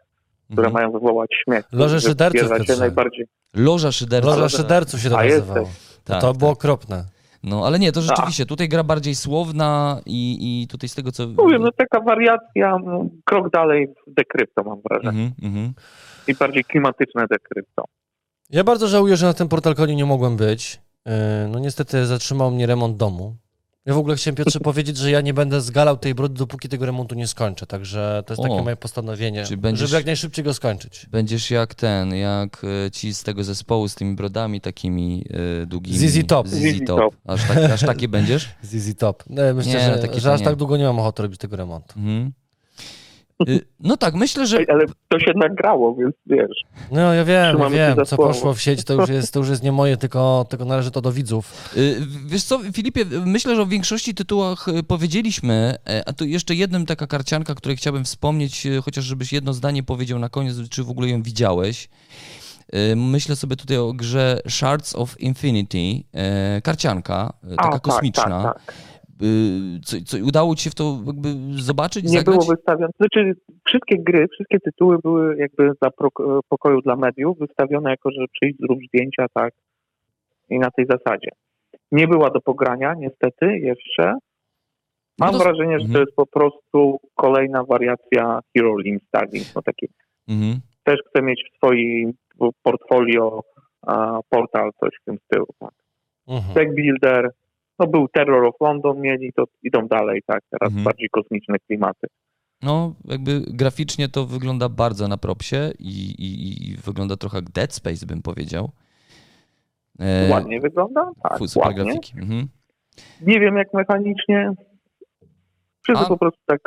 [0.51, 0.73] Które Mhm.
[0.73, 1.65] mają wywołać śmiech.
[1.71, 3.25] Loże Że szyderców, najbardziej.
[3.53, 4.31] Loża Szyderców.
[4.31, 5.69] Loża szyderców się to A nazywało.
[6.03, 6.57] Tak, to było tak.
[6.59, 7.05] okropne.
[7.43, 11.27] No, ale nie, to rzeczywiście, tutaj gra bardziej słowna i, i tutaj z tego, co...
[11.27, 15.23] Mówię, no taka wariacja, no, krok dalej w dekrypto mam wrażenie.
[15.23, 15.73] Mhm, mhm.
[16.27, 17.83] I bardziej klimatyczne dekrypto.
[18.49, 20.81] Ja bardzo żałuję, że na tym portalkonie nie mogłem być.
[21.05, 21.11] Yy,
[21.51, 23.35] No niestety zatrzymał mnie remont domu.
[23.87, 26.85] Ja w ogóle chciałem Piotrze powiedzieć, że ja nie będę zgalał tej brody, dopóki tego
[26.85, 27.67] remontu nie skończę.
[27.67, 28.63] Także to jest takie O.
[28.63, 31.05] moje postanowienie, będziesz- żeby jak najszybciej go skończyć.
[31.11, 35.25] Będziesz jak ten, jak e, ci z tego zespołu z tymi brodami takimi
[35.63, 35.97] e, długimi.
[35.97, 36.47] ZZ Top.
[36.47, 37.15] ZZ ZZ Top.
[37.25, 38.49] Aż, tak, aż takie będziesz?
[38.61, 39.23] Z Easy Top.
[39.29, 40.45] Nie, myślę, Nie, że, no że to aż nie.
[40.45, 41.99] tak długo nie mam ochoty robić tego remontu.
[41.99, 42.31] Mhm.
[43.49, 46.63] Y, No tak, myślę, że Ale to się nagrało, więc wiesz.
[46.91, 48.33] No ja wiem, ja Trzymamy wiem, co słowo.
[48.33, 51.01] poszło w sieć, to już jest, to już jest nie moje, tylko, tylko należy to
[51.01, 51.73] do widzów.
[51.77, 51.95] Y,
[52.25, 56.85] Wiesz co, Filipie, myślę, że o większości tytułach y, powiedzieliśmy, e, a tu jeszcze jednym
[56.85, 61.09] taka karcianka, której chciałbym wspomnieć, chociaż żebyś jedno zdanie powiedział na koniec, czy w ogóle
[61.09, 61.89] ją widziałeś.
[62.95, 65.77] Myślę sobie tutaj o grze Shards of Infinity,
[66.13, 68.43] e, karcianka, e, taka tak, kosmiczna.
[68.43, 68.73] Tak, tak.
[69.85, 71.29] Co, co, udało ci się w to jakby
[71.61, 72.35] zobaczyć, Nie zagrać?
[72.37, 72.91] było wystawione.
[72.97, 73.33] Znaczy,
[73.65, 76.09] wszystkie gry, wszystkie tytuły były jakby za pro,
[76.49, 79.53] pokoju dla mediów wystawione jako, że przyjdź, zrób zdjęcia, tak.
[80.49, 81.29] I na tej zasadzie.
[81.91, 84.13] Nie była do pogrania, niestety, jeszcze.
[85.19, 86.01] Mam No to- wrażenie, że to Mhm.
[86.05, 89.45] jest po prostu kolejna wariacja Hero Link Starling.
[89.55, 89.87] No taki
[90.27, 90.59] Mhm.
[90.83, 92.13] też chcę mieć w swoim
[92.63, 93.41] portfolio
[94.29, 95.45] portal, coś w tym stylu.
[95.59, 95.71] Tak.
[96.27, 96.53] Mhm.
[96.53, 97.31] Deck Builder,
[97.79, 100.83] no był Terror of London mieli, to idą dalej, tak, teraz Mhm.
[100.83, 102.07] bardziej kosmiczne klimaty.
[102.63, 107.73] No, jakby graficznie to wygląda bardzo na propsie i, i, i wygląda trochę jak Dead
[107.73, 108.69] Space, bym powiedział.
[109.99, 111.11] E, Ładnie wygląda?
[111.23, 111.83] Tak, fu- super ładnie.
[111.83, 112.13] grafiki.
[112.19, 112.47] Mhm.
[113.21, 114.51] Nie wiem jak mechanicznie.
[115.83, 116.59] Wszyscy A- po prostu tak.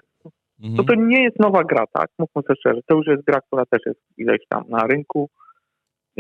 [0.61, 0.77] Mhm.
[0.77, 2.09] To to nie jest nowa gra, tak?
[2.19, 2.81] Mówmy sobie szczerze.
[2.87, 5.31] To już jest gra, która też jest ileś tam na rynku.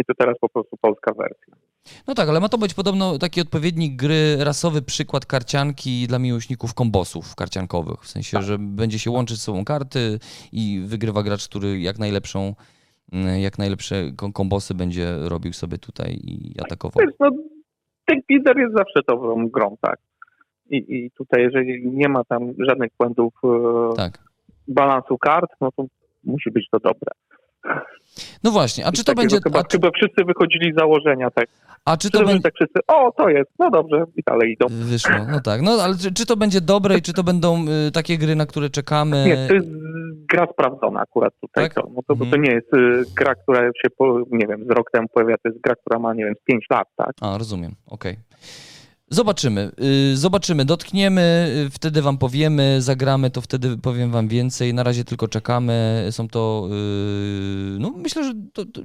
[0.01, 1.55] I to teraz po prostu polska wersja.
[2.09, 6.75] No tak, ale ma to być podobno taki odpowiednik gry, rasowy przykład karcianki dla miłośników
[6.75, 8.01] kombosów karciankowych.
[8.01, 8.43] W sensie, Tak.
[8.47, 10.19] że będzie się łączyć z sobą karty
[10.53, 12.55] i wygrywa gracz, który jak najlepszą,
[13.13, 17.07] mm, jak najlepsze kom- kombosy będzie robił sobie tutaj i atakował.
[17.07, 17.31] Wiesz, no,
[18.09, 19.99] Deck Builder jest zawsze dobrą grą, tak?
[20.71, 24.19] I, I tutaj, jeżeli nie ma tam żadnych błędów e, Tak.
[24.69, 25.85] balansu kart, no to
[26.25, 27.13] musi być to dobre.
[28.45, 29.39] No właśnie, a czy to będzie.
[29.45, 31.47] Chyba, czy- chyba wszyscy wychodzili z założenia, tak?
[31.85, 32.43] a czy to będzie.
[32.43, 34.67] tak wszyscy, o, to jest, no dobrze, i dalej idą.
[34.71, 35.63] Wyszło, no tak.
[35.63, 38.47] No ale czy, czy to będzie dobre i czy to będą y, takie gry, na
[38.47, 39.25] które czekamy?
[39.27, 39.67] Nie, to jest
[40.29, 41.65] gra sprawdzona akurat tutaj.
[41.65, 41.75] Tak?
[41.75, 42.43] To, no to, bo to Mhm.
[42.43, 45.61] nie jest y, gra, która się, po, nie wiem, z rok temu pojawia, to jest
[45.61, 47.11] gra, która ma, nie wiem, z 5 lat, tak?
[47.21, 48.17] A, rozumiem, okej.
[49.13, 49.71] Zobaczymy,
[50.13, 54.75] y, zobaczymy, dotkniemy, y, wtedy wam powiemy, zagramy, to wtedy powiem wam więcej.
[54.75, 56.07] Na razie tylko czekamy.
[56.11, 56.69] Są to,
[57.75, 58.81] y, no myślę, że to, to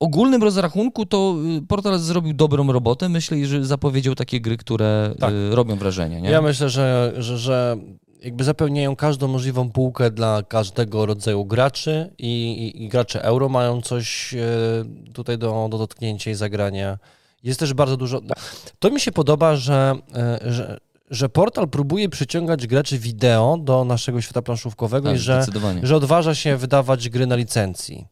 [0.00, 1.36] ogólnym rozrachunku to
[1.68, 3.08] portal zrobił dobrą robotę.
[3.08, 5.34] Myślę, że zapowiedział takie gry, które Tak.
[5.50, 6.30] robią wrażenie, nie?
[6.30, 7.76] Ja myślę, że, że, że
[8.22, 13.82] jakby zapełniają każdą możliwą półkę dla każdego rodzaju graczy i, i, i gracze euro mają
[13.82, 14.34] coś
[15.12, 16.98] tutaj do, do dotknięcia i zagrania.
[17.42, 18.20] Jest też bardzo dużo.
[18.78, 20.78] To mi się podoba, że, e, że,
[21.10, 25.46] że portal próbuje przyciągać graczy wideo do naszego świata planszówkowego tak, i że,
[25.82, 28.06] że odważa się wydawać gry na licencji.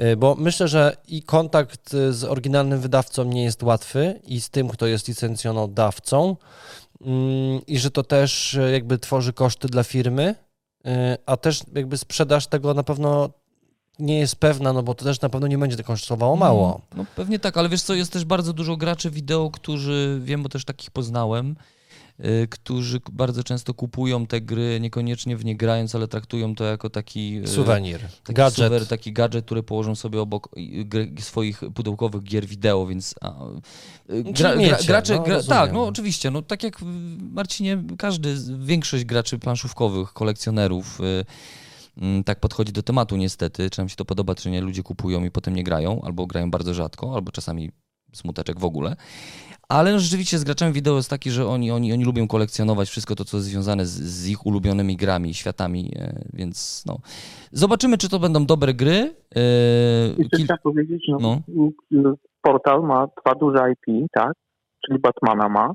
[0.00, 4.50] Y, Bo myślę, że i kontakt y, z oryginalnym wydawcą nie jest łatwy i z
[4.50, 6.36] tym, kto jest licencjonodawcą
[7.00, 10.34] mm, i że to też jakby tworzy koszty dla firmy,
[11.26, 13.30] a też jakby sprzedaż tego na pewno
[13.98, 16.80] nie jest pewna, no bo to też na pewno nie będzie to kosztowało mało.
[16.96, 20.48] No pewnie tak, ale wiesz co, jest też bardzo dużo graczy wideo, którzy, wiem, bo
[20.48, 21.56] też takich poznałem,
[22.20, 26.90] y, którzy bardzo często kupują te gry, niekoniecznie w nie grając, ale traktują to jako
[26.90, 27.38] taki...
[27.44, 28.66] y, Suwenir, Taki gadżet.
[28.66, 30.48] Suwer, taki gadżet, który położą sobie obok
[31.18, 33.34] y, swoich pudełkowych gier wideo, więc a,
[34.08, 36.78] gra, gra, gracze, no, gra, tak, no oczywiście, no tak jak
[37.32, 41.24] Marcinie, każdy, większość graczy planszówkowych, kolekcjonerów y,
[42.24, 45.30] tak podchodzi do tematu niestety, czy nam się to podoba, czy nie, ludzie kupują i
[45.30, 47.70] potem nie grają, albo grają bardzo rzadko, albo czasami
[48.12, 48.96] smuteczek w ogóle.
[49.68, 53.14] Ale no, rzeczywiście z graczami wideo jest taki, że oni, oni, oni lubią kolekcjonować wszystko
[53.14, 56.98] to, co jest związane z, z ich ulubionymi grami, światami, e, więc no.
[57.52, 59.14] Zobaczymy, czy to będą dobre gry.
[60.18, 61.42] Jeszcze kil- chciałem powiedzieć, no,
[61.90, 62.14] no.
[62.42, 64.32] portal ma dwa duże IP, tak?
[64.86, 65.72] Czyli Batmana ma,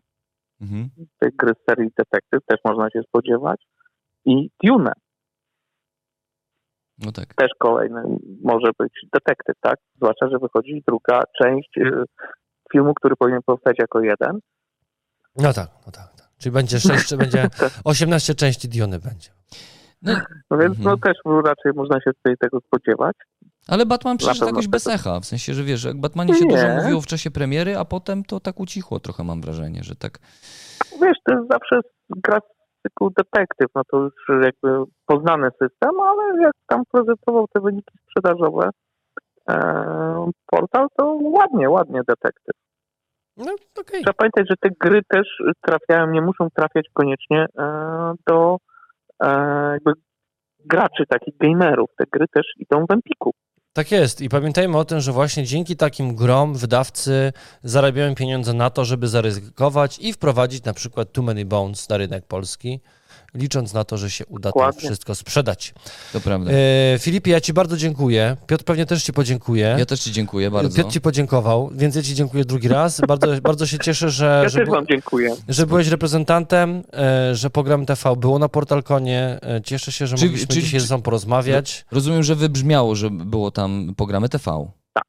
[0.61, 0.89] Mhm.
[1.19, 3.61] te gry z serii Detective też można się spodziewać.
[4.25, 4.91] I Dune
[7.05, 7.33] No tak.
[7.33, 8.01] też kolejny
[8.43, 9.75] może być Detective, tak?
[9.95, 12.03] Zwłaszcza, że wychodzi druga część y,
[12.71, 14.39] filmu, który powinien powstać jako jeden.
[15.35, 16.13] No tak, no tak.
[16.17, 16.27] tak.
[16.37, 17.47] Czyli będzie 6, czy będzie
[17.83, 19.29] 18 części Diony będzie.
[20.01, 20.13] No,
[20.51, 20.83] No więc Mhm.
[20.83, 23.15] no też raczej można się tutaj tego spodziewać.
[23.67, 26.51] ale Batman przecież jakoś bez echa, w sensie, że wiesz, jak Batmanie się Nie.
[26.55, 30.19] dużo mówiło w czasie premiery, a potem to tak ucichło trochę, mam wrażenie, że tak.
[31.01, 31.79] Wiesz, to jest zawsze
[32.09, 32.39] gra
[32.83, 38.69] cyklu Detective, no to już jakby poznany system, ale jak tam prezentował te wyniki sprzedażowe
[39.49, 42.55] e, portal, to ładnie, ładnie Detective.
[43.37, 44.01] No okej.
[44.01, 45.27] Trzeba pamiętać, że te gry też
[45.61, 48.57] trafiają, nie muszą trafiać koniecznie e, do
[49.23, 49.27] e,
[49.71, 49.91] jakby
[50.65, 51.89] graczy, takich gamerów.
[51.97, 53.31] Te gry też idą w Empiku.
[53.73, 54.21] Tak jest.
[54.21, 57.33] I pamiętajmy o tym, że właśnie dzięki takim grom wydawcy
[57.63, 62.25] zarabiają pieniądze na to, żeby zaryzykować i wprowadzić na przykład Too Many Bones na rynek
[62.25, 62.79] polski,
[63.33, 64.81] licząc na to, że się uda to Dokładnie.
[64.81, 65.73] wszystko sprzedać.
[66.13, 66.51] To prawda.
[66.51, 68.37] E, Filipie, ja Ci bardzo dziękuję.
[68.47, 69.75] Piotr pewnie też Ci podziękuję.
[69.79, 70.77] Ja też Ci dziękuję bardzo.
[70.77, 73.01] Piotr Ci podziękował, więc ja Ci dziękuję drugi raz.
[73.07, 75.35] Bardzo, bardzo się cieszę, że, Ja że, też Wam dziękuję.
[75.49, 79.39] że byłeś reprezentantem, e, że program TV było na Portalkonie.
[79.43, 81.85] E, cieszę się, że Czy- mogliśmy czy- dzisiaj czy- ze sobą porozmawiać.
[81.91, 84.71] Rozumiem, że wybrzmiało, że było tam programy TV.
[84.93, 85.03] Tak.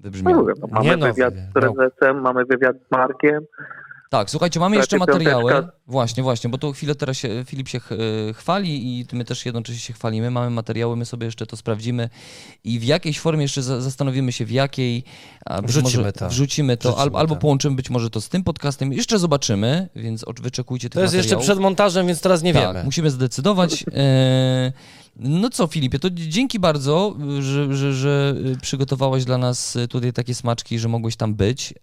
[0.00, 0.42] Wybrzmiało.
[0.42, 3.40] No, no, Nie mamy no, wywiad z prezesem, mamy wywiad z Markiem.
[4.08, 5.52] Tak, słuchajcie, mamy jeszcze materiały.
[5.52, 5.78] piąteczka.
[5.86, 9.80] Właśnie, właśnie, bo tu chwilę teraz się, Filip się e, chwali i my też jednocześnie
[9.80, 10.30] się chwalimy.
[10.30, 12.10] Mamy materiały, my sobie jeszcze to sprawdzimy
[12.64, 15.04] i w jakiejś formie jeszcze za- zastanowimy się, w jakiej.
[15.62, 16.28] Wrzucimy może to.
[16.28, 18.92] Wrzucimy to, Wrzucimy albo, albo połączymy być może to z tym podcastem.
[18.92, 21.44] Jeszcze zobaczymy, więc wyczekujcie tych To jest jeszcze materiałów.
[21.46, 22.84] przed montażem, więc teraz nie tak, wiemy.
[22.84, 23.84] musimy zdecydować.
[23.94, 24.72] E,
[25.16, 30.78] no co, Filipie, to dzięki bardzo, że, że, że przygotowałeś dla nas tutaj takie smaczki,
[30.78, 31.74] że mogłeś tam być.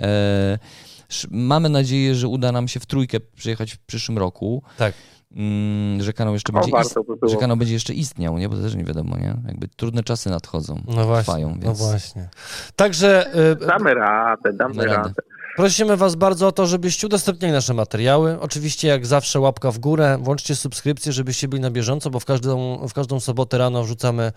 [1.32, 4.64] Mamy nadzieję, że uda nam się w trójkę przyjechać w przyszłym roku.
[4.78, 4.94] Tak.
[5.36, 8.50] Mm, że kanał jeszcze O, będzie, ist- by że kanał będzie jeszcze istniał, nie?
[8.50, 9.38] Bo to też nie wiadomo, nie?
[9.48, 11.66] Jakby trudne czasy nadchodzą, No właśnie, trwają, więc...
[11.66, 12.30] no właśnie.
[12.76, 14.98] Także e, Damy radę, damy Damy radę.
[14.98, 15.14] radę.
[15.56, 18.40] Prosimy Was bardzo o to, żebyście udostępniali nasze materiały.
[18.40, 22.78] Oczywiście, jak zawsze, łapka w górę, włączcie subskrypcję, żebyście byli na bieżąco, bo w każdą,
[22.88, 24.32] w każdą sobotę rano wrzucamy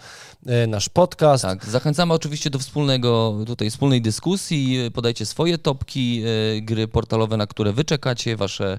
[0.46, 1.44] e, nasz podcast.
[1.44, 4.90] Tak, zachęcamy oczywiście do wspólnego, tutaj wspólnej dyskusji.
[4.94, 6.22] Podajcie swoje topki,
[6.56, 8.78] e, gry portalowe, na które wy czekacie, wasze,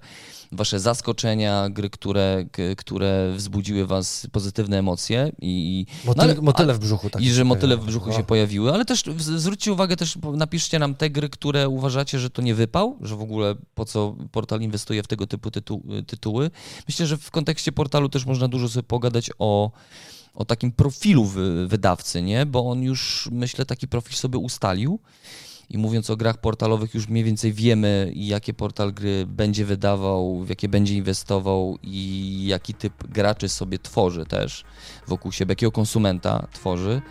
[0.51, 2.45] wasze zaskoczenia, gry, które,
[2.77, 7.09] które wzbudziły was pozytywne emocje i, Motyl, no ale- motyle w brzuchu.
[7.09, 8.15] Tak i że motyle w brzuchu No.
[8.17, 12.41] się pojawiły, ale też zwróćcie uwagę, też napiszcie nam te gry, które uważacie, że to
[12.41, 16.51] nie wypał, że w ogóle po co portal inwestuje w tego typu tytu, tytuły.
[16.87, 19.71] Myślę, że w kontekście portalu też można dużo sobie pogadać o,
[20.33, 22.45] o takim profilu wy, wydawcy, nie?
[22.45, 24.99] Bo on już, myślę, taki profil sobie ustalił.
[25.69, 30.49] I mówiąc o grach portalowych, już mniej więcej wiemy, jakie portal gry będzie wydawał, w
[30.49, 34.63] jakie będzie inwestował i jaki typ graczy sobie tworzy też
[35.07, 37.01] wokół siebie, jakiego konsumenta tworzy.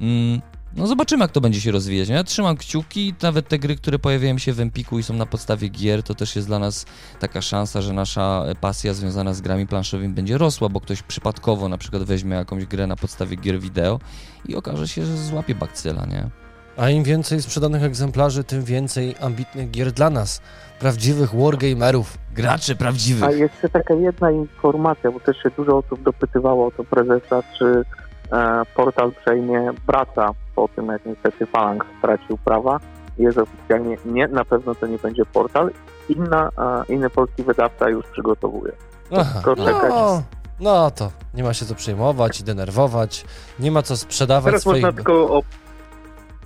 [0.00, 0.40] Mm,
[0.76, 2.08] No zobaczymy, jak to będzie się rozwijać.
[2.08, 2.14] nie?
[2.14, 5.68] Ja trzymam kciuki, nawet te gry, które pojawiają się w Empiku i są na podstawie
[5.68, 6.86] gier, to też jest dla nas
[7.18, 11.78] taka szansa, że nasza pasja związana z grami planszowymi będzie rosła, bo ktoś przypadkowo na
[11.78, 14.00] przykład weźmie jakąś grę na podstawie gier wideo
[14.48, 16.30] i okaże się, że złapie bakcyla, nie?
[16.76, 20.40] A im więcej sprzedanych egzemplarzy, tym więcej ambitnych gier dla nas,
[20.80, 22.18] prawdziwych wargamerów.
[22.34, 23.24] Gracze prawdziwych.
[23.24, 27.84] A jeszcze taka jedna informacja, bo też się dużo osób dopytywało o to prezesa, czy
[28.32, 32.80] e, portal przejmie praca po tym, jak niestety Phalanx stracił prawa.
[33.18, 35.70] Jest oficjalnie nie, na pewno to nie będzie portal.
[36.08, 36.50] Inna,
[36.88, 38.72] e, inny polski wydawca już przygotowuje.
[39.16, 39.42] Aha.
[39.90, 40.22] No,
[40.60, 43.24] no to nie ma się co przejmować i denerwować,
[43.58, 44.82] nie ma co sprzedawać Teraz swoich...
[44.82, 45.44] można tylko ob,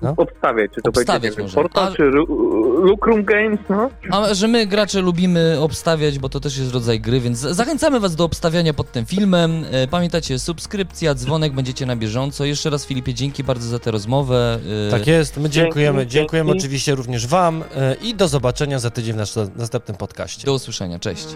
[0.03, 0.15] No.
[0.17, 3.91] obstawiać, czy to Obstawiać będzie portal, A- czy Ru- Lucrum Games, no.
[4.11, 8.17] A że my gracze lubimy obstawiać, bo to też jest rodzaj gry, więc zachęcamy was
[8.17, 9.65] do obstawiania pod tym filmem.
[9.71, 12.45] E, Pamiętajcie, subskrypcja, dzwonek, będziecie na bieżąco.
[12.45, 14.59] Jeszcze raz Filipie, dzięki bardzo za tę rozmowę.
[14.89, 15.99] E, Tak jest, my dziękujemy.
[15.99, 16.59] Dzięki, Dziękujemy dzięki.
[16.61, 20.47] oczywiście również Wam e, i do zobaczenia za tydzień w naszym następnym podcaście.
[20.47, 21.27] Do usłyszenia, cześć.